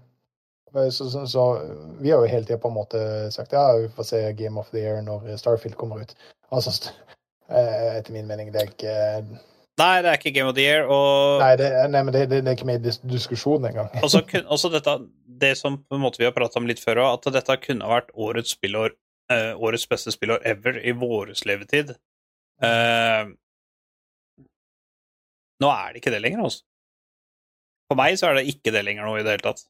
så, 0.90 1.10
så, 1.10 1.26
så 1.26 1.44
vi 2.00 2.10
har 2.10 2.24
jo 2.24 2.30
hele 2.30 2.46
tida 2.48 2.58
på 2.58 2.68
en 2.68 2.78
måte 2.78 3.00
sagt 3.32 3.52
ja, 3.52 3.64
vi 3.76 3.88
får 3.88 4.08
se 4.08 4.22
Game 4.40 4.60
of 4.60 4.70
the 4.72 4.80
Year 4.80 5.02
når 5.04 5.36
Starfield 5.36 5.76
kommer 5.76 6.00
ut. 6.00 6.16
Altså, 6.48 6.72
eh, 7.48 7.96
etter 7.98 8.12
min 8.12 8.26
mening, 8.26 8.52
det 8.52 8.62
er 8.62 8.72
ikke 8.72 8.96
Nei, 9.74 9.94
det 10.04 10.10
er 10.10 10.20
ikke 10.20 10.30
Game 10.36 10.50
of 10.50 10.54
the 10.54 10.62
Year, 10.62 10.84
og 10.86 11.40
Nei, 11.42 11.54
det, 11.58 11.68
nei 11.90 12.02
men 12.06 12.14
det, 12.14 12.28
det, 12.30 12.44
det 12.46 12.52
er 12.52 12.54
ikke 12.54 12.68
med 12.68 12.78
i 12.78 12.84
diskusjonen 12.84 13.14
diskusjon 13.16 13.64
engang. 13.66 13.88
også, 14.06 14.20
også 14.54 14.70
dette, 14.70 14.94
det 15.42 15.54
som 15.58 15.80
på 15.82 15.98
en 15.98 16.04
måte 16.04 16.22
vi 16.22 16.28
har 16.28 16.34
pratet 16.36 16.60
om 16.60 16.68
litt 16.70 16.82
før 16.82 17.02
òg, 17.02 17.16
at 17.18 17.34
dette 17.40 17.56
kunne 17.64 17.88
ha 17.88 17.96
vært 17.96 18.14
årets 18.14 18.54
spillår, 18.54 18.94
uh, 19.34 19.52
årets 19.58 19.88
beste 19.90 20.14
spillår 20.14 20.46
ever 20.46 20.78
i 20.78 20.94
våres 20.94 21.42
levetid. 21.48 21.90
Uh, 22.62 23.34
nå 25.64 25.74
er 25.74 25.90
det 25.90 26.04
ikke 26.04 26.14
det 26.14 26.22
lenger, 26.22 26.46
altså. 26.46 26.62
For 27.90 27.98
meg 27.98 28.14
så 28.18 28.30
er 28.30 28.38
det 28.38 28.48
ikke 28.54 28.72
det 28.74 28.86
lenger 28.86 29.08
nå 29.08 29.18
i 29.18 29.26
det 29.26 29.34
hele 29.34 29.48
tatt. 29.50 29.66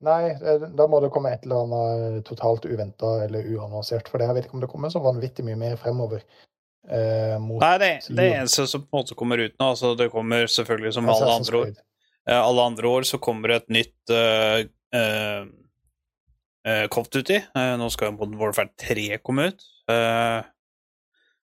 Nei, 0.00 0.32
eh, 0.32 0.62
da 0.76 0.86
må 0.88 1.02
det 1.04 1.10
komme 1.12 1.32
et 1.34 1.42
eller 1.44 1.66
annet 1.66 2.24
totalt 2.28 2.64
uventa 2.64 3.18
eller 3.26 3.44
uannonsert. 3.52 4.08
For 4.08 4.16
det 4.16 4.30
jeg 4.30 4.38
vet 4.38 4.48
ikke 4.48 4.56
om 4.56 4.62
det 4.64 4.70
kommer 4.72 4.92
så 4.92 5.02
vanvittig 5.04 5.44
mye 5.44 5.58
mer 5.60 5.76
fremover. 5.80 6.24
Eh, 6.90 7.36
mot 7.38 7.62
Nei, 7.62 7.76
det, 7.78 7.90
det 8.10 8.26
eneste 8.34 8.66
som 8.66 8.82
på 8.82 8.90
en 8.90 9.04
måte 9.04 9.16
kommer 9.18 9.38
ut 9.38 9.54
nå, 9.54 9.68
altså 9.72 9.92
det 9.94 10.08
kommer 10.10 10.48
selvfølgelig 10.50 10.94
som 10.96 11.10
alle 11.12 11.32
andre 11.36 11.58
år 11.60 11.68
eh, 11.70 12.38
alle 12.40 12.64
andre 12.66 12.90
år 12.90 13.06
så 13.06 13.20
kommer 13.22 13.52
det 13.52 13.58
et 13.60 13.74
nytt 13.76 14.12
uh, 14.14 14.62
uh, 14.98 15.44
uh, 16.66 16.86
Call 16.90 17.06
Duty. 17.06 17.38
Eh, 17.38 17.74
nå 17.78 17.90
skal 17.94 18.10
jo 18.10 18.16
Modern 18.18 18.40
Warfare 18.40 18.74
3 18.80 19.20
komme 19.22 19.50
ut. 19.52 19.62
Eh, 19.90 20.40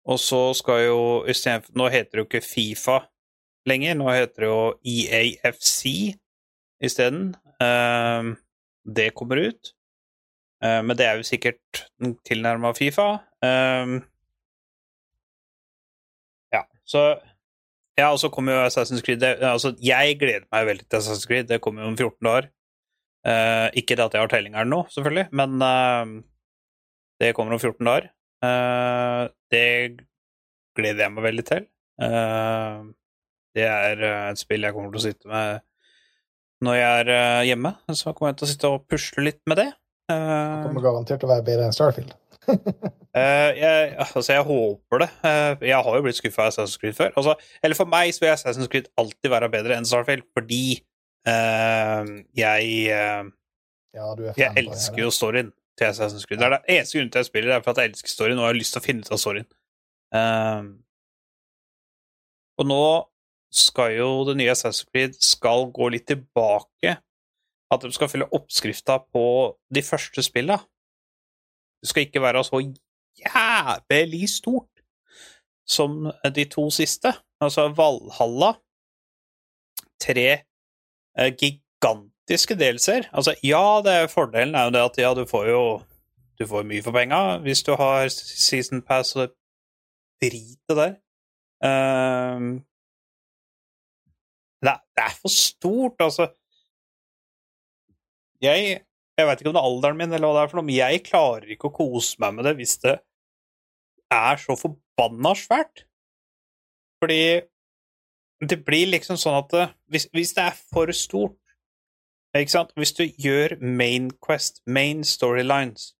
og 0.05 0.19
så 0.21 0.41
skal 0.53 0.83
jo 0.85 0.99
istedenfor 1.29 1.77
Nå 1.77 1.87
heter 1.89 2.11
det 2.11 2.23
jo 2.23 2.27
ikke 2.27 2.45
Fifa 2.45 2.99
lenger, 3.65 3.95
nå 3.97 4.09
heter 4.13 4.45
det 4.45 4.49
jo 4.51 4.59
EAFC 4.85 5.79
isteden. 6.85 7.31
Uh, 7.61 8.35
det 8.85 9.13
kommer 9.17 9.41
ut. 9.47 9.71
Eh, 10.63 10.81
men 10.83 10.97
det 10.97 11.07
er 11.07 11.19
jo 11.19 11.27
sikkert 11.27 11.85
tilnærma 12.27 12.73
Fifa. 12.77 13.07
Eh, 13.43 13.95
Så 16.85 17.05
Ja, 17.95 18.09
og 18.11 18.19
så 18.19 18.27
kommer 18.27 18.51
jo 18.51 18.63
Assassin's 18.65 18.99
Creed 19.05 19.21
det, 19.21 19.37
Altså, 19.39 19.71
jeg 19.79 20.17
gleder 20.19 20.43
meg 20.51 20.65
veldig 20.67 20.83
til 20.89 20.99
Assassin's 20.99 21.27
Creed. 21.29 21.47
Det 21.47 21.61
kommer 21.63 21.85
jo 21.85 21.93
om 21.93 21.95
14 21.97 22.27
dager. 22.27 22.49
Uh, 23.25 23.71
ikke 23.73 23.95
at 23.97 24.13
jeg 24.13 24.21
har 24.21 24.29
tellingeren 24.29 24.69
nå, 24.69 24.83
selvfølgelig, 24.93 25.29
men 25.33 25.55
uh, 25.63 26.21
det 27.23 27.31
kommer 27.33 27.55
om 27.55 27.61
14 27.61 27.87
dager. 27.87 28.11
Uh, 28.43 29.31
det 29.49 29.65
gleder 30.77 31.07
jeg 31.07 31.13
meg 31.15 31.25
veldig 31.25 31.45
til. 31.47 31.65
Eh, 32.03 32.79
det 33.55 33.63
er 33.63 34.01
et 34.03 34.39
spill 34.41 34.65
jeg 34.67 34.75
kommer 34.75 34.91
til 34.91 34.99
å 34.99 35.03
sitte 35.05 35.29
med 35.31 35.61
når 36.65 36.75
jeg 36.75 37.05
er 37.05 37.43
hjemme. 37.47 37.71
Så 37.95 38.11
kommer 38.11 38.33
jeg 38.33 38.41
til 38.41 38.47
å 38.47 38.49
sitte 38.51 38.71
og 38.73 38.83
pusle 38.91 39.23
litt 39.29 39.39
med 39.47 39.61
det. 39.61 39.69
Det 40.11 40.17
kommer 40.67 40.83
garantert 40.83 41.23
til 41.23 41.29
å 41.29 41.31
være 41.31 41.45
bedre 41.47 41.69
enn 41.69 41.77
Starfield. 41.77 42.11
Eh, 43.15 43.51
jeg, 43.55 43.95
altså, 43.95 44.33
jeg 44.33 44.43
håper 44.43 44.99
det. 44.99 45.07
Uh, 45.23 45.63
jeg 45.63 45.83
har 45.83 45.93
jo 45.95 46.01
blitt 46.03 46.17
skuffa 46.17 46.41
av 46.43 46.49
Assassin's 46.49 46.75
Creed 46.81 46.97
før. 46.97 47.13
Altså, 47.15 47.35
eller 47.63 47.77
for 47.77 47.87
meg 47.87 48.09
så 48.11 48.25
vil 48.25 48.33
Assassin's 48.33 48.67
Creed 48.67 48.89
alltid 48.99 49.31
være 49.31 49.47
bedre 49.53 49.77
enn 49.77 49.87
Starfield, 49.87 50.25
fordi 50.35 50.81
uh, 51.23 52.03
jeg, 52.35 52.65
Ja, 53.95 54.09
du 54.19 54.25
jeg 54.35 54.51
elsker 54.59 54.99
jo 55.05 55.13
storyen 55.15 55.53
til 55.79 55.87
Assassin's 55.87 56.27
Creed. 56.27 56.41
Det 56.43 56.49
er 56.49 56.57
det 56.57 56.75
eneste 56.75 56.97
grunnen 56.97 57.13
til 57.13 57.21
at 57.21 57.23
jeg 57.23 57.31
spiller, 57.31 57.53
det 57.53 57.55
er 57.55 57.63
for 57.63 57.71
at 57.71 57.81
jeg 57.85 57.93
elsker 57.93 58.13
storyen, 58.17 58.41
og 58.41 58.43
jeg 58.43 58.51
har 58.51 58.59
lyst 58.59 58.75
til 58.75 58.83
å 58.83 58.87
finne 58.89 59.07
ut 59.07 59.15
av 59.15 59.23
storyen. 59.23 59.49
Og 62.59 62.69
nå 62.75 62.83
skal 63.55 63.95
jo 63.95 64.11
det 64.27 64.35
nye 64.41 64.51
Assassin's 64.51 64.91
Creed 64.91 65.15
skal 65.23 65.69
gå 65.71 65.87
litt 65.95 66.07
tilbake. 66.11 66.97
At 67.71 67.81
de 67.87 67.95
skal 67.95 68.11
følge 68.11 68.27
oppskrifta 68.35 68.99
på 69.07 69.25
de 69.73 69.87
første 69.87 70.23
spilla. 70.27 70.59
Det 71.85 71.91
skal 71.91 72.07
ikke 72.07 72.21
være 72.21 72.41
så 72.43 72.61
jævlig 73.21 74.29
stort 74.29 74.81
som 75.67 76.07
de 76.35 76.45
to 76.49 76.69
siste. 76.73 77.13
Altså 77.41 77.67
Valhalla 77.77 78.55
Tre 80.01 80.31
eh, 81.19 81.31
gigantiske 81.39 82.57
delser. 82.59 83.05
Altså, 83.13 83.35
ja, 83.43 83.81
er 83.85 84.07
fordelen 84.07 84.55
er 84.55 84.63
jo 84.63 84.71
det 84.75 84.81
at 84.81 84.97
ja, 84.97 85.13
du 85.13 85.25
får 85.29 85.45
jo 85.49 85.81
du 86.39 86.47
får 86.47 86.65
mye 86.67 86.83
for 86.83 86.91
penga 86.91 87.37
hvis 87.45 87.63
du 87.63 87.75
har 87.79 88.09
season 88.09 88.81
pass 88.81 89.15
og 89.15 89.21
det 89.21 89.35
dritet 90.21 90.77
der. 90.81 90.95
Ehm, 91.67 92.59
det, 94.61 94.69
er, 94.73 94.81
det 94.95 95.03
er 95.05 95.15
for 95.21 95.31
stort, 95.31 95.95
altså. 95.99 96.27
Jeg 98.41 98.81
jeg 99.15 99.27
veit 99.27 99.41
ikke 99.41 99.51
om 99.51 99.55
det 99.55 99.61
er 99.61 99.69
alderen 99.69 99.99
min, 99.99 100.13
eller 100.13 100.27
hva 100.27 100.37
det 100.37 100.43
er 100.43 100.51
for 100.51 100.59
noe, 100.59 100.67
men 100.67 100.77
jeg 100.77 101.03
klarer 101.07 101.51
ikke 101.55 101.69
å 101.69 101.75
kose 101.75 102.19
meg 102.23 102.37
med 102.37 102.47
det 102.49 102.55
hvis 102.59 102.77
det 102.83 102.95
er 104.13 104.41
så 104.41 104.57
forbanna 104.59 105.31
svært. 105.39 105.85
Fordi 107.01 107.23
det 108.43 108.59
blir 108.67 108.91
liksom 108.91 109.19
sånn 109.19 109.37
at 109.39 109.51
det, 109.53 109.65
hvis, 109.91 110.09
hvis 110.15 110.35
det 110.35 110.43
er 110.49 110.59
for 110.59 110.91
stort 110.95 111.39
ikke 112.35 112.51
sant? 112.51 112.73
Hvis 112.75 112.91
du 112.91 113.05
gjør 113.05 113.55
main 113.61 114.09
quest, 114.23 114.61
main 114.67 115.05
storylines, 115.07 115.93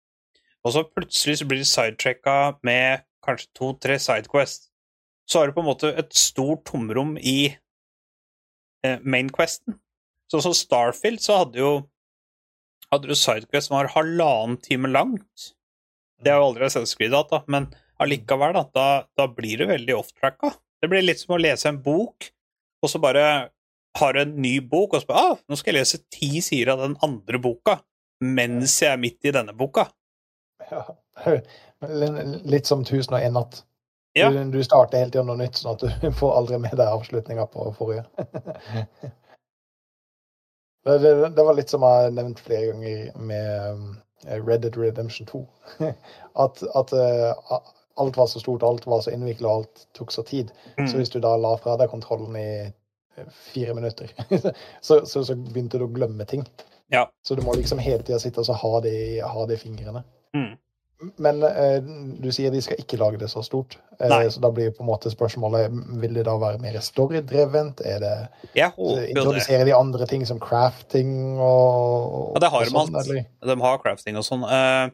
og 0.68 0.74
så 0.76 0.84
plutselig 0.84 1.38
så 1.40 1.48
blir 1.48 1.62
det 1.62 1.70
sidetracka 1.70 2.58
med 2.66 3.06
kanskje 3.24 3.52
to-tre 3.56 3.96
sidequest, 4.00 4.70
så 5.30 5.40
har 5.40 5.48
du 5.48 5.56
på 5.56 5.64
en 5.64 5.70
måte 5.70 5.94
et 5.96 6.12
stort 6.18 6.66
tomrom 6.68 7.16
i 7.18 7.56
eh, 8.84 9.00
main 9.02 9.30
questen. 9.32 9.80
Sånn 10.32 10.44
som 10.44 10.58
Starfield, 10.58 11.22
så 11.24 11.40
hadde 11.44 11.62
jo 11.62 11.72
hadde 12.94 13.10
du 13.10 13.16
sidequest 13.18 13.70
som 13.70 13.78
var 13.80 13.92
halvannen 13.96 14.60
time 14.64 14.92
langt. 14.92 15.50
Det 16.24 16.32
har 16.32 16.42
jo 16.42 16.52
aldri 16.52 16.68
Assassin's 16.68 16.96
Creed 16.98 17.16
hatt, 17.16 17.32
da, 17.34 17.42
men 17.52 17.68
allikevel, 18.02 18.56
da, 18.56 18.64
da, 18.76 18.88
da 19.18 19.28
blir 19.32 19.62
du 19.62 19.68
veldig 19.70 19.98
off-tracka. 19.98 20.54
Det 20.82 20.90
blir 20.92 21.06
litt 21.06 21.22
som 21.22 21.36
å 21.36 21.42
lese 21.42 21.70
en 21.72 21.82
bok, 21.84 22.30
og 22.84 22.92
så 22.92 23.02
bare 23.04 23.26
har 24.00 24.16
du 24.16 24.22
en 24.22 24.36
ny 24.44 24.58
bok, 24.60 24.94
og 24.94 25.04
så 25.04 25.10
bare 25.10 25.28
ah, 25.32 25.38
nå 25.48 25.60
skal 25.60 25.74
jeg 25.74 25.82
lese 25.82 26.02
ti 26.12 26.32
sider 26.44 26.74
av 26.76 26.84
den 26.84 26.98
andre 27.06 27.40
boka 27.42 27.80
mens 28.24 28.78
jeg 28.82 28.94
er 28.94 29.00
midt 29.02 29.28
i 29.28 29.34
denne 29.36 29.54
boka. 29.58 29.90
Ja. 30.72 30.84
Litt 32.54 32.70
som 32.70 32.86
1001 32.86 33.34
natt. 33.36 33.64
Ja. 34.16 34.30
Du, 34.32 34.40
du 34.52 34.62
starter 34.64 35.04
hele 35.04 35.12
tiden 35.12 35.28
noe 35.28 35.40
nytt, 35.40 35.60
sånn 35.60 35.76
at 35.76 35.84
du 35.84 36.10
får 36.22 36.38
aldri 36.40 36.60
med 36.64 36.76
deg 36.80 36.88
avslutninga 36.88 37.48
på 37.52 37.68
forrige. 37.78 38.06
det, 40.86 40.98
det, 41.02 41.30
det 41.38 41.44
var 41.44 41.58
litt 41.58 41.72
som 41.74 41.86
jeg 41.86 42.04
har 42.06 42.14
nevnt 42.14 42.42
flere 42.46 42.72
ganger 42.72 43.16
med 43.18 43.72
um, 43.74 43.88
Red 44.26 44.62
Dead 44.66 44.78
Redemption 44.78 45.28
2. 45.30 45.42
at 46.46 46.62
at 46.78 46.94
uh, 46.94 47.60
alt 47.96 48.18
var 48.18 48.28
så 48.28 48.40
stort, 48.40 48.64
alt 48.64 48.88
var 48.88 49.02
så 49.02 49.12
innvikla, 49.12 49.50
og 49.50 49.64
alt 49.64 49.88
tok 49.98 50.12
så 50.12 50.24
tid. 50.24 50.52
Mm. 50.78 50.88
Så 50.88 51.00
hvis 51.00 51.10
du 51.14 51.20
da 51.24 51.36
la 51.40 51.56
fra 51.62 51.78
deg 51.80 51.90
kontrollen 51.92 52.36
i 52.36 52.50
eh, 52.68 53.30
fire 53.54 53.74
minutter, 53.74 54.12
så, 54.82 55.06
så, 55.06 55.24
så 55.24 55.36
begynte 55.36 55.80
du 55.80 55.88
å 55.88 55.94
glemme 55.96 56.28
ting. 56.28 56.44
Ja. 56.92 57.06
Så 57.28 57.36
du 57.36 57.42
må 57.46 57.56
liksom 57.56 57.80
hele 57.80 58.04
tida 58.04 58.20
sitte 58.22 58.44
og 58.44 58.50
så 58.50 58.58
ha 58.60 58.82
det, 58.84 58.98
ha 59.24 59.46
det 59.48 59.58
i 59.58 59.64
fingrene. 59.64 60.04
Mm. 60.36 60.52
Men 61.22 61.42
eh, 61.44 61.78
du 62.24 62.30
sier 62.34 62.54
de 62.54 62.62
skal 62.64 62.80
ikke 62.80 63.00
lage 63.02 63.20
det 63.20 63.28
så 63.32 63.44
stort. 63.44 63.78
Eh, 64.00 64.16
så 64.32 64.42
da 64.44 64.52
blir 64.54 64.72
på 64.76 64.84
en 64.84 64.90
måte 64.90 65.12
spørsmålet 65.12 65.74
Vil 66.02 66.18
det 66.18 66.26
da 66.28 66.36
være 66.40 66.60
mer 66.64 66.78
storydrevent? 66.84 67.84
Er 67.84 68.02
det 68.04 68.14
jo 68.56 68.96
det. 68.96 69.10
Introduserer 69.12 69.68
de 69.68 69.76
andre 69.76 70.08
ting 70.10 70.26
som 70.28 70.40
crafting 70.42 71.36
og 71.36 72.36
Ja, 72.38 72.46
det 72.46 72.52
har 72.56 72.66
og 72.66 72.72
de 72.72 73.00
alt. 73.04 73.30
De 73.52 73.60
har 73.68 73.84
crafting 73.84 74.20
og 74.20 74.28
sånn. 74.28 74.48
Uh, 74.48 74.88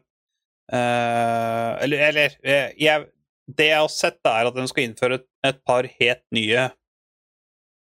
uh, 0.73 1.71
eller 1.85 2.05
eller 2.09 2.37
eh, 2.43 2.69
jeg, 2.81 3.09
Det 3.47 3.71
jeg 3.71 3.81
har 3.81 3.89
sett, 3.93 4.21
er 4.25 4.49
at 4.49 4.57
de 4.57 4.67
skal 4.69 4.87
innføre 4.87 5.21
et, 5.21 5.27
et 5.47 5.65
par 5.67 5.87
helt 5.99 6.25
nye 6.33 6.69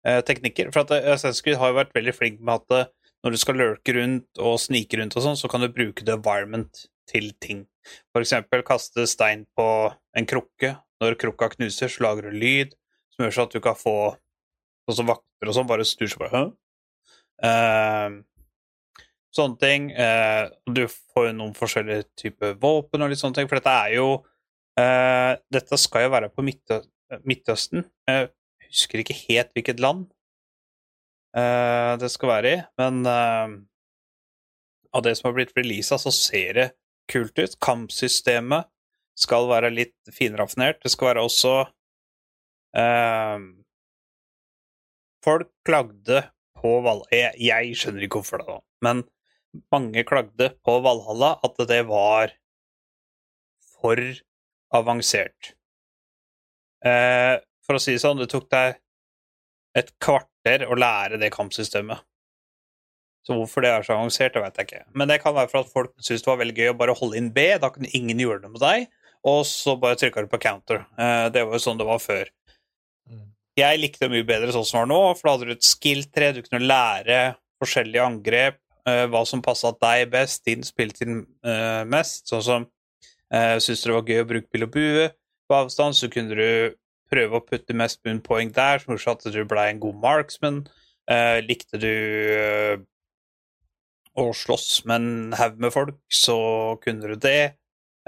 uh, 0.08 0.22
teknikker. 0.26 0.72
For 0.74 0.86
at 0.86 0.94
eh, 0.96 1.12
Assassin's 1.14 1.44
Creed 1.44 1.60
har 1.60 1.72
jo 1.72 1.80
vært 1.80 1.96
veldig 1.98 2.16
flink 2.16 2.40
med 2.40 2.62
at 2.62 2.78
eh, 2.78 2.90
når 3.26 3.36
du 3.36 3.42
skal 3.42 3.60
lurke 3.60 3.96
rundt 3.98 4.40
og 4.40 4.60
snike 4.64 5.00
rundt 5.00 5.18
og 5.20 5.26
sånn, 5.26 5.40
så 5.40 5.52
kan 5.52 5.64
du 5.64 5.72
bruke 5.74 6.06
the 6.06 6.16
environment 6.16 6.86
til 7.10 7.32
ting. 7.42 7.66
For 8.14 8.24
eksempel 8.24 8.64
kaste 8.68 9.08
stein 9.10 9.46
på 9.58 9.68
en 10.18 10.30
krukke. 10.30 10.76
Når 11.00 11.16
krukka 11.20 11.52
knuser, 11.56 11.92
så 11.92 12.04
lager 12.04 12.28
du 12.28 12.40
lyd 12.40 12.76
som 13.14 13.26
gjør 13.26 13.36
sånn 13.36 13.50
at 13.50 13.56
du 13.56 13.64
kan 13.64 13.78
få 13.78 14.00
Sånn 14.90 15.04
som 15.04 15.10
vakter 15.12 15.50
og 15.52 15.54
sånn, 15.54 15.68
bare 15.70 15.84
snur 15.86 16.10
seg 16.10 16.22
bare? 16.24 16.40
Eh, 17.46 18.14
sånne 19.38 19.60
ting. 19.62 19.92
Eh, 19.94 20.48
du 20.66 20.88
får 20.90 21.28
jo 21.28 21.34
noen 21.38 21.54
forskjellige 21.54 22.08
typer 22.18 22.56
våpen 22.58 23.06
og 23.06 23.12
litt 23.12 23.22
sånne 23.22 23.38
ting, 23.38 23.50
for 23.52 23.60
dette 23.60 23.76
er 23.86 24.00
jo 24.00 24.08
eh, 24.82 25.36
Dette 25.54 25.78
skal 25.78 26.08
jo 26.08 26.14
være 26.16 26.32
på 26.34 26.46
Midtø 26.48 26.82
Midtøsten. 27.22 27.86
Jeg 28.10 28.32
husker 28.66 29.04
ikke 29.04 29.20
helt 29.28 29.54
hvilket 29.54 29.82
land 29.82 30.08
eh, 31.38 31.94
det 32.02 32.10
skal 32.14 32.34
være 32.34 32.56
i, 32.56 32.60
men 32.82 33.00
eh, 33.10 33.56
av 34.90 35.06
det 35.06 35.16
som 35.18 35.30
har 35.30 35.38
blitt 35.38 35.54
releasa, 35.58 36.02
så 36.02 36.14
ser 36.14 36.58
det 36.58 36.68
kult 37.10 37.40
ut. 37.40 37.58
Kampsystemet 37.64 38.70
skal 39.20 39.50
være 39.52 39.72
litt 39.74 40.14
finraffinert. 40.16 40.82
Det 40.84 40.92
skal 40.94 41.14
være 41.14 41.26
også 41.28 41.54
eh, 42.80 43.48
Folk 45.26 45.50
klagde 45.68 46.22
på 46.60 46.78
Valhalla 46.84 47.12
jeg, 47.12 47.34
jeg 47.44 47.76
skjønner 47.76 48.06
ikke 48.06 48.22
hvorfor, 48.22 48.40
det 48.40 48.48
da, 48.48 48.60
men 48.88 49.02
mange 49.74 50.04
klagde 50.08 50.52
på 50.64 50.78
Valhalla 50.86 51.34
at 51.44 51.60
det 51.68 51.82
var 51.90 52.32
for 53.80 54.00
avansert. 54.76 55.54
Eh, 56.86 57.36
for 57.66 57.76
å 57.76 57.82
si 57.84 57.96
det 57.96 58.04
sånn, 58.04 58.20
det 58.22 58.30
tok 58.32 58.48
deg 58.52 58.80
et 59.80 59.92
kvarter 60.02 60.66
å 60.68 60.78
lære 60.80 61.20
det 61.22 61.32
kampsystemet. 61.34 62.02
Så 63.30 63.36
hvorfor 63.38 63.62
det 63.62 63.70
er 63.70 63.84
så 63.86 63.94
avansert, 63.94 64.34
det 64.34 64.42
vet 64.42 64.56
jeg 64.58 64.66
ikke. 64.66 64.80
Men 64.98 65.12
det 65.12 65.20
kan 65.22 65.36
være 65.36 65.52
for 65.52 65.62
at 65.62 65.70
folk 65.70 65.92
syntes 66.02 66.24
det 66.26 66.30
var 66.32 66.40
veldig 66.40 66.56
gøy 66.58 66.72
å 66.72 66.78
bare 66.80 66.96
holde 66.98 67.20
inn 67.20 67.28
B, 67.36 67.44
da 67.62 67.70
kunne 67.70 67.92
ingen 67.94 68.24
gjøre 68.24 68.42
det 68.42 68.50
med 68.56 68.64
deg, 68.64 68.88
og 69.30 69.44
så 69.46 69.76
bare 69.78 70.00
trykka 70.02 70.24
du 70.26 70.32
på 70.32 70.40
counter. 70.42 70.82
Eh, 70.98 71.28
det 71.36 71.44
var 71.46 71.54
jo 71.54 71.62
sånn 71.62 71.78
det 71.78 71.86
var 71.86 72.02
før. 72.02 72.32
Mm. 73.06 73.28
Jeg 73.62 73.82
likte 73.84 74.08
det 74.08 74.16
mye 74.16 74.26
bedre 74.32 74.56
sånn 74.56 74.66
som 74.66 74.80
det 74.80 74.82
var 74.82 74.90
nå, 74.90 75.14
for 75.20 75.30
da 75.30 75.36
hadde 75.36 75.52
du 75.52 75.54
et 75.60 75.70
skill-tre, 75.70 76.32
du 76.34 76.42
kunne 76.42 76.66
lære 76.66 77.22
forskjellige 77.62 78.10
angrep, 78.10 78.60
eh, 78.90 79.06
hva 79.14 79.24
som 79.30 79.46
passa 79.46 79.76
deg 79.78 80.10
best, 80.18 80.42
din 80.50 80.66
spilletid 80.66 81.14
eh, 81.14 81.86
mest. 81.86 82.26
Sånn 82.34 82.46
som 82.50 82.66
uh, 82.66 83.58
syntes 83.62 83.86
du 83.86 83.92
det 83.92 83.98
var 84.00 84.10
gøy 84.10 84.24
å 84.24 84.30
bruke 84.34 84.50
pil 84.50 84.66
og 84.66 84.74
bue 84.74 85.10
på 85.46 85.62
avstand, 85.62 86.02
så 86.02 86.10
kunne 86.10 86.34
du 86.34 86.78
prøve 87.14 87.38
å 87.38 87.46
putte 87.46 87.78
mest 87.78 88.02
mulig 88.08 88.24
poeng 88.26 88.50
der, 88.58 88.82
som 88.82 88.98
gjorde 88.98 89.20
at 89.20 89.38
du 89.38 89.44
ble 89.46 89.70
en 89.70 89.86
god 89.86 90.02
marksman. 90.02 90.64
Likte 91.42 91.80
du 91.82 91.94
å 94.22 94.34
slåss 94.36 94.84
med 94.90 95.00
en 95.00 95.38
haug 95.40 95.60
med 95.64 95.74
folk, 95.76 96.00
så 96.12 96.40
kunne 96.84 97.14
du 97.14 97.20
det. 97.20 97.56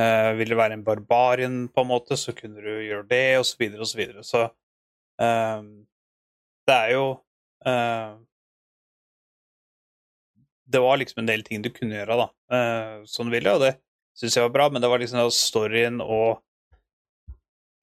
Uh, 0.01 0.31
vil 0.39 0.53
du 0.53 0.57
være 0.57 0.77
en 0.77 0.85
barbarien, 0.85 1.67
på 1.69 1.83
en 1.83 1.91
måte, 1.91 2.17
så 2.17 2.33
kunne 2.33 2.63
du 2.63 2.71
gjøre 2.85 3.05
det, 3.09 3.25
og 3.39 3.45
så 3.45 3.59
videre 3.59 3.85
og 3.85 3.89
så 3.91 3.99
videre. 3.99 4.25
Så 4.25 4.43
uh, 4.47 5.61
det 6.67 6.77
er 6.77 6.93
jo 6.95 7.05
uh, 7.67 8.19
Det 10.71 10.79
var 10.79 10.97
liksom 10.97 11.21
en 11.21 11.29
del 11.29 11.43
ting 11.43 11.61
du 11.61 11.69
kunne 11.75 11.99
gjøre, 11.99 12.17
da, 12.23 12.27
uh, 12.55 13.07
som 13.09 13.27
du 13.27 13.35
ville, 13.35 13.53
og 13.53 13.65
det 13.65 13.75
syns 14.17 14.37
jeg 14.37 14.45
var 14.45 14.55
bra, 14.55 14.69
men 14.71 14.83
det 14.83 14.89
var 14.91 15.01
liksom 15.01 15.31
storyen 15.35 16.01
og 16.03 16.41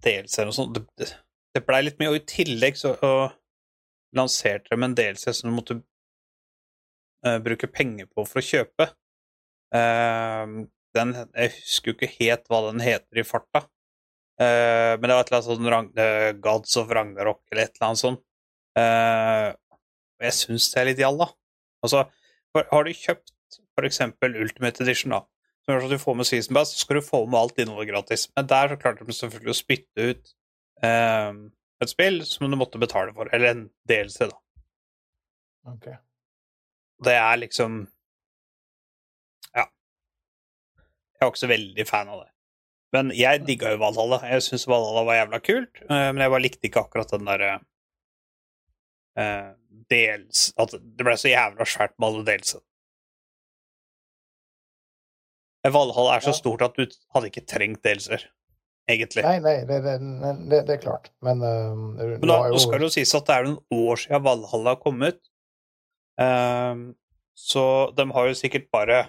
delser 0.05 0.49
og 0.49 0.55
sånn 0.55 0.75
det, 0.77 0.85
det, 1.57 1.65
blei 1.67 1.83
litt 1.85 1.99
mye, 1.99 2.13
og 2.13 2.21
i 2.21 2.27
tillegg 2.29 2.79
så 2.79 2.95
lanserte 4.17 4.71
de 4.71 4.85
en 4.85 4.97
DLC 4.97 5.33
som 5.35 5.51
du 5.51 5.57
måtte 5.57 5.81
eh, 7.27 7.39
bruke 7.45 7.71
penger 7.73 8.07
på 8.13 8.25
for 8.29 8.41
å 8.43 8.45
kjøpe. 8.45 8.89
Eh, 9.75 10.45
den, 10.99 11.15
jeg 11.35 11.55
husker 11.57 11.93
jo 11.93 11.97
ikke 11.99 12.13
helt 12.19 12.47
hva 12.49 12.63
den 12.71 12.85
heter 12.85 13.23
i 13.25 13.27
farta, 13.27 13.65
Eh, 14.39 14.93
men 14.95 15.03
det 15.11 15.15
var 15.17 15.25
et 15.25 15.31
eller 15.33 15.41
annet 15.41 15.47
sånn 15.49 15.69
Ragn- 15.73 16.37
Gods 16.45 16.77
of 16.79 16.93
Ragnarok 16.95 17.41
eller 17.51 17.65
et 17.65 17.73
eller 17.75 17.89
annet 17.89 17.99
sånt. 18.05 18.21
Jeg 20.23 20.35
syns 20.37 20.69
det 20.71 20.79
er 20.79 20.87
litt 20.93 21.01
jalla. 21.03 21.27
Altså, 21.83 22.05
har 22.55 22.87
du 22.87 22.93
kjøpt 22.95 23.33
eksempel 23.83 24.37
Ultimate 24.39 24.83
Edition, 24.85 25.11
da, 25.17 25.21
som 25.65 25.75
gjør 25.75 25.89
at 25.89 25.91
du 25.97 25.99
får 26.05 26.17
med 26.21 26.29
Season 26.31 26.55
Pass, 26.55 26.71
så 26.71 26.85
skal 26.85 27.01
du 27.01 27.07
få 27.09 27.25
med 27.27 27.39
alt 27.41 27.59
innholdet 27.59 27.91
gratis. 27.91 28.29
Men 28.39 28.47
der 28.51 28.71
så 28.71 28.79
klarte 28.79 29.07
de 29.09 29.17
selvfølgelig 29.19 29.55
å 29.55 29.59
spytte 29.59 30.07
ut 30.13 30.33
eh, 30.87 31.35
et 31.83 31.93
spill 31.97 32.23
som 32.27 32.47
du 32.47 32.59
måtte 32.63 32.79
betale 32.83 33.11
for, 33.19 33.31
eller 33.35 33.57
en 33.57 33.65
DLC, 33.91 34.21
da. 34.31 34.39
Ok. 35.75 35.91
Det 37.05 37.15
er 37.15 37.37
liksom 37.45 37.87
Ja. 39.55 39.67
Jeg 39.67 41.23
var 41.23 41.33
ikke 41.33 41.45
så 41.45 41.53
veldig 41.53 41.87
fan 41.89 42.09
av 42.09 42.25
det. 42.25 42.31
Men 42.97 43.11
jeg 43.17 43.45
digga 43.45 43.75
jo 43.75 43.83
Valhalla. 43.83 44.23
Jeg 44.33 44.45
syns 44.47 44.69
Valhalla 44.71 45.05
var 45.05 45.19
jævla 45.19 45.41
kult, 45.45 45.83
eh, 45.85 46.09
men 46.13 46.23
jeg 46.25 46.33
bare 46.33 46.45
likte 46.45 46.69
ikke 46.71 46.85
akkurat 46.87 47.13
den 47.13 47.29
derre 47.29 47.51
uh, 49.19 49.51
dels... 49.93 50.49
At 50.57 50.73
det 50.79 51.05
ble 51.05 51.17
så 51.21 51.33
jævla 51.33 51.67
svært 51.69 51.97
med 51.99 52.09
alle 52.09 52.25
delsene. 52.31 52.65
Valhalla 55.69 56.17
er 56.17 56.25
så 56.25 56.33
stort 56.33 56.63
at 56.65 56.79
du 56.79 56.87
hadde 57.13 57.29
ikke 57.29 57.45
trengt 57.45 57.83
delser, 57.85 58.23
egentlig. 58.89 59.25
Nei, 59.27 59.37
nei, 59.45 59.57
det, 59.69 59.83
det, 59.85 59.97
det, 60.49 60.63
det 60.71 60.77
er 60.79 60.81
klart. 60.81 61.11
Men, 61.25 61.43
uh, 61.45 61.75
Men 61.99 62.25
da, 62.25 62.39
nå 62.49 62.63
skal 62.63 62.81
det 62.81 62.89
jo 62.89 62.95
sies 62.95 63.13
at 63.19 63.29
det 63.29 63.37
er 63.37 63.51
noen 63.51 63.85
år 63.91 64.01
siden 64.01 64.25
Valhalla 64.25 64.79
kom 64.81 65.03
ut. 65.05 65.21
Ehm, 66.19 66.95
så 67.35 67.91
de 67.97 68.11
har 68.11 68.29
jo 68.29 68.39
sikkert 68.39 68.71
bare 68.75 69.05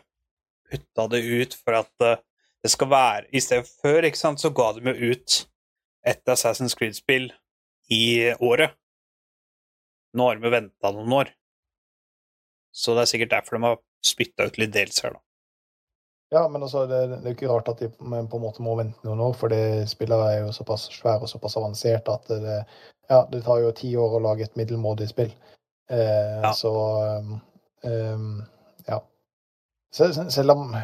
putta 0.70 1.08
det 1.10 1.22
ut 1.26 1.56
for 1.58 1.80
at 1.82 2.06
eh, 2.06 2.22
det 2.64 2.70
skal 2.74 2.90
være 2.92 3.30
I 3.32 3.42
stedet 3.42 3.70
før, 3.82 4.06
ikke 4.06 4.20
sant, 4.20 4.42
så 4.42 4.52
ga 4.54 4.72
de 4.76 4.92
jo 4.92 5.14
ut 5.14 5.38
et 6.06 6.32
Assassin's 6.32 6.76
Creed-spill 6.78 7.32
i 7.90 8.04
året. 8.36 8.76
Nå 10.14 10.28
har 10.28 10.38
de 10.40 10.52
venta 10.52 10.92
noen 10.94 11.16
år. 11.22 11.32
Så 12.76 12.94
det 12.96 13.04
er 13.04 13.12
sikkert 13.14 13.34
derfor 13.34 13.58
de 13.58 13.66
har 13.66 13.82
spytta 14.06 14.48
ut 14.48 14.60
litt 14.62 14.74
dels 14.74 15.02
her, 15.04 15.16
da. 15.16 15.24
Ja, 16.30 16.44
men 16.50 16.62
altså, 16.62 16.84
det, 16.86 16.98
er 17.02 17.26
jo 17.26 17.34
ikke 17.34 17.50
rart 17.50 17.72
at 17.72 17.80
de 17.82 17.90
på 17.90 18.06
en 18.06 18.44
måte 18.44 18.62
må 18.62 18.76
vente 18.78 19.02
noen 19.08 19.22
år, 19.26 19.34
for 19.38 19.50
det 19.50 19.90
spillet 19.90 20.26
er 20.28 20.44
jo 20.44 20.52
såpass 20.54 20.86
svære 20.94 21.26
og 21.26 21.32
såpass 21.32 21.58
avanserte 21.58 22.14
at 22.14 22.30
det, 22.30 22.58
ja, 23.10 23.24
det 23.32 23.42
tar 23.48 23.64
jo 23.64 23.72
ti 23.74 23.96
år 23.98 24.20
å 24.20 24.22
lage 24.28 24.46
et 24.46 24.60
middelmådig 24.60 25.10
spill. 25.10 25.34
Eh, 25.90 26.42
Ja. 26.44 26.52
Så 26.54 26.72
um, 27.84 28.44
ja. 28.88 29.00
Sel- 29.94 30.14
sel- 30.14 30.32
Selv 30.32 30.52
om 30.52 30.76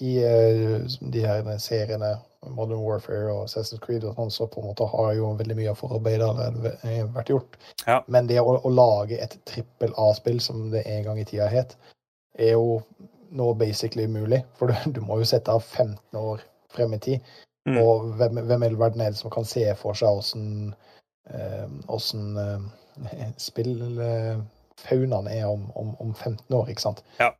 i 0.00 0.12
uh, 0.24 0.86
de 1.12 1.20
her 1.26 1.58
seriene 1.58 2.14
Modern 2.48 2.80
Warfare 2.84 3.32
og 3.32 3.44
Assassin's 3.46 3.80
Creed 3.80 4.04
og 4.04 4.16
sånn, 4.18 4.30
så 4.30 4.46
på 4.46 4.60
en 4.60 4.66
måte 4.68 4.84
har 4.92 5.14
jo 5.16 5.30
veldig 5.38 5.56
mye 5.56 5.70
av 5.72 5.78
forarbeidet 5.80 6.26
allerede 6.28 7.06
vært 7.14 7.30
gjort. 7.32 7.56
Ja. 7.86 8.02
Men 8.06 8.26
det 8.28 8.40
å, 8.42 8.58
å 8.60 8.70
lage 8.72 9.16
et 9.24 9.38
trippel 9.48 9.94
A-spill, 9.96 10.40
som 10.44 10.66
det 10.72 10.82
en 10.90 11.04
gang 11.06 11.20
i 11.20 11.24
tida 11.28 11.46
het, 11.48 11.72
er 12.36 12.52
jo 12.58 12.82
nå 13.34 13.54
basically 13.56 14.04
umulig. 14.04 14.42
For 14.58 14.68
du, 14.68 14.92
du 14.92 15.00
må 15.00 15.18
jo 15.22 15.28
sette 15.28 15.52
av 15.52 15.64
15 15.64 16.20
år 16.20 16.44
frem 16.74 16.92
i 16.94 17.00
tid. 17.00 17.32
Mm. 17.68 17.78
Og 17.80 18.10
hvem, 18.20 18.42
hvem 18.44 18.62
i 18.62 18.68
all 18.68 18.76
verden 18.80 19.00
er 19.00 19.14
det 19.14 19.20
som 19.22 19.32
kan 19.32 19.46
se 19.48 19.64
for 19.80 19.96
seg 19.96 20.20
åssen 20.20 20.46
eh, 21.32 21.64
åssen 21.88 22.36
eh, 22.36 22.66
spillfaunaen 23.42 25.30
er 25.30 25.46
om, 25.48 25.70
om, 25.78 25.94
om 26.00 26.14
15 26.14 26.54
år, 26.54 26.68
ikke 26.70 26.84
sant? 26.84 27.02
Ja, 27.18 27.30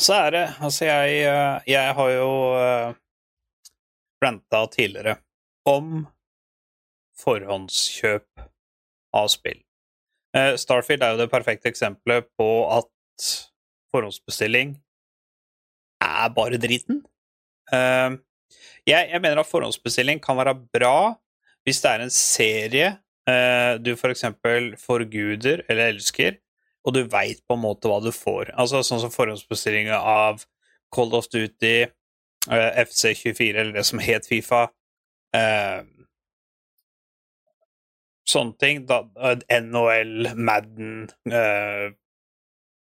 så 0.00 0.18
er 0.26 0.30
det 0.30 0.44
Altså, 0.60 0.84
jeg, 0.84 1.20
eh, 1.24 1.60
jeg 1.66 1.94
har 1.94 2.10
jo 2.12 2.30
uh, 2.56 2.94
ranta 4.24 4.66
tidligere 4.72 5.16
om 5.68 6.06
forhåndskjøp 7.18 8.44
av 9.16 9.28
spill. 9.32 9.60
Eh, 10.36 10.54
Starfield 10.60 11.02
er 11.02 11.14
jo 11.14 11.22
det 11.22 11.32
perfekte 11.32 11.70
eksempelet 11.72 12.28
på 12.38 12.48
at 12.70 13.28
forhåndsbestilling 13.92 14.76
er 16.04 16.28
bare 16.36 16.60
driten. 16.60 17.02
Eh, 17.72 18.10
jeg, 18.86 19.08
jeg 19.10 19.20
mener 19.24 19.40
at 19.40 19.50
forhåndsbestilling 19.50 20.20
kan 20.24 20.38
være 20.38 20.54
bra 20.76 20.98
hvis 21.66 21.82
det 21.84 21.90
er 21.90 22.04
en 22.04 22.14
serie 22.14 22.92
eh, 23.28 23.74
du 23.82 23.94
for 23.96 24.12
eksempel 24.12 24.72
forguder 24.80 25.64
eller 25.68 25.92
elsker, 25.94 26.38
og 26.86 26.94
du 26.96 27.02
veit 27.10 27.42
på 27.46 27.56
en 27.56 27.64
måte 27.64 27.90
hva 27.90 28.00
du 28.04 28.10
får. 28.14 28.52
Altså 28.56 28.82
sånn 28.86 29.02
som 29.02 29.12
forhåndsbestillinga 29.12 29.98
av 29.98 30.44
Cold 30.94 31.16
of 31.18 31.28
Duty, 31.32 31.76
eh, 31.84 32.82
FC24, 32.84 33.50
eller 33.54 33.78
det 33.78 33.86
som 33.88 34.02
het 34.02 34.28
Fifa. 34.28 34.68
Eh, 35.36 35.82
sånne 38.28 38.56
ting. 38.60 38.86
NHL, 38.88 40.32
Madden, 40.36 41.08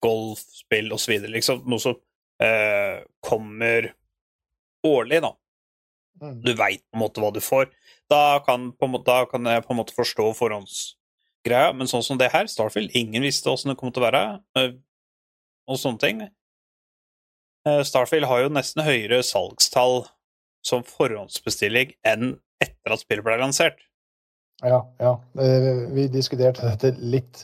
golfspill 0.05 0.93
osv. 0.97 1.19
Liksom. 1.33 1.65
Noe 1.69 1.81
som 1.81 1.99
kommer 3.25 3.91
årlig, 4.85 5.21
da. 5.25 5.33
Mm. 6.23 6.41
Du 6.43 6.53
veit 6.57 6.83
på 6.85 6.97
en 6.97 7.03
måte 7.03 7.23
hva 7.23 7.33
du 7.35 7.43
får. 7.45 7.69
Da 8.11 8.39
kan, 8.47 8.69
måte, 8.87 9.05
da 9.09 9.25
kan 9.27 9.45
jeg 9.51 9.65
på 9.67 9.73
en 9.75 9.81
måte 9.81 9.95
forstå 9.97 10.29
forhåndsgreia, 10.39 11.73
men 11.75 11.89
sånn 11.91 12.05
som 12.07 12.19
det 12.21 12.29
her, 12.33 12.47
Starfield, 12.47 12.93
ingen 12.95 13.23
visste 13.27 13.51
åssen 13.51 13.73
det 13.73 13.79
kom 13.81 13.91
til 13.93 14.05
å 14.05 14.07
være, 14.07 14.21
eh, 14.61 14.77
og 15.67 15.81
sånne 15.83 15.99
ting. 16.05 16.21
Eh, 17.67 17.83
Starfield 17.83 18.29
har 18.31 18.45
jo 18.45 18.53
nesten 18.55 18.85
høyere 18.87 19.23
salgstall 19.27 20.05
som 20.67 20.85
forhåndsbestilling 20.87 21.97
enn 22.07 22.37
etter 22.63 22.95
at 22.95 23.03
spillet 23.03 23.27
ble 23.27 23.37
lansert. 23.43 23.83
Ja, 24.65 24.85
ja. 25.03 25.17
Eh, 25.43 25.87
Vi 25.93 26.07
diskuterte 26.09 26.63
dette 26.71 26.95
litt 27.03 27.43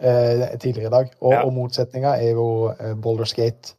eh, 0.00 0.56
tidligere 0.58 0.88
i 0.88 0.94
dag, 0.96 1.12
og, 1.20 1.32
Ja. 1.32 1.42
og 1.44 1.52
motsetninga 1.52 2.16
er 2.18 2.32
jo 2.32 2.48
Boulder 2.96 3.26
Skate, 3.28 3.74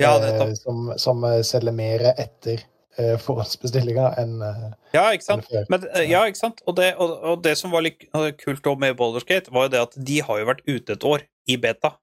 Ja, 0.00 0.14
eh, 0.16 0.30
nettopp. 0.30 0.56
som, 0.62 0.92
som 0.98 1.22
selger 1.42 1.72
mer 1.74 2.06
etter 2.16 2.62
eh, 2.98 3.16
forhåndsbestillinga 3.22 4.12
enn 4.20 4.36
eh, 4.46 4.68
Ja, 4.94 5.06
ikke 5.14 5.26
sant? 5.26 5.48
før. 5.50 5.66
Men, 5.72 5.86
eh, 5.92 6.08
ja, 6.10 6.24
ikke 6.28 6.40
sant? 6.40 6.62
Og 6.66 6.76
det, 6.78 6.92
og, 7.00 7.14
og 7.32 7.42
det 7.44 7.56
som 7.60 7.74
var 7.74 7.84
litt 7.86 8.04
kult 8.42 8.66
med 8.80 8.96
Baldur's 8.98 9.26
Gate, 9.28 9.52
var 9.54 9.68
jo 9.68 9.74
det 9.74 9.82
at 9.86 9.98
de 10.10 10.20
har 10.24 10.42
jo 10.42 10.48
vært 10.52 10.64
ute 10.68 10.96
et 10.96 11.08
år 11.08 11.26
i 11.50 11.58
beta 11.60 11.94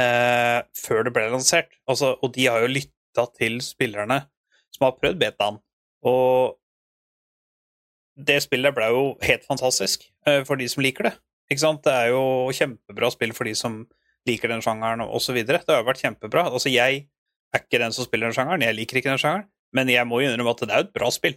eh, 0.00 0.60
før 0.78 1.06
det 1.06 1.14
ble 1.16 1.28
lansert. 1.32 1.74
Altså, 1.90 2.14
og 2.22 2.32
de 2.36 2.48
har 2.48 2.64
jo 2.64 2.72
lytta 2.72 3.26
til 3.38 3.60
spillerne 3.64 4.22
som 4.74 4.88
har 4.88 4.96
prøvd 4.98 5.20
betaen. 5.20 5.60
Og 6.06 6.56
det 8.18 8.40
spillet 8.42 8.74
ble 8.74 8.88
jo 8.90 9.02
helt 9.22 9.44
fantastisk 9.46 10.08
eh, 10.26 10.42
for 10.46 10.58
de 10.58 10.66
som 10.70 10.82
liker 10.84 11.10
det. 11.10 11.14
Ikke 11.48 11.62
sant? 11.64 11.84
Det 11.86 11.94
er 11.94 12.10
jo 12.12 12.50
kjempebra 12.54 13.10
spill 13.14 13.32
for 13.36 13.48
de 13.48 13.54
som 13.56 13.84
liker 14.28 14.50
den 14.52 14.60
sjangeren, 14.64 15.00
videre. 15.32 15.62
Det 15.64 15.72
har 15.72 15.80
jo 15.82 15.88
vært 15.88 16.02
kjempebra. 16.02 16.48
Altså, 16.50 16.68
jeg 16.68 17.06
er 17.54 17.62
ikke 17.62 17.80
den 17.80 17.94
som 17.96 18.04
spiller 18.04 18.28
den 18.28 18.36
sjangeren, 18.36 18.64
jeg 18.66 18.76
liker 18.76 19.00
ikke 19.00 19.12
den 19.14 19.20
sjangeren, 19.22 19.46
men 19.72 19.90
jeg 19.92 20.06
må 20.08 20.20
jo 20.20 20.30
innrømme 20.30 20.54
at 20.54 20.62
det 20.64 20.72
er 20.72 20.82
jo 20.82 20.86
et 20.88 20.96
bra 20.96 21.10
spill. 21.12 21.36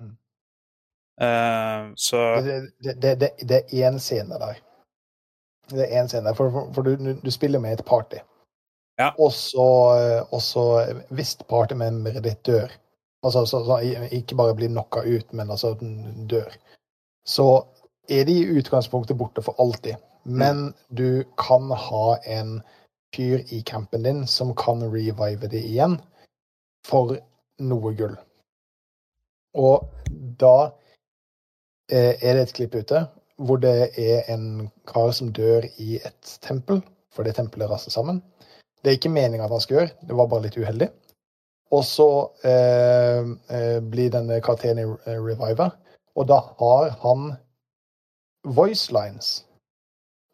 Mm. 0.00 0.12
Uh, 1.22 1.92
så 1.96 2.20
Det, 2.44 2.58
det, 2.84 3.14
det, 3.20 3.30
det, 3.48 3.62
er 3.62 3.88
én 3.88 3.98
scene 3.98 4.40
der. 4.42 4.60
Det 5.72 5.86
er 5.86 6.02
én 6.02 6.10
scene 6.10 6.28
der, 6.28 6.36
for, 6.36 6.52
for, 6.52 6.72
for 6.74 6.82
du, 6.82 7.14
du 7.22 7.30
spiller 7.30 7.62
med 7.62 7.78
et 7.78 7.84
party. 7.88 8.20
Ja. 9.00 9.10
Og 9.18 9.32
så, 9.32 9.66
hvis 11.08 11.36
party-memmer 11.36 11.48
partymemberet 11.48 12.24
ditt 12.24 12.46
dør, 12.46 12.72
altså 13.24 13.46
så, 13.46 13.62
så, 13.64 13.78
ikke 14.12 14.36
bare 14.36 14.54
blir 14.54 14.68
knocka 14.68 15.02
ut, 15.06 15.32
men 15.32 15.50
altså 15.50 15.74
den 15.80 16.28
dør, 16.28 16.52
så 17.26 17.64
er 18.10 18.26
de 18.28 18.36
i 18.42 18.58
utgangspunktet 18.58 19.18
borte 19.18 19.42
for 19.42 19.56
alltid. 19.62 19.96
Men 20.24 20.74
du 20.88 21.24
kan 21.38 21.70
ha 21.70 22.16
en 22.26 22.60
fyr 23.16 23.42
i 23.50 23.62
campen 23.66 24.02
din 24.02 24.26
som 24.26 24.54
kan 24.54 24.82
revive 24.92 25.48
det 25.50 25.64
igjen 25.64 25.98
for 26.86 27.16
noe 27.62 27.94
gull. 27.98 28.14
Og 29.58 29.88
da 30.40 30.56
eh, 31.92 32.14
er 32.16 32.38
det 32.38 32.46
et 32.46 32.56
klipp 32.56 32.78
ute 32.78 33.04
hvor 33.42 33.58
det 33.58 33.90
er 33.98 34.28
en 34.30 34.68
kar 34.86 35.10
som 35.16 35.32
dør 35.34 35.64
i 35.82 35.96
et 35.98 36.34
tempel, 36.44 36.82
for 37.12 37.26
det 37.26 37.34
tempelet 37.36 37.70
raser 37.70 37.90
sammen. 37.90 38.20
Det 38.82 38.90
er 38.90 38.98
ikke 38.98 39.12
meninga 39.12 39.46
at 39.46 39.54
han 39.54 39.62
skal 39.64 39.78
gjøre, 39.78 39.94
det 40.08 40.18
var 40.18 40.28
bare 40.30 40.46
litt 40.46 40.58
uheldig. 40.58 40.88
Og 41.72 41.84
så 41.88 42.08
eh, 42.44 43.30
eh, 43.56 43.78
blir 43.80 44.12
denne 44.12 44.40
karakteren 44.44 44.82
eh, 44.84 45.16
reviva, 45.16 45.70
og 46.14 46.28
da 46.28 46.42
har 46.60 46.92
han 47.02 47.32
voice 48.44 48.92
lines 48.92 49.38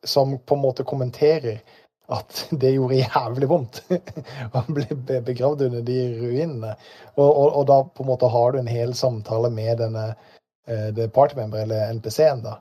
som 0.07 0.39
på 0.39 0.57
en 0.57 0.65
måte 0.65 0.87
kommenterer 0.87 1.61
at 2.09 2.47
det 2.61 2.73
gjorde 2.75 3.01
jævlig 3.03 3.49
vondt. 3.49 3.83
Han 4.57 4.75
ble 4.75 5.21
begravd 5.27 5.67
under 5.69 5.83
de 5.85 5.99
ruinene. 6.21 6.75
Og, 7.17 7.29
og, 7.29 7.49
og 7.61 7.67
da 7.71 7.81
på 7.85 8.05
en 8.05 8.13
måte 8.13 8.31
har 8.33 8.53
du 8.53 8.61
en 8.61 8.71
hel 8.71 8.95
samtale 8.97 9.51
med 9.55 9.83
denne 9.83 10.07
uh, 10.15 10.89
det 10.97 11.11
partymember 11.17 11.65
eller 11.65 11.99
NPC-en, 11.99 12.45
da, 12.47 12.61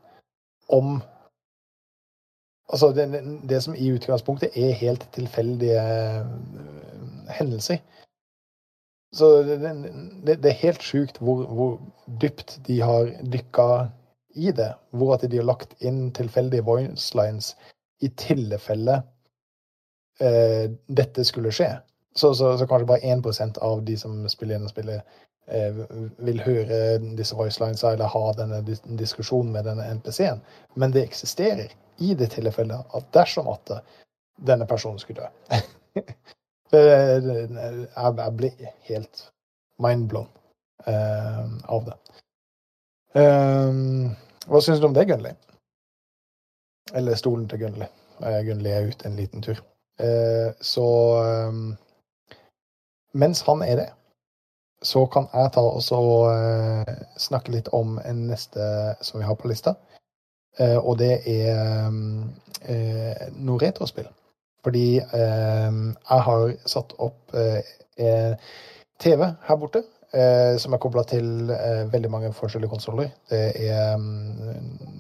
om 0.74 1.00
Altså, 2.68 2.90
det, 2.92 3.22
det 3.48 3.62
som 3.64 3.76
i 3.80 3.92
utgangspunktet 3.96 4.58
er 4.60 4.74
helt 4.76 5.06
tilfeldige 5.16 5.80
eh, 5.80 6.26
hendelser. 7.38 7.78
Så 9.16 9.44
det, 9.48 9.62
det, 10.28 10.36
det 10.44 10.50
er 10.52 10.66
helt 10.66 10.84
sjukt 10.84 11.22
hvor, 11.24 11.46
hvor 11.48 11.78
dypt 12.22 12.58
de 12.68 12.82
har 12.84 13.14
dykka 13.24 13.88
i 14.36 14.52
det. 14.52 14.74
Hvor 14.92 15.16
at 15.16 15.24
de 15.32 15.40
har 15.40 15.48
lagt 15.48 15.78
inn 15.80 16.10
tilfeldige 16.12 16.66
voice 16.68 17.16
lines 17.16 17.54
i 18.04 18.12
tilfelle 18.20 19.00
eh, 20.20 20.72
dette 20.88 21.26
skulle 21.26 21.52
skje. 21.52 21.70
Så, 22.16 22.34
så, 22.36 22.58
så 22.58 22.68
kanskje 22.68 22.90
bare 22.90 23.00
1 23.00 23.58
av 23.62 23.84
de 23.86 23.98
som 23.98 24.30
spiller 24.30 24.56
gjennom 24.56 24.72
spillet, 24.72 25.18
eh, 25.48 25.82
vil 26.18 26.42
høre 26.42 26.80
disse 27.18 27.36
voicelines 27.38 27.84
eller 27.84 28.10
ha 28.14 28.24
denne 28.38 28.62
dis 28.66 28.82
diskusjonen 29.00 29.52
med 29.54 29.70
denne 29.70 29.86
NPC-en. 30.00 30.42
Men 30.74 30.92
det 30.92 31.06
eksisterer 31.06 31.72
i 31.98 32.14
det 32.18 32.32
tilfellet 32.34 32.98
at 32.98 33.14
dersom 33.14 33.50
at 33.54 33.80
denne 34.48 34.66
personen 34.70 35.00
skulle 35.00 35.28
dø. 35.28 35.62
Jeg, 36.72 38.32
blir 38.36 38.72
helt 38.90 39.22
mindblown 39.82 40.28
eh, 40.86 41.46
av 41.64 41.86
det. 41.86 41.96
Um, 43.18 44.12
hva 44.48 44.62
syns 44.62 44.82
du 44.82 44.90
om 44.90 44.94
det, 44.94 45.06
Gunnli? 45.08 45.32
Eller 46.94 47.16
stolen 47.16 47.48
til 47.50 47.64
Gunnli. 47.64 47.88
Eh, 48.20 48.42
Gunnli 48.46 48.74
er 48.74 48.92
ute 48.92 49.08
en 49.08 49.16
liten 49.16 49.42
tur. 49.42 49.62
Eh, 50.00 50.54
så 50.62 50.88
um, 51.50 51.76
mens 53.14 53.42
han 53.42 53.62
er 53.62 53.76
det, 53.76 53.88
så 54.82 55.06
kan 55.06 55.26
jeg 55.34 55.52
ta 55.56 55.64
og 55.66 56.18
eh, 56.30 56.94
snakke 57.18 57.52
litt 57.52 57.70
om 57.74 57.98
en 58.06 58.28
neste 58.30 58.62
som 59.02 59.20
vi 59.20 59.26
har 59.26 59.38
på 59.40 59.50
lista. 59.50 59.74
Eh, 60.60 60.78
og 60.78 61.00
det 61.00 61.22
er 61.26 61.88
um, 61.88 62.30
eh, 62.62 63.28
noe 63.34 63.62
retrospill. 63.62 64.08
Fordi 64.64 65.00
eh, 65.00 65.72
jeg 66.10 66.26
har 66.30 66.48
satt 66.66 66.94
opp 67.00 67.34
TV 69.00 69.22
her 69.48 69.58
borte, 69.58 69.84
som 70.58 70.74
er 70.74 70.80
kobla 70.82 71.04
til 71.06 71.50
veldig 71.92 72.10
mange 72.10 72.30
forskjellige 72.34 72.70
konsoller. 72.72 73.10
Det 73.30 73.42
er 73.68 73.98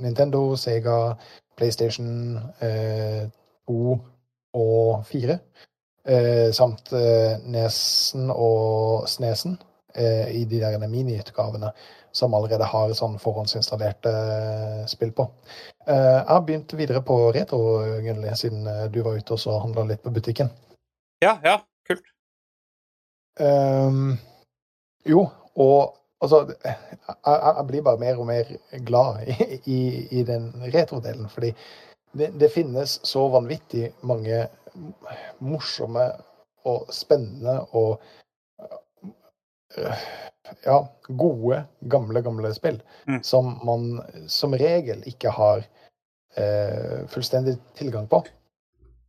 Nintendo, 0.02 0.56
Sega, 0.60 1.16
PlayStation 1.58 2.38
eh, 2.62 3.30
2 3.68 3.98
og 4.56 5.06
4. 5.10 5.38
Eh, 6.08 6.50
samt 6.56 6.94
eh, 6.96 7.36
Nesen 7.52 8.30
og 8.32 9.08
Snesen 9.12 9.58
eh, 9.96 10.30
i 10.40 10.46
de 10.48 10.62
der 10.64 10.80
miniutgavene 10.88 11.74
som 12.16 12.34
allerede 12.34 12.66
har 12.66 12.94
sånn 12.96 13.18
forhåndsinstallerte 13.20 14.14
spill 14.88 15.12
på. 15.18 15.28
Eh, 15.84 15.98
jeg 15.98 16.30
har 16.30 16.46
begynt 16.48 16.78
videre 16.80 17.04
på 17.04 17.18
retro, 17.36 17.60
Gunnli, 18.06 18.32
siden 18.40 18.70
du 18.94 19.02
var 19.04 19.20
ute 19.20 19.36
og 19.36 19.62
handla 19.66 19.84
litt 19.92 20.06
på 20.06 20.14
butikken. 20.16 20.50
Ja, 21.24 21.36
ja, 21.44 21.60
kult. 21.90 22.08
Um, 23.38 24.16
jo, 25.06 25.28
og 25.58 25.98
altså 26.22 26.48
jeg 26.66 26.76
jeg 27.26 27.66
blir 27.68 27.84
bare 27.86 28.02
mer 28.02 28.18
og 28.18 28.26
mer 28.26 28.48
glad 28.86 29.28
i, 29.28 29.60
i, 29.66 29.82
i 30.20 30.24
den 30.24 30.50
retrodelen, 30.74 31.30
fordi 31.30 31.52
det, 32.18 32.32
det 32.40 32.50
finnes 32.54 32.98
så 33.08 33.28
vanvittig 33.34 33.92
mange 34.02 34.48
morsomme 35.40 36.08
og 36.68 36.90
spennende 36.94 37.60
og 37.78 38.02
øh, 39.78 40.06
ja, 40.66 40.78
gode, 41.08 41.64
gamle, 41.90 42.22
gamle 42.22 42.54
spill 42.56 42.82
Mm. 43.08 43.22
som 43.24 43.54
man 43.64 44.02
som 44.28 44.52
regel 44.54 45.04
ikke 45.08 45.32
har 45.32 45.62
eh, 46.38 47.06
fullstendig 47.08 47.58
tilgang 47.76 48.10
på. 48.10 48.24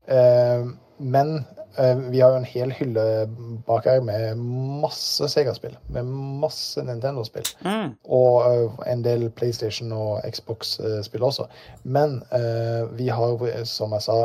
Eh, 0.08 0.68
men 0.98 1.44
eh, 1.78 1.96
vi 1.96 2.20
har 2.20 2.30
jo 2.30 2.40
en 2.40 2.48
hel 2.48 2.72
hylle 2.74 3.02
bak 3.66 3.86
her 3.86 4.00
med 4.02 4.40
masse 4.82 5.28
Sega-spill, 5.30 5.76
med 5.94 6.08
masse 6.42 6.82
Nintendo-spill. 6.82 7.46
Mm. 7.64 7.94
Og 8.04 8.48
eh, 8.48 8.80
en 8.92 9.04
del 9.04 9.28
PlayStation 9.30 9.92
og 9.94 10.26
Xbox-spill 10.26 11.22
også. 11.30 11.46
Men 11.84 12.20
eh, 12.34 12.82
vi 12.98 13.08
har, 13.08 13.46
som 13.68 13.94
jeg 13.94 14.06
sa, 14.08 14.18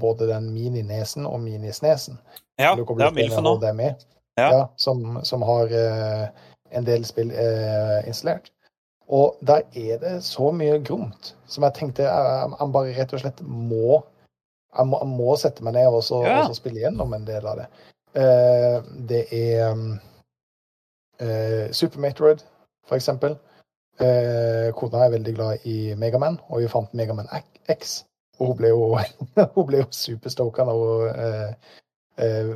både 0.00 0.28
den 0.28 0.52
mini-nesen 0.54 1.26
og 1.26 1.40
mini-snesen. 1.40 2.20
Ja, 2.60 2.74
det 2.76 2.84
er 2.84 3.14
til 3.16 3.32
for 3.32 3.46
nå. 3.46 3.58
Ja. 4.38 4.46
ja, 4.52 4.64
som, 4.76 5.18
som 5.24 5.42
har 5.42 5.72
en 6.70 6.86
del 6.86 7.04
spill 7.04 7.32
installert. 8.06 8.52
Og 9.10 9.34
der 9.42 9.64
er 9.74 9.98
det 9.98 10.12
så 10.24 10.52
mye 10.54 10.78
gromt 10.86 11.32
som 11.50 11.64
jeg 11.66 11.74
tenkte 11.74 12.06
jeg 12.06 12.70
bare 12.72 12.92
rett 12.94 13.14
og 13.16 13.22
slett 13.24 13.40
må 13.42 13.98
Jeg 14.78 14.86
må, 14.86 14.98
jeg 15.02 15.10
må 15.10 15.36
sette 15.40 15.64
meg 15.66 15.74
ned 15.74 15.88
og, 15.90 16.02
så, 16.06 16.22
Ja. 16.26 16.42
og 16.46 16.54
spille 16.58 16.82
gjennom 16.84 17.14
en 17.16 17.26
del 17.26 17.46
av 17.46 17.58
det. 17.58 17.66
Uh, 18.10 18.82
det 19.08 19.24
er 19.34 19.70
um, 19.70 19.92
uh, 21.22 21.70
Super 21.72 22.02
Metroid, 22.02 22.42
for 22.86 22.98
eksempel. 22.98 23.36
Uh, 24.00 24.70
kona 24.78 25.04
er 25.04 25.12
veldig 25.16 25.34
glad 25.36 25.66
i 25.68 25.94
Megaman, 25.98 26.40
og 26.48 26.62
vi 26.62 26.70
fant 26.70 26.94
Megaman 26.94 27.28
X. 27.70 28.00
Og 28.40 28.52
hun 28.52 28.56
ble 28.58 28.72
jo, 28.72 28.96
hun 29.56 29.68
ble 29.68 29.84
jo 29.84 29.92
superstoka 29.94 30.66
når 30.66 30.82
hun 30.86 31.54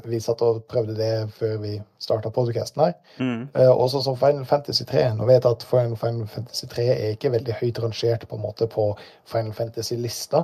vi 0.05 0.19
satt 0.21 0.43
og 0.45 0.59
prøvde 0.69 0.93
det 0.99 1.31
før 1.33 1.55
vi 1.63 1.71
starta 2.03 2.29
podcasten 2.29 2.83
her. 2.83 2.91
Mm. 3.17 3.47
Også 3.73 4.03
som 4.05 4.17
Final 4.21 4.45
Fantasy 4.45 4.85
3. 4.85 5.07
Nå 5.17 5.25
vet 5.25 5.47
jeg 5.47 5.57
at 5.57 5.65
Final 5.65 5.95
Final 5.97 6.27
Fantasy 6.29 6.67
3 6.69 6.85
er 6.93 7.15
ikke 7.15 7.31
veldig 7.33 7.55
høyt 7.63 7.81
rangert 7.81 8.27
på 8.29 8.37
en 8.37 8.43
måte 8.43 8.69
på 8.69 8.91
Final 9.31 9.55
Fantasy-lista. 9.57 10.43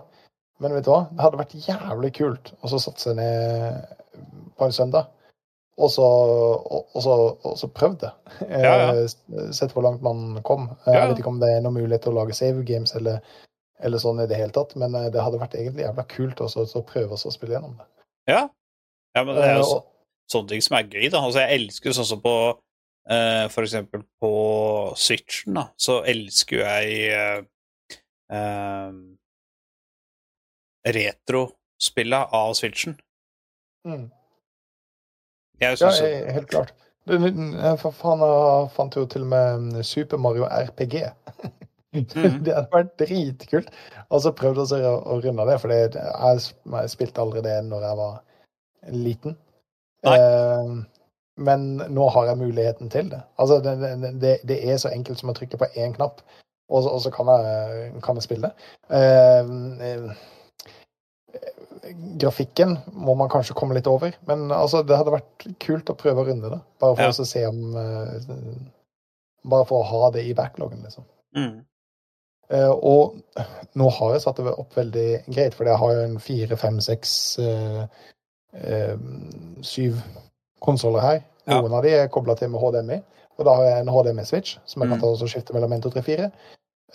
Men 0.60 0.76
vet 0.76 0.84
du 0.86 0.92
hva? 0.92 1.06
Det 1.10 1.24
hadde 1.24 1.40
vært 1.40 1.56
jævlig 1.68 2.12
kult 2.18 2.52
å 2.60 2.70
satse 2.72 3.14
ned 3.16 3.80
på 4.58 4.68
en 4.68 4.76
søndag 4.76 5.08
og 5.80 5.90
så, 5.90 6.04
og, 6.04 6.88
og 6.94 7.02
så, 7.04 7.14
og 7.48 7.58
så 7.58 7.68
prøvd 7.72 8.00
det. 8.04 8.10
Eh, 8.44 8.64
Ja, 8.64 8.72
ja. 8.92 9.52
Sett 9.56 9.72
hvor 9.74 9.84
langt 9.86 10.02
man 10.04 10.40
kom. 10.44 10.68
Jeg 10.86 10.96
Ja. 10.96 11.06
Vet 11.08 11.22
ikke 11.22 11.32
om 11.32 11.40
det 11.40 11.50
er 11.54 11.62
noen 11.64 11.78
mulighet 11.78 12.04
til 12.04 12.12
å 12.12 12.18
lage 12.20 12.36
save 12.36 12.64
games 12.68 12.92
eller, 12.98 13.20
eller 13.80 14.02
sånn 14.02 14.20
i 14.20 14.26
det 14.28 14.36
hele 14.36 14.52
tatt, 14.52 14.74
men 14.80 14.94
eh, 14.98 15.08
det 15.12 15.22
hadde 15.24 15.40
vært 15.40 15.56
egentlig 15.56 15.86
jævla 15.86 16.04
kult 16.10 16.42
også, 16.44 16.66
å 16.76 16.84
prøve 16.86 17.16
å 17.16 17.32
spille 17.32 17.56
gjennom 17.56 17.78
det. 17.78 17.86
Ja. 18.28 18.42
ja, 19.16 19.24
men 19.24 19.38
det 19.38 19.46
er 19.46 19.56
jo 19.60 19.62
Eh, 19.62 19.70
så, 19.70 19.78
sånne 20.34 20.52
ting 20.52 20.66
som 20.66 20.76
er 20.78 20.90
gøy, 20.90 21.06
da. 21.08 21.22
Altså, 21.24 21.44
jeg 21.44 21.62
elsker 21.62 21.96
sånn 21.96 22.10
som 22.10 22.20
på 22.22 22.34
uh, 23.10 23.46
For 23.50 23.64
eksempel 23.64 24.04
på 24.20 24.34
Switchen, 25.00 25.56
da, 25.56 25.64
så 25.80 26.02
elsker 26.06 26.60
jeg 26.60 27.14
uh, 27.16 27.40
eh, 28.36 28.92
retrospillet 30.86 32.28
av 32.32 32.54
Switchen. 32.54 32.96
Mm. 33.88 34.10
Jeg 35.60 35.70
Ja, 35.70 35.76
synes, 35.76 36.00
eh, 36.00 36.32
helt 36.32 36.48
klart. 36.48 36.72
Du, 37.08 37.16
For 37.80 37.90
faen, 37.90 38.20
jeg 38.20 38.70
fant 38.76 38.96
jo 38.96 39.06
til 39.06 39.22
og 39.22 39.28
med 39.32 39.84
Super 39.84 40.16
Mario 40.16 40.44
RPG. 40.44 41.02
Mhm. 41.92 42.04
Det 42.44 42.54
hadde 42.54 42.68
vært 42.72 42.92
dritkult. 43.00 43.70
Og 44.10 44.20
så 44.22 44.30
prøvde 44.32 44.66
jeg 44.78 44.86
å, 44.86 45.20
runde 45.24 45.46
det, 45.48 45.56
for 45.60 45.72
jeg, 45.74 45.90
jeg 45.94 46.90
spilte 46.92 47.20
aldri 47.20 47.42
det 47.42 47.56
når 47.66 47.82
jeg 47.88 47.96
var 47.98 48.20
liten. 48.94 49.36
Eh, 50.06 50.76
men 51.40 51.66
nå 51.90 52.08
har 52.14 52.26
jeg 52.30 52.38
muligheten 52.38 52.90
til 52.92 53.10
det. 53.10 53.20
Altså, 53.38 53.58
det, 53.64 53.74
det, 54.20 54.36
det, 54.48 54.58
er 54.70 54.76
så 54.78 54.88
enkelt 54.92 55.18
som 55.18 55.32
å 55.32 55.34
trykke 55.36 55.58
på 55.60 55.68
én 55.76 55.94
knapp, 55.96 56.20
og, 56.70 56.82
så- 56.84 56.92
og 56.94 57.00
så 57.02 57.10
kan 57.10 57.26
jeg, 57.26 57.92
kan 58.04 58.16
jeg 58.16 58.22
spille. 58.28 58.50
det. 58.50 59.00
eh, 59.00 60.14
grafikken 62.20 62.76
må 62.92 63.14
man 63.18 63.28
kanskje 63.32 63.54
komme 63.56 63.74
litt 63.74 63.86
over, 63.90 64.12
men 64.28 64.50
altså, 64.52 64.82
det 64.86 64.96
hadde 64.98 65.14
vært 65.16 65.46
kult 65.62 65.90
å 65.90 65.96
prøve 65.98 66.22
å 66.22 66.26
runde 66.28 66.50
det. 66.52 66.60
Bare 66.82 66.96
for 66.96 67.02
Ja. 67.02 67.10
å 67.10 67.26
se 67.26 67.46
om 67.46 67.76
eh, 67.76 68.20
Bare 69.50 69.64
for 69.64 69.80
å 69.80 69.86
ha 69.88 70.10
det 70.10 70.26
i 70.28 70.34
backloggen, 70.34 70.82
liksom. 70.84 71.04
mm, 71.36 71.64
Uh, 72.50 72.74
og 72.82 73.14
nå 73.78 73.86
har 73.94 74.12
jeg 74.16 74.22
satt 74.24 74.36
det 74.42 74.50
opp 74.58 74.72
veldig 74.74 75.24
greit, 75.30 75.54
for 75.54 75.64
jeg 75.70 75.78
har 75.78 75.92
jo 75.94 76.00
en 76.02 76.16
fire, 76.18 76.56
fem, 76.58 76.80
seks, 76.82 77.38
eh, 77.38 78.96
syv 79.62 80.00
konsoller 80.60 81.00
her. 81.00 81.20
Ja. 81.46 81.60
Noen 81.60 81.76
av 81.78 81.84
de 81.86 81.92
er 81.94 82.08
kobla 82.10 82.34
til 82.36 82.50
med 82.50 82.58
HDMI, 82.60 82.98
og 83.38 83.44
da 83.46 83.54
har 83.54 83.64
jeg 83.68 83.80
en 83.84 83.92
HDMI-switch 83.94 84.56
som 84.66 84.82
jeg 84.82 84.90
kan 84.90 84.98
Mm. 84.98 85.00
ta 85.00 85.06
og 85.06 85.30
skifte 85.30 85.54
mellom 85.54 85.72
1, 85.72 85.82
2, 85.86 85.90
3, 85.94 86.02
4. 86.02 86.30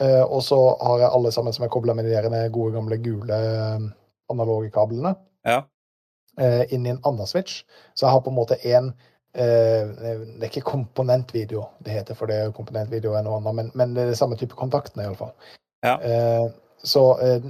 Uh, 0.02 0.24
og 0.28 0.42
så 0.44 0.60
har 0.84 1.00
jeg 1.00 1.10
alle 1.16 1.32
sammen 1.32 1.54
som 1.54 1.64
er 1.64 1.70
kobla 1.70 1.94
med 1.96 2.04
de 2.04 2.12
der 2.12 2.50
gode, 2.50 2.74
gamle, 2.76 2.98
gule 2.98 3.94
analoge 4.32 4.72
kablene 4.74 5.16
ja. 5.46 5.62
eh, 6.40 6.64
inn 6.74 6.86
i 6.86 6.94
en 6.94 7.02
annen 7.04 7.30
switch. 7.30 7.64
Så 7.94 8.06
jeg 8.06 8.16
har 8.16 8.24
på 8.26 8.34
en 8.34 8.40
måte 8.40 8.58
en 8.64 8.92
eh, 9.34 9.94
Det 9.96 10.42
er 10.42 10.50
ikke 10.50 10.70
komponentvideo 10.72 11.66
det 11.86 11.98
heter, 12.00 12.18
for 12.18 12.32
det 12.32 12.40
er 12.42 12.56
komponentvideo 12.56 13.16
er 13.16 13.26
noe 13.26 13.40
annet, 13.40 13.58
men, 13.60 13.72
men 13.76 13.96
det 13.96 14.06
er 14.06 14.14
det 14.14 14.20
samme 14.20 14.38
type 14.40 14.58
kontaktene, 14.60 15.08
iallfall. 15.08 15.34
Ja. 15.86 15.98
Eh, 16.00 16.48
så 16.86 17.02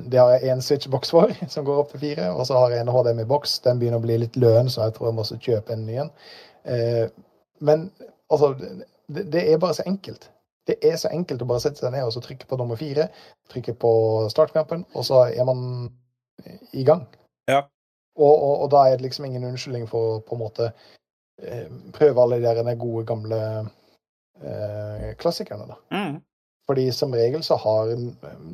det 0.07 0.19
har 0.19 0.30
jeg 0.32 0.53
én 0.53 0.61
switchboks 0.63 1.11
for, 1.11 1.32
som 1.53 1.65
går 1.67 1.82
opp 1.82 1.91
til 1.91 2.03
fire, 2.05 2.30
og 2.32 2.45
så 2.47 2.59
har 2.59 2.71
jeg 2.76 2.86
en 2.86 2.91
HDMI-boks. 2.93 3.59
Den 3.65 3.82
begynner 3.82 3.99
å 3.99 4.05
bli 4.05 4.19
litt 4.21 4.38
løn, 4.39 4.71
så 4.71 4.88
jeg 4.88 4.95
tror 4.95 5.09
jeg 5.09 5.17
må 5.17 5.26
også 5.26 5.39
kjøpe 5.43 5.76
en 5.76 5.84
ny 5.88 5.97
en. 6.05 6.13
Eh, 6.71 7.05
men 7.65 7.89
altså, 8.32 8.53
det, 9.07 9.28
det 9.34 9.43
er 9.51 9.61
bare 9.61 9.78
så 9.78 9.86
enkelt. 9.88 10.30
Det 10.67 10.78
er 10.82 10.95
så 10.97 11.11
enkelt 11.13 11.43
å 11.43 11.49
bare 11.49 11.61
sette 11.61 11.84
seg 11.84 11.93
ned 11.93 12.07
og 12.07 12.13
så 12.15 12.23
trykke 12.26 12.47
på 12.49 12.57
nummer 12.57 12.80
fire, 12.80 13.09
trykke 13.53 13.76
på 13.82 13.91
startknappen, 14.34 14.86
og 14.95 15.05
så 15.05 15.28
er 15.28 15.45
man 15.47 15.61
i 16.71 16.83
gang. 16.83 17.05
Ja. 17.51 17.63
Og, 18.15 18.36
og, 18.36 18.53
og 18.65 18.69
da 18.71 18.86
er 18.88 18.97
det 18.97 19.07
liksom 19.09 19.25
ingen 19.27 19.47
unnskyldning 19.47 19.89
for 19.91 20.15
å 20.15 20.21
på 20.23 20.38
en 20.38 20.43
måte 20.43 20.69
eh, 21.41 21.67
prøve 21.95 22.23
alle 22.23 22.39
de 22.39 22.77
gode, 22.79 23.03
gamle 23.09 23.41
eh, 24.41 25.11
klassikerne, 25.19 25.67
da. 25.71 25.81
Mm. 25.95 26.21
Fordi 26.65 26.91
som 26.91 27.13
regel 27.13 27.43
så 27.45 27.55
har 27.61 27.91
en, 27.93 28.07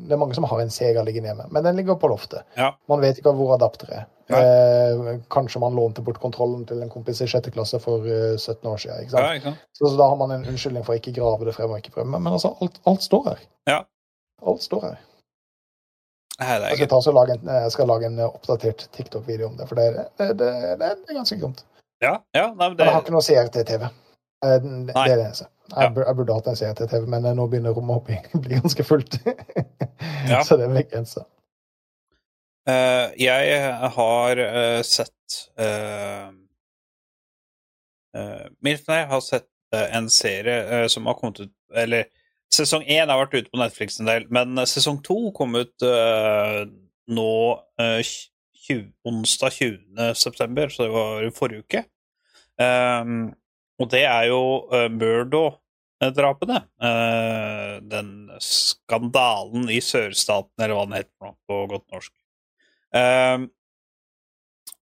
Det 0.07 0.11
er 0.11 0.19
mange 0.19 0.35
som 0.35 0.43
har 0.43 0.59
en 0.59 0.73
Sega 0.73 1.03
liggende 1.07 1.29
hjemme, 1.29 1.45
men 1.51 1.63
den 1.63 1.77
ligger 1.79 1.95
på 1.95 2.09
loftet. 2.11 2.43
Ja. 2.59 2.73
Man 2.91 2.99
vet 3.03 3.21
ikke 3.21 3.31
hvor 3.37 3.53
adapteret 3.55 4.01
er. 4.01 4.09
Eh, 4.31 5.19
kanskje 5.31 5.59
man 5.59 5.75
lånte 5.75 6.03
bort 6.03 6.19
kontrollen 6.23 6.65
til 6.67 6.81
en 6.83 6.91
kompis 6.91 7.21
i 7.23 7.27
sjette 7.27 7.51
klasse 7.51 7.79
for 7.83 8.03
uh, 8.07 8.35
17 8.37 8.67
år 8.67 8.77
siden. 8.83 9.03
Ikke 9.03 9.15
sant? 9.15 9.25
Ja, 9.25 9.37
ikke 9.39 9.49
sant? 9.51 9.63
Så, 9.75 9.85
så 9.85 9.95
da 9.99 10.07
har 10.11 10.19
man 10.19 10.31
en 10.35 10.45
unnskyldning 10.47 10.85
for 10.87 10.95
å 10.95 10.99
ikke 11.01 11.15
grave 11.15 11.47
det 11.47 11.55
frem 11.55 11.71
og 11.71 11.79
ikke 11.79 11.95
prøve. 11.97 12.09
Men, 12.11 12.23
men 12.23 12.35
altså, 12.37 12.53
alt, 12.63 12.79
alt 12.87 13.07
står 13.07 13.31
her. 13.31 13.47
Ja. 13.69 13.79
Alt 14.47 14.63
står 14.67 14.85
her. 14.89 14.99
Jeg 16.41 16.77
skal, 16.77 16.87
ta 16.89 16.99
og 16.99 17.17
lage 17.17 17.35
en, 17.37 17.49
jeg 17.53 17.73
skal 17.73 17.89
lage 17.91 18.07
en 18.09 18.19
eh, 18.19 18.29
oppdatert 18.29 18.87
TikTok-video 18.97 19.51
om 19.51 19.57
det, 19.59 19.67
for 19.69 19.77
det, 19.77 20.07
det, 20.17 20.29
det, 20.39 20.51
det, 20.81 20.87
er 20.89 21.19
ganske 21.19 21.37
gromt. 21.41 21.65
Ja, 22.01 22.15
ja, 22.33 22.47
nei, 22.49 22.69
men 22.71 22.77
Men 22.77 22.87
jeg 22.87 22.95
har 22.95 23.03
ikke 23.03 23.13
noe 23.13 23.25
CRT-TV. 23.27 23.83
Eh, 24.45 24.55
Det 24.87 24.95
er 24.95 25.11
det 25.11 25.25
eneste. 25.27 25.47
Jeg, 25.71 25.75
ja. 25.77 26.05
jeg 26.07 26.15
burde 26.17 26.39
hatt 26.39 26.49
en 26.49 26.57
CRT-TV, 26.57 27.05
men 27.13 27.29
eh, 27.29 27.37
nå 27.37 27.45
begynner 27.51 27.77
rommet 27.77 28.01
å 28.01 28.05
bli, 28.41 28.55
ganske 28.63 28.87
fullt. 28.87 29.19
Ja. 30.27 30.41
Så 30.47 30.57
det 30.57 30.65
er 30.65 30.75
begrensa. 30.75 31.27
Uh, 32.69 33.09
jeg 33.17 33.57
har 33.95 34.37
uh, 34.37 34.81
sett 34.85 35.37
uh, 35.57 36.29
Milf, 38.61 38.83
nei, 38.85 38.99
har 39.09 39.23
sett 39.25 39.47
uh, 39.73 39.87
en 39.97 40.09
serie 40.13 40.59
eh, 40.61 40.87
som 40.87 41.05
har 41.09 41.17
kommet 41.17 41.39
ut 41.39 41.53
Eller 41.73 42.05
sesong 42.55 42.83
én 42.87 43.09
har 43.09 43.19
vært 43.21 43.37
ute 43.37 43.51
på 43.51 43.61
Netflix 43.61 43.99
en 43.99 44.09
del, 44.09 44.27
men 44.33 44.59
eh, 44.59 44.69
sesong 44.69 44.99
to 45.05 45.31
kom 45.37 45.55
ut 45.59 45.85
uh, 45.87 46.63
nå 47.11 47.31
uh, 47.81 48.11
20, 48.61 48.91
onsdag 49.07 49.55
20. 49.57 50.11
september, 50.19 50.69
så 50.69 50.85
det 50.85 50.93
var 50.93 51.25
i 51.25 51.31
forrige 51.33 51.65
uke. 51.65 51.85
Um, 52.61 53.31
og 53.81 53.89
det 53.93 54.03
er 54.05 54.27
jo 54.29 54.41
uh, 54.69 54.85
Murdo-drapene. 54.93 56.59
Uh, 56.77 57.79
den 57.89 58.11
skandalen 58.43 59.65
i 59.73 59.79
sørstaten, 59.81 60.53
eller 60.59 60.77
hva 60.77 60.85
den 60.85 60.99
heter 60.99 61.33
på 61.49 61.63
godt 61.71 61.87
norsk. 61.95 62.13
Um, 62.93 63.49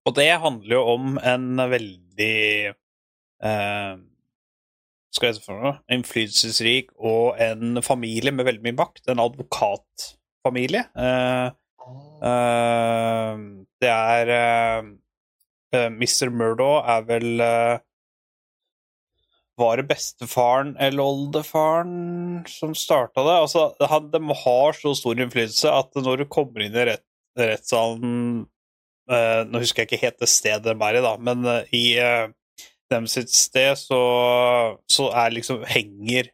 og 0.08 0.16
det 0.16 0.30
handler 0.42 0.74
jo 0.74 0.84
om 0.96 1.18
en 1.22 1.60
veldig 1.70 2.36
eh, 3.44 3.92
Skal 5.10 5.32
jeg 5.32 5.42
for 5.42 5.58
noe? 5.58 5.74
Innflytelsesrik 5.90 6.92
og 6.94 7.38
en 7.42 7.80
familie 7.82 8.32
med 8.34 8.46
veldig 8.46 8.62
mye 8.68 8.78
makt. 8.78 9.08
En 9.10 9.22
advokatfamilie. 9.22 10.84
Uh, 10.94 11.50
uh, 12.22 13.34
det 13.80 13.90
er 13.90 14.30
eh, 14.36 14.90
eh, 15.72 15.88
Mr. 15.88 16.28
Murdo 16.28 16.74
er 16.84 17.06
vel 17.08 17.42
Var 19.60 19.80
det 19.80 19.86
bestefaren 19.88 20.74
eller 20.78 21.00
oldefaren 21.02 22.44
som 22.48 22.74
starta 22.76 23.24
det? 23.24 23.36
Altså, 23.46 23.64
han, 23.88 24.10
de 24.12 24.20
har 24.44 24.76
så 24.76 24.92
stor 24.98 25.16
innflytelse 25.16 25.72
at 25.72 25.96
når 25.96 26.22
du 26.22 26.26
kommer 26.28 26.66
inn 26.66 26.76
i 26.76 26.86
rett, 26.92 27.06
rettssalen 27.40 28.44
Nå 29.10 29.58
husker 29.58 29.82
jeg 29.82 29.88
ikke 29.88 30.04
helt 30.04 30.20
det 30.22 30.28
stedet 30.30 30.68
de 30.68 30.76
er 30.86 31.00
i, 31.00 31.02
da, 31.02 31.16
men 31.18 31.48
i 31.74 31.84
dem 32.90 33.06
sitt 33.10 33.30
sted 33.32 33.78
så, 33.78 34.00
så 34.90 35.08
er 35.22 35.34
liksom 35.34 35.64
henger 35.68 36.30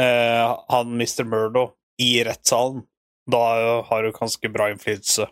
eh, 0.00 0.56
han 0.72 0.94
Mr. 0.96 1.24
Murdo 1.28 1.68
i 2.00 2.24
rettssalen. 2.24 2.82
Da 3.30 3.42
har 3.86 4.02
du 4.02 4.12
ganske 4.16 4.50
bra 4.52 4.70
innflytelse. 4.72 5.28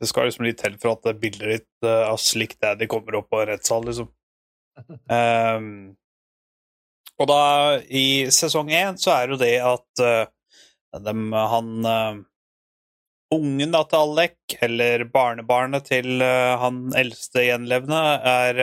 Det 0.00 0.08
skal 0.08 0.28
liksom 0.28 0.46
litt 0.48 0.60
til 0.60 0.76
for 0.80 0.96
at 0.96 1.20
bildet 1.20 1.54
ditt 1.54 1.86
eh, 1.86 2.04
av 2.08 2.18
Slick 2.20 2.56
Daddy 2.60 2.88
kommer 2.90 3.20
opp 3.20 3.30
på 3.32 3.42
en 3.42 3.50
rettssal, 3.52 3.84
liksom. 3.86 4.08
Um, 5.12 5.96
og 7.20 7.28
da, 7.28 7.42
i 7.84 8.30
sesong 8.32 8.72
én, 8.72 8.96
så 9.00 9.12
er 9.18 9.34
jo 9.34 9.40
det 9.40 9.56
at 9.60 10.04
uh, 10.04 11.02
dem, 11.04 11.32
han 11.32 11.84
eh, 11.84 12.20
Ungen 13.30 13.70
da 13.70 13.84
til 13.86 14.00
Alec, 14.02 14.56
eller 14.66 15.04
barnebarnet 15.12 15.86
til 15.86 16.18
uh, 16.18 16.58
han 16.58 16.88
eldste 16.98 17.44
gjenlevende, 17.46 18.00
er 18.26 18.62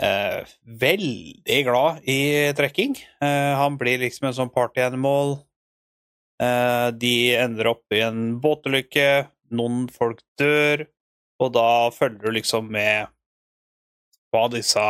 uh, 0.00 0.52
veldig 0.80 1.58
glad 1.66 2.06
i 2.08 2.20
trekking. 2.56 2.96
Han 3.20 3.76
blir 3.76 4.00
liksom 4.00 4.30
en 4.30 4.36
sånn 4.38 4.52
partyanimal. 4.54 5.36
Eh, 6.42 6.88
de 6.96 7.36
ender 7.36 7.68
opp 7.70 7.92
i 7.94 8.00
en 8.02 8.38
båtulykke, 8.42 9.28
noen 9.54 9.84
folk 9.92 10.22
dør, 10.40 10.86
og 11.42 11.52
da 11.54 11.66
følger 11.94 12.24
du 12.24 12.38
liksom 12.38 12.70
med 12.72 13.12
hva 14.32 14.46
disse 14.50 14.86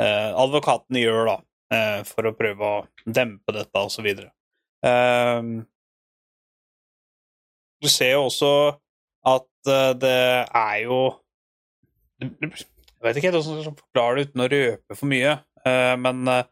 advokatene 0.00 1.04
gjør, 1.04 1.30
da, 1.30 1.38
for 2.08 2.28
å 2.28 2.34
prøve 2.36 2.66
å 2.66 2.84
dempe 3.06 3.54
dette, 3.54 3.78
og 3.78 3.94
så 3.94 4.04
videre. 4.04 4.32
Eh, 4.84 5.54
du 7.82 7.88
ser 7.88 8.14
jo 8.14 8.26
også 8.28 8.52
at 9.26 9.68
eh, 9.68 9.92
det 10.00 10.16
er 10.56 10.76
jo 10.84 11.00
Jeg 12.20 13.06
vet 13.06 13.16
ikke 13.16 13.30
helt 13.30 13.38
hvordan 13.38 13.56
jeg 13.56 13.66
skal 13.66 13.78
forklare 13.78 14.16
det 14.18 14.26
uten 14.28 14.44
å 14.44 14.48
røpe 14.52 14.96
for 14.96 15.08
mye, 15.08 15.32
eh, 15.64 15.94
men 16.00 16.28
eh, 16.28 16.48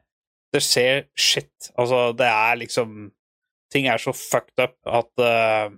det 0.54 0.62
skjer 0.64 1.02
shit. 1.12 1.70
Altså, 1.76 2.12
det 2.16 2.28
er 2.28 2.60
liksom 2.64 3.12
Ting 3.68 3.84
er 3.92 4.00
så 4.00 4.14
fucked 4.16 4.62
up 4.64 4.78
at 4.88 5.20
uh, 5.20 5.68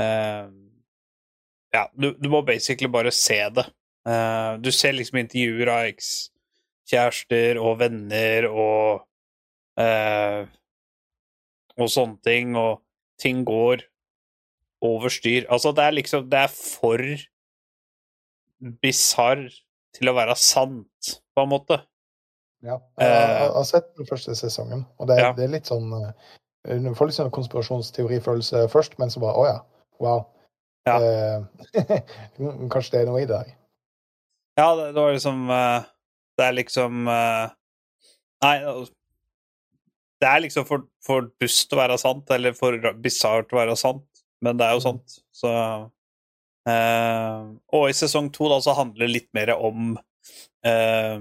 uh, 0.00 0.46
Ja, 1.76 1.82
du, 1.92 2.14
du 2.16 2.30
må 2.32 2.40
basically 2.48 2.88
bare 2.88 3.12
se 3.12 3.36
det. 3.52 3.66
Uh, 4.08 4.56
du 4.64 4.70
ser 4.72 4.96
liksom 4.96 5.20
intervjuer 5.20 5.68
av 5.68 5.90
ekskjærester 5.90 7.60
og 7.60 7.76
venner 7.84 8.48
og 8.48 9.04
og 11.80 11.88
sånne 11.88 12.18
ting, 12.24 12.56
og 12.60 12.80
ting 13.22 13.44
går 13.48 13.84
over 14.82 15.12
styr. 15.14 15.46
Altså, 15.52 15.70
det 15.76 15.84
er 15.86 15.94
liksom 16.00 16.26
Det 16.32 16.40
er 16.42 16.50
for 16.52 16.98
bisarr 18.82 19.46
til 19.96 20.08
å 20.10 20.14
være 20.16 20.34
sant, 20.38 21.16
på 21.36 21.44
en 21.44 21.50
måte. 21.50 21.80
Ja. 22.62 22.78
Jeg 23.00 23.50
har- 23.50 23.64
sett 23.66 23.94
den 23.96 24.06
første 24.06 24.34
sesongen, 24.38 24.86
og 24.98 25.08
det, 25.08 25.18
Ja. 25.18 25.32
det 25.32 25.44
er 25.44 25.48
litt 25.48 25.66
sånn 25.66 25.92
eh, 26.08 26.12
Du 26.64 26.94
får 26.94 27.06
litt 27.08 27.16
sånn 27.16 27.30
konspirasjonsteorifølelse 27.34 28.68
først, 28.70 28.96
men 28.98 29.08
så 29.10 29.18
bare 29.20 29.34
Å 29.34 29.46
ja. 29.46 29.60
Wow. 29.98 30.26
Ja. 30.86 30.98
Eh, 31.00 31.44
kanskje 32.70 32.90
det 32.92 33.00
er 33.00 33.06
noe 33.06 33.22
i 33.22 33.26
det 33.26 33.36
her. 33.36 33.56
Ja, 34.58 34.74
det, 34.76 34.94
var 34.94 35.12
liksom 35.12 35.50
eh, 35.50 35.82
Det 36.38 36.44
er 36.46 36.52
liksom 36.52 37.08
eh, 37.08 37.50
Nei, 38.42 38.56
altså, 38.62 38.92
det 40.22 40.28
er 40.28 40.44
liksom 40.44 40.66
for, 40.68 40.86
for 41.04 41.30
dust 41.42 41.72
å 41.74 41.80
være 41.80 41.98
sant, 42.00 42.30
eller 42.34 42.54
for 42.56 42.78
bisart 43.02 43.52
å 43.52 43.58
være 43.58 43.76
sant, 43.78 44.06
men 44.42 44.58
det 44.58 44.68
er 44.68 44.76
jo 44.76 44.84
sant, 44.84 45.18
så 45.34 45.52
eh, 46.70 47.42
Og 47.74 47.88
i 47.88 47.96
sesong 47.96 48.30
to 48.34 48.50
da 48.50 48.60
så 48.62 48.76
handler 48.78 49.06
det 49.06 49.16
litt 49.16 49.28
mer 49.36 49.54
om 49.54 49.96
eh, 50.66 51.18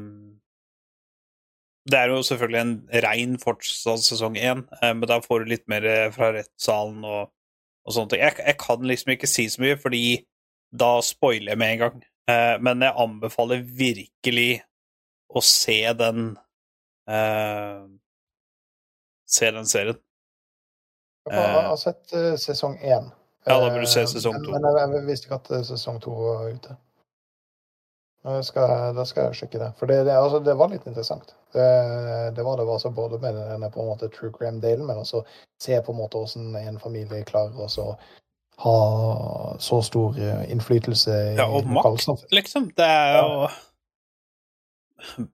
Det 1.90 2.00
er 2.00 2.14
jo 2.14 2.24
selvfølgelig 2.26 2.62
en 2.62 2.76
rein 3.06 3.38
fortsatt 3.42 4.06
sesong 4.06 4.38
én, 4.42 4.66
eh, 4.82 4.94
men 4.94 5.08
da 5.10 5.22
får 5.26 5.44
du 5.44 5.54
litt 5.54 5.68
mer 5.72 5.88
fra 6.16 6.32
rettssalen 6.38 7.06
og, 7.06 7.32
og 7.86 7.96
sånne 7.96 8.14
ting. 8.14 8.26
Jeg, 8.26 8.38
jeg 8.46 8.60
kan 8.62 8.90
liksom 8.90 9.16
ikke 9.16 9.30
si 9.30 9.48
så 9.50 9.66
mye, 9.66 9.80
fordi 9.82 10.06
da 10.72 10.94
spoiler 11.04 11.54
jeg 11.54 11.60
med 11.60 11.74
en 11.74 11.82
gang. 11.82 12.04
Eh, 12.30 12.56
men 12.64 12.86
jeg 12.86 12.98
anbefaler 13.04 13.66
virkelig 13.66 14.62
å 15.32 15.42
se 15.46 15.80
den 15.98 16.36
eh, 17.10 17.82
Se 19.32 19.52
den 19.56 19.66
serien. 19.70 19.98
Jeg 21.30 21.38
har, 21.54 21.76
sett 21.78 22.14
eh, 22.18 22.34
sesong 22.42 22.78
én. 22.82 23.12
Ja, 23.46 23.58
da 23.62 23.70
bør 23.70 23.84
du 23.86 23.90
se 23.90 24.02
Eh, 24.04 24.10
sesong 24.10 24.34
men- 24.38 24.46
to. 24.46 24.52
Men 24.58 24.66
jeg, 24.68 24.90
jeg 24.96 25.06
visste 25.08 25.28
ikke 25.30 25.38
at 25.42 25.52
eh, 25.58 25.64
sesong 25.68 26.00
to 26.04 26.12
var 26.18 26.50
ute. 26.52 26.78
Skal, 28.46 28.94
da 28.94 29.04
skal 29.10 29.24
jeg 29.32 29.38
sjekke 29.40 29.58
det. 29.58 29.68
For 29.80 29.90
det, 29.90 29.96
det, 30.06 30.14
altså, 30.14 30.38
det 30.46 30.54
var 30.60 30.70
litt 30.70 30.84
interessant. 30.86 31.32
Det, 31.56 31.64
det 32.38 32.44
var 32.46 32.60
det 32.60 32.68
altså 32.70 32.92
både 32.94 33.18
med 33.24 33.34
denne 33.34 33.70
på 33.74 33.82
en 33.82 33.88
måte 33.90 34.12
true 34.14 34.30
crime-delen, 34.36 34.86
men 34.86 35.00
også 35.02 35.24
se 35.62 35.80
på 35.82 35.92
en 35.96 35.98
måte 36.04 36.20
hvordan 36.22 36.52
en 36.60 36.78
familie 36.84 37.24
klarer 37.26 37.58
å 37.58 37.96
ha 38.62 38.76
så 39.58 39.80
stor 39.82 40.20
eh, 40.22 40.44
innflytelse 40.54 41.16
i 41.32 41.36
Ja, 41.40 41.48
og 41.50 41.66
makt, 41.66 42.14
liksom. 42.30 42.70
Det 42.78 42.86
er 42.86 43.18
jo 43.24 43.50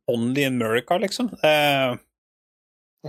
Only 0.08 0.46
in 0.48 0.62
America, 0.62 0.96
liksom. 0.98 1.28
Eh, 1.44 1.98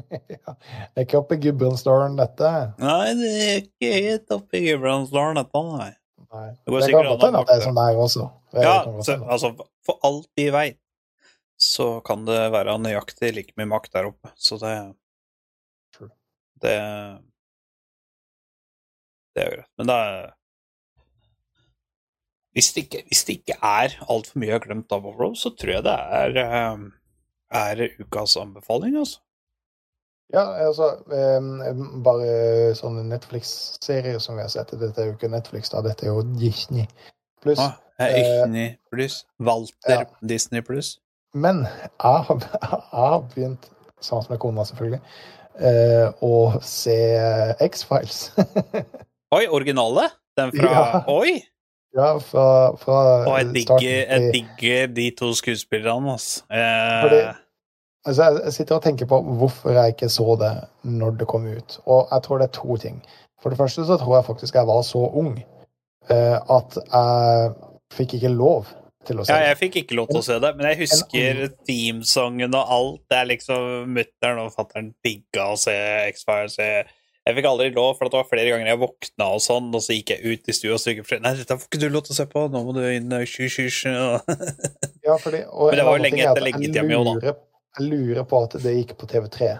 ja. 0.37 0.55
Det 0.55 1.03
er 1.03 1.07
ikke 1.07 1.21
oppe 1.21 1.39
i 1.39 1.43
Gudbrandsdalen, 1.47 2.19
dette. 2.19 2.53
nei, 2.83 3.15
det 3.19 3.31
er 3.39 3.57
ikke 3.63 3.93
helt 3.95 4.37
oppe 4.37 4.59
i 4.61 4.67
Gudbrandsdalen, 4.67 5.41
dette, 5.41 5.65
nei. 5.73 5.91
Nei. 6.29 6.49
Det 6.53 6.81
Det 6.83 6.91
kan 6.93 7.01
an 7.01 7.11
godt 7.13 7.25
hende 7.25 7.41
at 7.41 7.49
det 7.49 7.57
er 7.57 7.65
som 7.65 7.79
også. 8.05 8.29
Det 8.53 8.65
Ja, 8.65 8.77
så, 9.05 9.17
altså, 9.25 9.53
for 9.87 10.01
alt 10.05 10.29
vi 10.37 10.49
veit, 10.53 10.81
så 11.59 11.87
kan 12.07 12.27
det 12.29 12.41
være 12.55 12.77
nøyaktig 12.79 13.33
like 13.35 13.57
mye 13.57 13.71
makt 13.71 13.95
der 13.97 14.11
oppe. 14.11 14.33
Så 14.37 14.61
det 14.61 14.75
True. 15.97 16.11
Det 16.63 16.75
Det 19.35 19.43
er 19.43 19.49
jo 19.49 19.57
greit. 19.57 19.73
Men 19.79 19.91
det 19.91 19.97
er 19.97 20.29
hvis 22.59 22.73
det, 22.75 22.89
ikke, 22.89 23.05
hvis 23.07 23.21
det 23.25 23.35
ikke 23.39 23.55
er 23.63 23.93
altfor 24.11 24.41
mye 24.41 24.49
jeg 24.49 24.57
har 24.57 24.65
glemt 24.65 24.95
av 24.95 25.05
Overall, 25.07 25.37
så 25.39 25.53
tror 25.55 25.71
jeg 25.77 25.85
det 25.87 25.93
er, 25.95 26.39
eh, 26.43 26.81
er 27.55 27.83
ukas 28.03 28.35
anbefaling, 28.41 28.97
altså. 28.99 29.21
Ja, 30.33 30.45
altså 30.67 30.91
um, 31.09 32.03
Bare 32.05 32.75
sånne 32.77 33.05
Netflix-serier 33.09 34.19
som 34.21 34.37
vi 34.37 34.45
har 34.45 34.53
sett. 34.53 34.75
Dette 34.77 35.01
er 35.01 35.11
jo 35.11 35.17
ikke 35.17 35.31
Netflix, 35.33 35.73
da. 35.73 35.81
Dette 35.87 36.05
er 36.05 36.13
jo 36.13 36.25
Disney 36.37 36.85
pluss. 37.43 37.63
Ah, 37.63 37.79
Disney 38.13 38.75
pluss. 38.93 39.23
Walter 39.41 40.05
Disney 40.21 40.65
pluss. 40.65 40.99
Men 41.35 41.65
jeg 41.65 42.25
har, 42.29 42.49
jeg 42.63 42.93
har 42.93 43.21
begynt, 43.35 43.71
sammen 44.01 44.29
med 44.31 44.41
kona 44.43 44.65
selvfølgelig, 44.69 45.01
uh, 45.65 46.25
å 46.25 46.35
se 46.65 46.99
X-Files. 47.65 48.29
Oi, 49.37 49.45
originale? 49.49 50.11
Den 50.39 50.53
fra 50.55 50.73
Ja. 50.73 51.05
Oi! 51.11 51.41
ja, 51.97 52.13
fra, 52.23 52.77
fra 52.77 52.97
Og 53.27 53.35
jeg 53.39 53.49
digger, 53.57 53.81
jeg 53.81 54.33
digger 54.33 54.87
de 54.95 55.11
to 55.19 55.33
skuespillerne, 55.35 56.13
altså. 56.15 56.45
Eh, 56.53 57.33
Altså, 58.07 58.29
jeg, 58.45 58.53
sitter 58.55 58.79
og 58.79 58.85
tenker 58.85 59.09
på 59.11 59.21
hvorfor 59.41 59.75
jeg 59.75 59.95
ikke 59.95 60.09
så 60.13 60.37
det 60.41 60.53
når 60.87 61.17
det 61.21 61.29
kom 61.31 61.47
ut. 61.47 61.79
Og 61.87 62.09
jeg 62.11 62.25
tror 62.25 62.39
det 62.41 62.49
er 62.49 62.59
to 62.59 62.77
ting. 62.81 63.01
For 63.43 63.51
det 63.51 63.59
første 63.59 63.87
så 63.87 63.99
tror 63.99 64.19
jeg 64.19 64.27
faktisk 64.29 64.55
jeg 64.55 64.67
var 64.67 64.83
så 64.87 64.99
ung 64.99 65.35
uh, 66.11 66.39
at 66.59 66.79
jeg 66.83 67.51
fikk 67.95 68.19
ikke 68.19 68.33
lov 68.35 68.69
til 69.07 69.21
å 69.21 69.25
se 69.25 69.33
det. 69.33 69.41
ja, 69.41 69.51
jeg 69.53 69.59
fikk 69.63 69.81
ikke 69.83 69.99
lov 69.99 70.09
til 70.11 70.21
å 70.21 70.27
se 70.27 70.39
det, 70.43 70.53
men 70.59 70.69
jeg 70.71 70.81
husker 70.83 71.43
teamsongen 71.69 72.55
og 72.59 72.73
alt. 72.77 73.03
Det 73.11 73.19
er 73.19 73.29
liksom 73.33 73.93
mutter'n 73.97 74.41
og 74.43 74.55
fatter'n 74.55 74.93
digga 75.05 75.51
å 75.55 75.59
se 75.61 75.75
X-Files. 76.11 76.59
Jeg, 76.61 76.89
jeg 77.29 77.37
fikk 77.39 77.49
aldri 77.51 77.71
lov, 77.77 77.95
for 77.97 78.09
det 78.09 78.19
var 78.21 78.29
flere 78.29 78.53
ganger 78.53 78.73
jeg 78.73 78.81
våkna 78.83 79.31
og 79.37 79.43
sånn, 79.45 79.71
og 79.73 79.85
så 79.85 79.97
gikk 79.97 80.15
jeg 80.15 80.35
ut 80.35 80.49
i 80.49 80.57
stua 80.57 80.77
og 80.77 80.83
stryket 80.83 81.25
Nei, 81.25 81.35
dette 81.41 81.59
får 81.59 81.71
ikke 81.71 81.83
du 81.83 81.89
lov 81.93 82.07
til 82.07 82.17
å 82.17 82.19
se 82.21 82.29
på, 82.31 82.47
nå 82.53 82.65
må 82.67 82.77
du 82.77 82.83
inn 82.89 83.13
og 83.15 83.25
hysj. 83.25 83.89
Ja, 85.09 85.17
Men 85.17 85.79
det 85.79 85.85
var 85.89 85.97
jo 85.97 86.05
lenge 86.05 86.25
er 86.25 86.33
etter 86.33 86.45
leggetida 86.45 86.85
mi 86.85 86.97
òg, 86.99 87.15
da. 87.23 87.37
Jeg 87.79 87.89
lurer 87.93 88.25
på 88.29 88.43
at 88.45 88.57
det 88.63 88.75
gikk 88.75 88.97
på 88.99 89.07
TV3. 89.11 89.53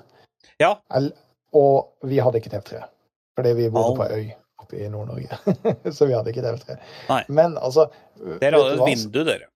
Ja. 0.59 0.73
Jeg, 0.91 1.13
og 1.55 2.09
vi 2.11 2.19
hadde 2.23 2.41
ikke 2.41 2.51
TV3, 2.51 2.83
fordi 3.39 3.53
vi 3.59 3.69
bodde 3.71 3.93
Au. 3.93 3.97
på 3.97 4.09
øy 4.11 4.33
oppe 4.59 4.81
i 4.83 4.89
Nord-Norge. 4.91 5.39
så 5.97 6.07
vi 6.09 6.17
hadde 6.17 6.33
ikke 6.35 6.43
TV3. 6.45 6.77
Nei. 7.09 7.23
Men 7.29 7.57
altså 7.57 7.89
Dere 8.43 8.59
hadde 8.59 8.75
et 8.75 8.85
vindu, 8.91 9.23
dere. 9.25 9.49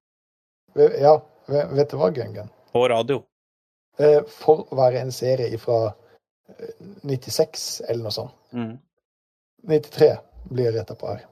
Ja, 1.03 1.17
vet 1.49 1.91
du 1.91 1.99
hva, 2.01 2.09
Gungun? 2.15 2.49
På 2.73 2.87
radio. 2.89 3.23
Eh, 4.01 4.23
For 4.31 4.63
å 4.71 4.79
være 4.79 5.03
en 5.03 5.13
serie 5.13 5.59
fra 5.61 5.91
96 7.03 7.83
eller 7.89 8.07
noe 8.07 8.15
sånt. 8.15 8.33
Mm. 8.57 8.79
93 9.69 10.09
blir 10.53 10.73
retta 10.73 10.95
på 10.99 11.11
her. 11.11 11.27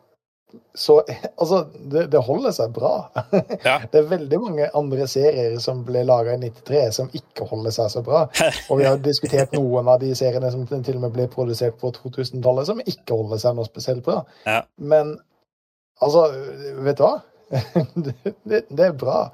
Så 0.74 1.02
altså, 1.40 1.64
det, 1.92 2.06
det 2.12 2.22
holder 2.24 2.54
seg 2.56 2.74
bra. 2.76 2.94
Ja. 3.60 3.76
Det 3.92 4.00
er 4.00 4.08
veldig 4.08 4.38
mange 4.40 4.68
andre 4.76 5.06
serier 5.10 5.56
som 5.62 5.82
ble 5.84 6.02
laga 6.08 6.32
i 6.34 6.40
93 6.40 6.82
som 6.96 7.10
ikke 7.16 7.44
holder 7.50 7.74
seg 7.74 7.90
så 7.92 8.02
bra. 8.06 8.22
Og 8.70 8.80
vi 8.80 8.86
har 8.88 9.00
diskutert 9.04 9.52
noen 9.56 9.90
av 9.90 10.00
de 10.02 10.12
seriene 10.16 10.50
som 10.52 10.64
til 10.70 10.96
og 10.96 11.04
med 11.04 11.14
ble 11.16 11.26
produsert 11.32 11.76
på 11.80 11.92
2000-tallet, 11.98 12.70
som 12.70 12.80
ikke 12.84 13.18
holder 13.18 13.42
seg 13.42 13.58
noe 13.58 13.68
spesielt 13.68 14.04
bra. 14.06 14.22
Ja. 14.46 14.62
Men 14.80 15.16
altså, 16.00 16.28
vet 16.86 17.00
du 17.00 17.06
hva? 17.06 17.16
Det, 17.50 18.60
det, 18.70 18.84
er 18.84 18.92
bra. 18.94 19.24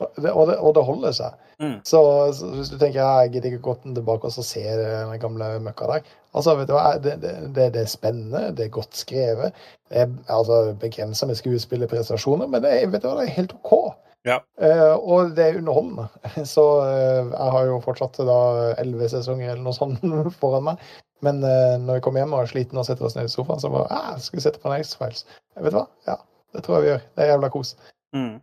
Og, 0.00 0.16
det, 0.48 0.56
og 0.56 0.70
det 0.76 0.84
holder 0.84 1.16
seg. 1.16 1.42
Mm. 1.62 1.76
Så, 1.88 2.00
så 2.36 2.50
hvis 2.52 2.68
du 2.72 2.76
tenker 2.76 3.00
jeg 3.00 3.30
gidder 3.36 3.54
ikke 3.54 3.64
gå 3.64 3.74
tilbake 3.84 4.28
og 4.28 4.34
så 4.34 4.44
se 4.44 4.64
den 4.64 5.14
gamle 5.22 5.54
møkka 5.64 5.88
der 5.94 6.10
Altså, 6.36 6.56
vet 6.58 6.68
du 6.68 6.74
hva, 6.76 6.96
det, 7.00 7.16
det, 7.22 7.34
det, 7.56 7.68
er 7.80 7.88
spennende, 7.88 8.50
det 8.56 8.66
er 8.66 8.74
godt 8.74 8.98
skrevet. 8.98 9.56
Det 9.88 10.02
er 10.02 10.10
altså, 10.32 10.74
begrensa 10.80 11.28
med 11.28 11.38
skuespillerprestasjoner, 11.38 12.50
men 12.52 12.64
det 12.64 12.74
er, 12.74 12.90
vet 12.92 13.04
du 13.04 13.08
hva, 13.08 13.22
det 13.22 13.30
er 13.30 13.38
helt 13.38 13.56
OK. 13.62 13.94
Ja. 14.26 14.40
Uh, 14.58 14.94
og 15.06 15.36
det 15.36 15.44
er 15.44 15.58
underholdende. 15.60 16.08
Så 16.54 16.64
uh, 16.82 17.32
jeg 17.32 17.50
har 17.56 17.68
jo 17.68 17.82
fortsatt 17.84 18.18
da 18.26 18.38
elleve 18.82 19.08
sesonger 19.12 19.52
eller 19.52 19.64
noe 19.64 19.76
sånt 19.76 20.02
foran 20.40 20.66
meg. 20.72 20.88
Men 21.24 21.40
uh, 21.46 21.76
når 21.80 22.00
vi 22.00 22.04
kommer 22.04 22.20
hjem 22.22 22.34
og 22.36 22.42
er 22.42 22.50
sliten 22.50 22.80
og 22.82 22.88
setter 22.88 23.08
oss 23.08 23.16
ned 23.16 23.30
i 23.30 23.32
sofaen, 23.32 23.62
så 23.62 23.70
bare 23.72 23.86
ah, 23.94 24.16
skal 24.20 24.40
vi 24.40 24.44
sette 24.44 24.60
på 24.62 24.72
en 24.72 24.82
X-Files. 24.82 25.24
Vet 25.56 25.72
du 25.72 25.78
hva? 25.78 25.86
Ja, 26.10 26.18
det 26.52 26.66
tror 26.66 26.78
jeg 26.78 26.84
vi 26.84 26.92
gjør. 26.92 27.06
Det 27.14 27.24
er 27.24 27.32
jævla 27.32 27.52
kos. 27.54 27.72
Mm. 28.16 28.34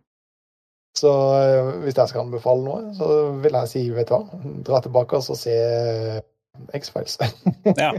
Så 0.94 1.10
hvis 1.82 1.96
jeg 1.98 2.10
skal 2.10 2.22
anbefale 2.22 2.62
noe, 2.62 2.92
så 2.94 3.06
vil 3.42 3.56
jeg 3.58 3.70
si, 3.70 3.80
vet 3.94 4.10
du 4.10 4.14
hva, 4.14 4.42
dra 4.66 4.78
tilbake 4.82 5.18
og 5.18 5.26
så 5.26 5.34
se 5.38 5.54
X-Files. 6.74 7.18
Ja. 7.76 7.92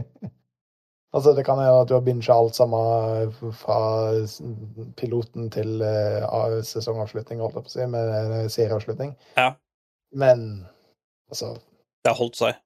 altså, 1.15 1.33
det 1.33 1.45
kan 1.45 1.59
hende 1.59 1.81
at 1.81 1.89
du 1.89 1.95
har 1.97 2.05
binga 2.05 2.33
alt 2.33 2.55
sammen 2.55 3.31
fra 3.61 3.79
piloten 4.99 5.49
til 5.53 5.81
uh, 5.81 6.59
sesongavslutning, 6.63 7.41
holdt 7.43 7.59
jeg 7.59 7.67
på 7.67 7.73
å 7.73 7.75
si, 7.77 7.87
med 7.91 8.13
eh, 8.17 8.45
serieavslutning. 8.51 9.15
Ja. 9.37 9.53
Men 10.15 10.67
altså 11.31 11.55
Det 11.55 12.13
har 12.13 12.19
holdt 12.19 12.37
seg. 12.39 12.61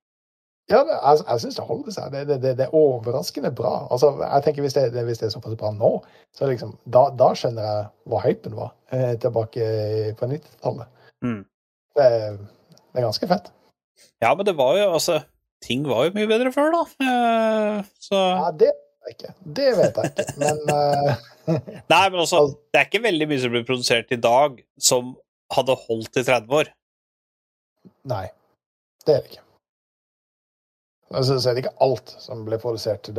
Ja, 0.70 0.84
det, 0.86 0.96
jeg, 1.02 1.22
jeg 1.26 1.42
syns 1.42 1.56
det 1.58 1.66
holder 1.66 1.94
seg. 1.96 2.12
Det, 2.14 2.20
det, 2.30 2.52
det, 2.60 2.66
er 2.68 2.76
overraskende 2.78 3.50
bra. 3.56 3.88
Altså, 3.90 4.12
jeg 4.22 4.44
tenker 4.46 4.62
Hvis 4.62 4.76
det, 4.78 4.84
det, 4.94 5.06
hvis 5.08 5.22
det 5.22 5.26
er 5.30 5.34
såpass 5.34 5.58
bra 5.58 5.72
nå, 5.74 5.96
så 6.38 6.50
liksom, 6.50 6.76
da, 6.86 7.08
da 7.18 7.32
skjønner 7.34 7.66
jeg 7.66 7.88
hva 8.12 8.22
hypen 8.22 8.58
var 8.58 8.76
eh, 8.94 9.16
tilbake 9.24 9.66
på 10.20 10.30
90-tallet. 10.30 10.92
Mm. 11.26 11.42
Det, 11.98 12.12
det 12.78 13.02
er 13.02 13.08
ganske 13.08 13.32
fett. 13.32 13.50
Ja, 14.22 14.36
men 14.36 14.46
det 14.46 14.54
var 14.60 14.78
jo 14.78 14.92
altså 14.94 15.18
Ting 15.66 15.84
var 15.88 16.08
jo 16.08 16.16
mye 16.16 16.30
bedre 16.30 16.54
før, 16.56 16.72
da. 16.76 16.84
Eh, 17.04 17.90
så 18.00 18.20
Ja, 18.20 18.52
det 18.56 18.72
vet 18.72 19.10
jeg 19.10 19.16
ikke. 19.18 19.34
Det 19.60 19.68
vet 19.80 20.00
jeg 20.00 20.14
ikke. 20.14 20.38
Men 20.40 20.62
uh... 20.72 21.28
Nei, 21.94 22.04
men 22.12 22.20
også, 22.22 22.46
det 22.72 22.82
er 22.82 22.88
ikke 22.88 23.04
veldig 23.04 23.28
mye 23.30 23.42
som 23.44 23.54
blir 23.56 23.68
produsert 23.68 24.14
i 24.16 24.20
dag 24.22 24.60
som 24.80 25.16
hadde 25.56 25.76
holdt 25.88 26.20
i 26.22 26.24
30 26.24 26.60
år. 26.62 26.74
nei. 28.10 28.26
Det 29.06 29.16
er 29.16 29.22
det 29.24 29.32
ikke. 29.32 29.46
Altså, 31.10 31.40
så 31.40 31.50
er 31.50 31.56
det 31.58 31.64
ikke 31.64 31.78
alt 31.82 32.12
som 32.22 32.44
ble 32.46 32.60
produsert 32.62 33.02
til, 33.08 33.18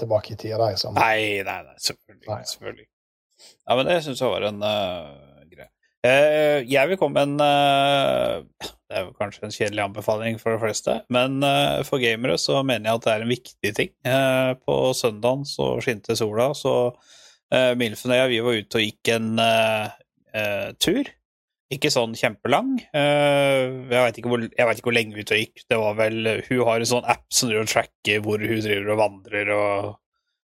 tilbake 0.00 0.32
i 0.32 0.38
tida 0.40 0.56
der. 0.62 0.76
Som, 0.80 0.96
Nei, 0.96 1.42
nei, 1.44 1.58
nei, 1.66 1.74
selvfølgelig. 1.84 2.28
Nei. 2.30 2.38
selvfølgelig. 2.52 2.86
Ja, 3.68 3.76
men 3.76 3.90
det 3.90 3.96
syns 4.06 4.22
jeg 4.22 4.32
var 4.32 4.46
en 4.48 4.62
uh, 4.64 5.35
jeg 6.70 6.90
vil 6.90 6.98
komme 7.00 7.18
med 7.18 7.34
en 7.34 7.44
eh, 7.46 8.70
Det 8.86 8.98
er 9.00 9.10
kanskje 9.18 9.46
en 9.46 9.54
kjedelig 9.54 9.84
anbefaling 9.84 10.40
for 10.40 10.54
de 10.54 10.62
fleste, 10.62 10.96
men 11.12 11.40
eh, 11.46 11.82
for 11.88 12.02
gamere 12.02 12.38
så 12.38 12.62
mener 12.62 12.90
jeg 12.90 13.00
at 13.00 13.06
det 13.06 13.12
er 13.14 13.24
en 13.24 13.34
viktig 13.34 13.72
ting. 13.80 13.92
Eh, 14.06 14.50
på 14.62 14.76
søndagen 14.94 15.44
så 15.48 15.74
skinte 15.82 16.16
sola, 16.18 16.52
så 16.54 16.74
Milfen 17.78 18.10
og 18.10 18.16
jeg 18.18 18.30
vi 18.32 18.38
var 18.42 18.56
ute 18.58 18.78
og 18.80 18.82
gikk 18.82 19.10
en 19.14 19.28
eh, 19.38 19.92
eh, 20.34 20.70
tur. 20.82 21.10
Ikke 21.72 21.90
sånn 21.90 22.14
kjempelang. 22.14 22.76
Eh, 22.94 23.62
jeg 23.90 24.02
veit 24.02 24.18
ikke, 24.20 24.40
ikke 24.54 24.86
hvor 24.86 24.94
lenge 24.94 25.16
vi 25.16 25.24
ute 25.26 25.34
og 25.34 25.42
gikk. 25.42 25.64
Det 25.66 25.78
var 25.82 25.96
vel, 25.98 26.18
Hun 26.46 26.64
har 26.68 26.82
en 26.82 26.90
sånn 26.92 27.08
app 27.10 27.26
som 27.34 27.50
driver 27.50 27.66
og 27.66 27.72
tracker 27.72 28.22
hvor 28.22 28.42
hun 28.42 28.62
driver 28.62 28.92
og 28.94 29.00
vandrer 29.02 29.52
og 29.54 29.94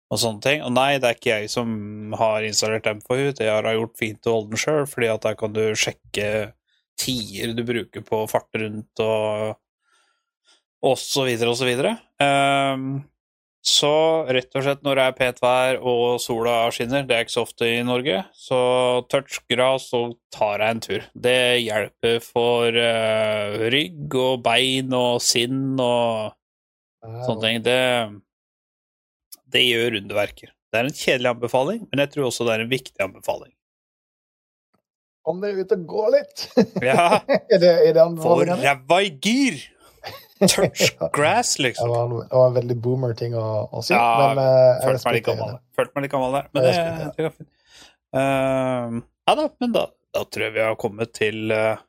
og 0.10 0.22
sånne 0.22 0.44
ting. 0.46 0.64
Og 0.66 0.74
nei, 0.74 0.92
det 0.98 1.10
er 1.10 1.18
ikke 1.18 1.36
jeg 1.36 1.52
som 1.54 1.72
har 2.18 2.46
installert 2.48 2.90
MFU, 3.00 3.32
det 3.38 3.50
har 3.50 3.66
jeg 3.68 3.80
gjort 3.80 4.00
fint 4.02 4.30
å 4.30 4.36
holde 4.38 4.54
den 4.56 4.64
sjøl, 4.64 4.86
fordi 4.90 5.12
at 5.14 5.26
der 5.26 5.38
kan 5.40 5.56
du 5.56 5.64
sjekke 5.78 6.30
tider 7.00 7.56
du 7.56 7.64
bruker 7.68 8.04
på 8.04 8.24
å 8.24 8.30
farte 8.30 8.66
rundt 8.66 9.04
og 9.06 9.58
og 10.86 10.96
så 10.96 11.26
videre 11.28 11.52
og 11.52 11.58
så 11.60 11.68
videre. 11.68 11.98
Um, 12.24 13.02
så 13.60 13.92
rett 14.32 14.54
og 14.56 14.64
slett 14.64 14.86
når 14.86 14.96
det 14.96 15.06
er 15.06 15.16
pent 15.18 15.42
vær 15.44 15.82
og 15.84 16.22
sola 16.24 16.54
skinner, 16.72 17.04
det 17.04 17.16
er 17.16 17.26
ikke 17.26 17.34
så 17.34 17.44
ofte 17.44 17.68
i 17.68 17.82
Norge, 17.84 18.22
så 18.32 18.60
touch 19.12 19.42
gras 19.52 19.90
og 19.98 20.16
tar 20.32 20.62
deg 20.62 20.70
en 20.70 20.84
tur. 20.86 21.10
Det 21.28 21.42
hjelper 21.66 22.24
for 22.24 22.80
uh, 22.80 23.60
rygg 23.76 24.16
og 24.16 24.46
bein 24.46 24.96
og 24.96 25.20
sinn 25.24 25.76
og 25.76 26.32
sånne 27.04 27.42
ting. 27.44 27.62
Det, 27.68 27.80
det 29.54 29.64
gjør 29.66 29.98
underverker. 30.02 30.52
Det 30.70 30.80
er 30.82 30.90
en 30.90 30.96
kjedelig 30.96 31.32
anbefaling, 31.34 31.82
men 31.90 32.04
jeg 32.04 32.14
tror 32.14 32.30
også 32.30 32.46
det 32.48 32.56
er 32.56 32.66
en 32.66 32.72
viktig 32.72 33.02
anbefaling. 33.04 33.52
Kom 35.26 35.42
dere 35.44 35.66
ut 35.66 35.74
og 35.76 35.84
gå 35.90 36.06
litt! 36.16 36.46
Ja, 36.90 37.20
er 37.28 37.62
det, 37.62 37.74
er 37.90 37.98
det 37.98 38.06
få 38.22 38.40
ræva 38.48 39.02
i 39.06 39.12
gir! 39.22 39.60
Touch 40.40 40.94
grass, 41.18 41.58
Det 41.58 41.66
liksom. 41.68 41.90
var, 41.92 42.06
en, 42.06 42.22
det 42.24 42.38
var 42.40 42.48
en 42.48 42.56
veldig 42.56 42.78
boomer-ting 42.80 43.36
å, 43.36 43.46
å 43.76 43.82
si, 43.84 43.92
Ja, 43.94 44.32
men 44.32 44.40
uh, 44.40 44.80
Følte 44.86 45.10
meg 45.10 45.18
litt 45.18 45.28
gammel 45.28 45.52
der. 45.52 45.60
Følte 45.76 45.98
meg 45.98 46.06
litt 46.06 46.14
gammel 46.14 46.38
der, 46.38 46.50
men 46.54 46.68
Jeg 46.70 46.78
det, 46.78 47.26
er 47.26 47.28
det. 47.28 47.50
Ehm, 48.20 49.02
ja 49.30 49.36
da, 49.38 49.46
men 49.62 49.76
da, 49.76 49.84
da 50.16 50.24
tror 50.26 50.48
jeg 50.48 50.56
vi 50.56 50.64
har 50.64 50.78
kommet 50.80 51.12
til 51.20 51.52
uh, 51.54 51.82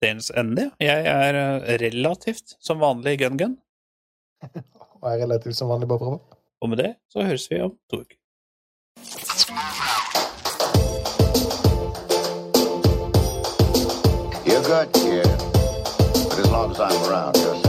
dagens 0.00 0.30
ende. 0.38 0.70
Jeg 0.80 1.04
er 1.10 1.36
eh, 1.36 1.74
relativt 1.82 2.56
som 2.62 2.80
vanlig 2.80 3.18
gun-gun, 3.20 3.58
Og 5.00 5.08
er 5.10 5.20
relativt 5.26 5.58
som 5.58 5.68
vanlig 5.72 5.90
bare 5.90 6.00
prøve. 6.00 6.39
Og 6.60 6.68
med 6.68 6.76
det 6.76 6.94
så 7.10 7.22
høres 7.22 7.50
vi 7.50 7.60
om 7.60 7.72
to 7.90 8.00
uker. 8.00 8.16
You're 14.46 14.64
good, 14.64 14.92
kid. 14.92 15.26
But 16.28 16.38
as 16.38 16.50
long 16.50 16.70
as 16.70 16.80
I'm 16.80 17.10
around, 17.10 17.34
just 17.36 17.59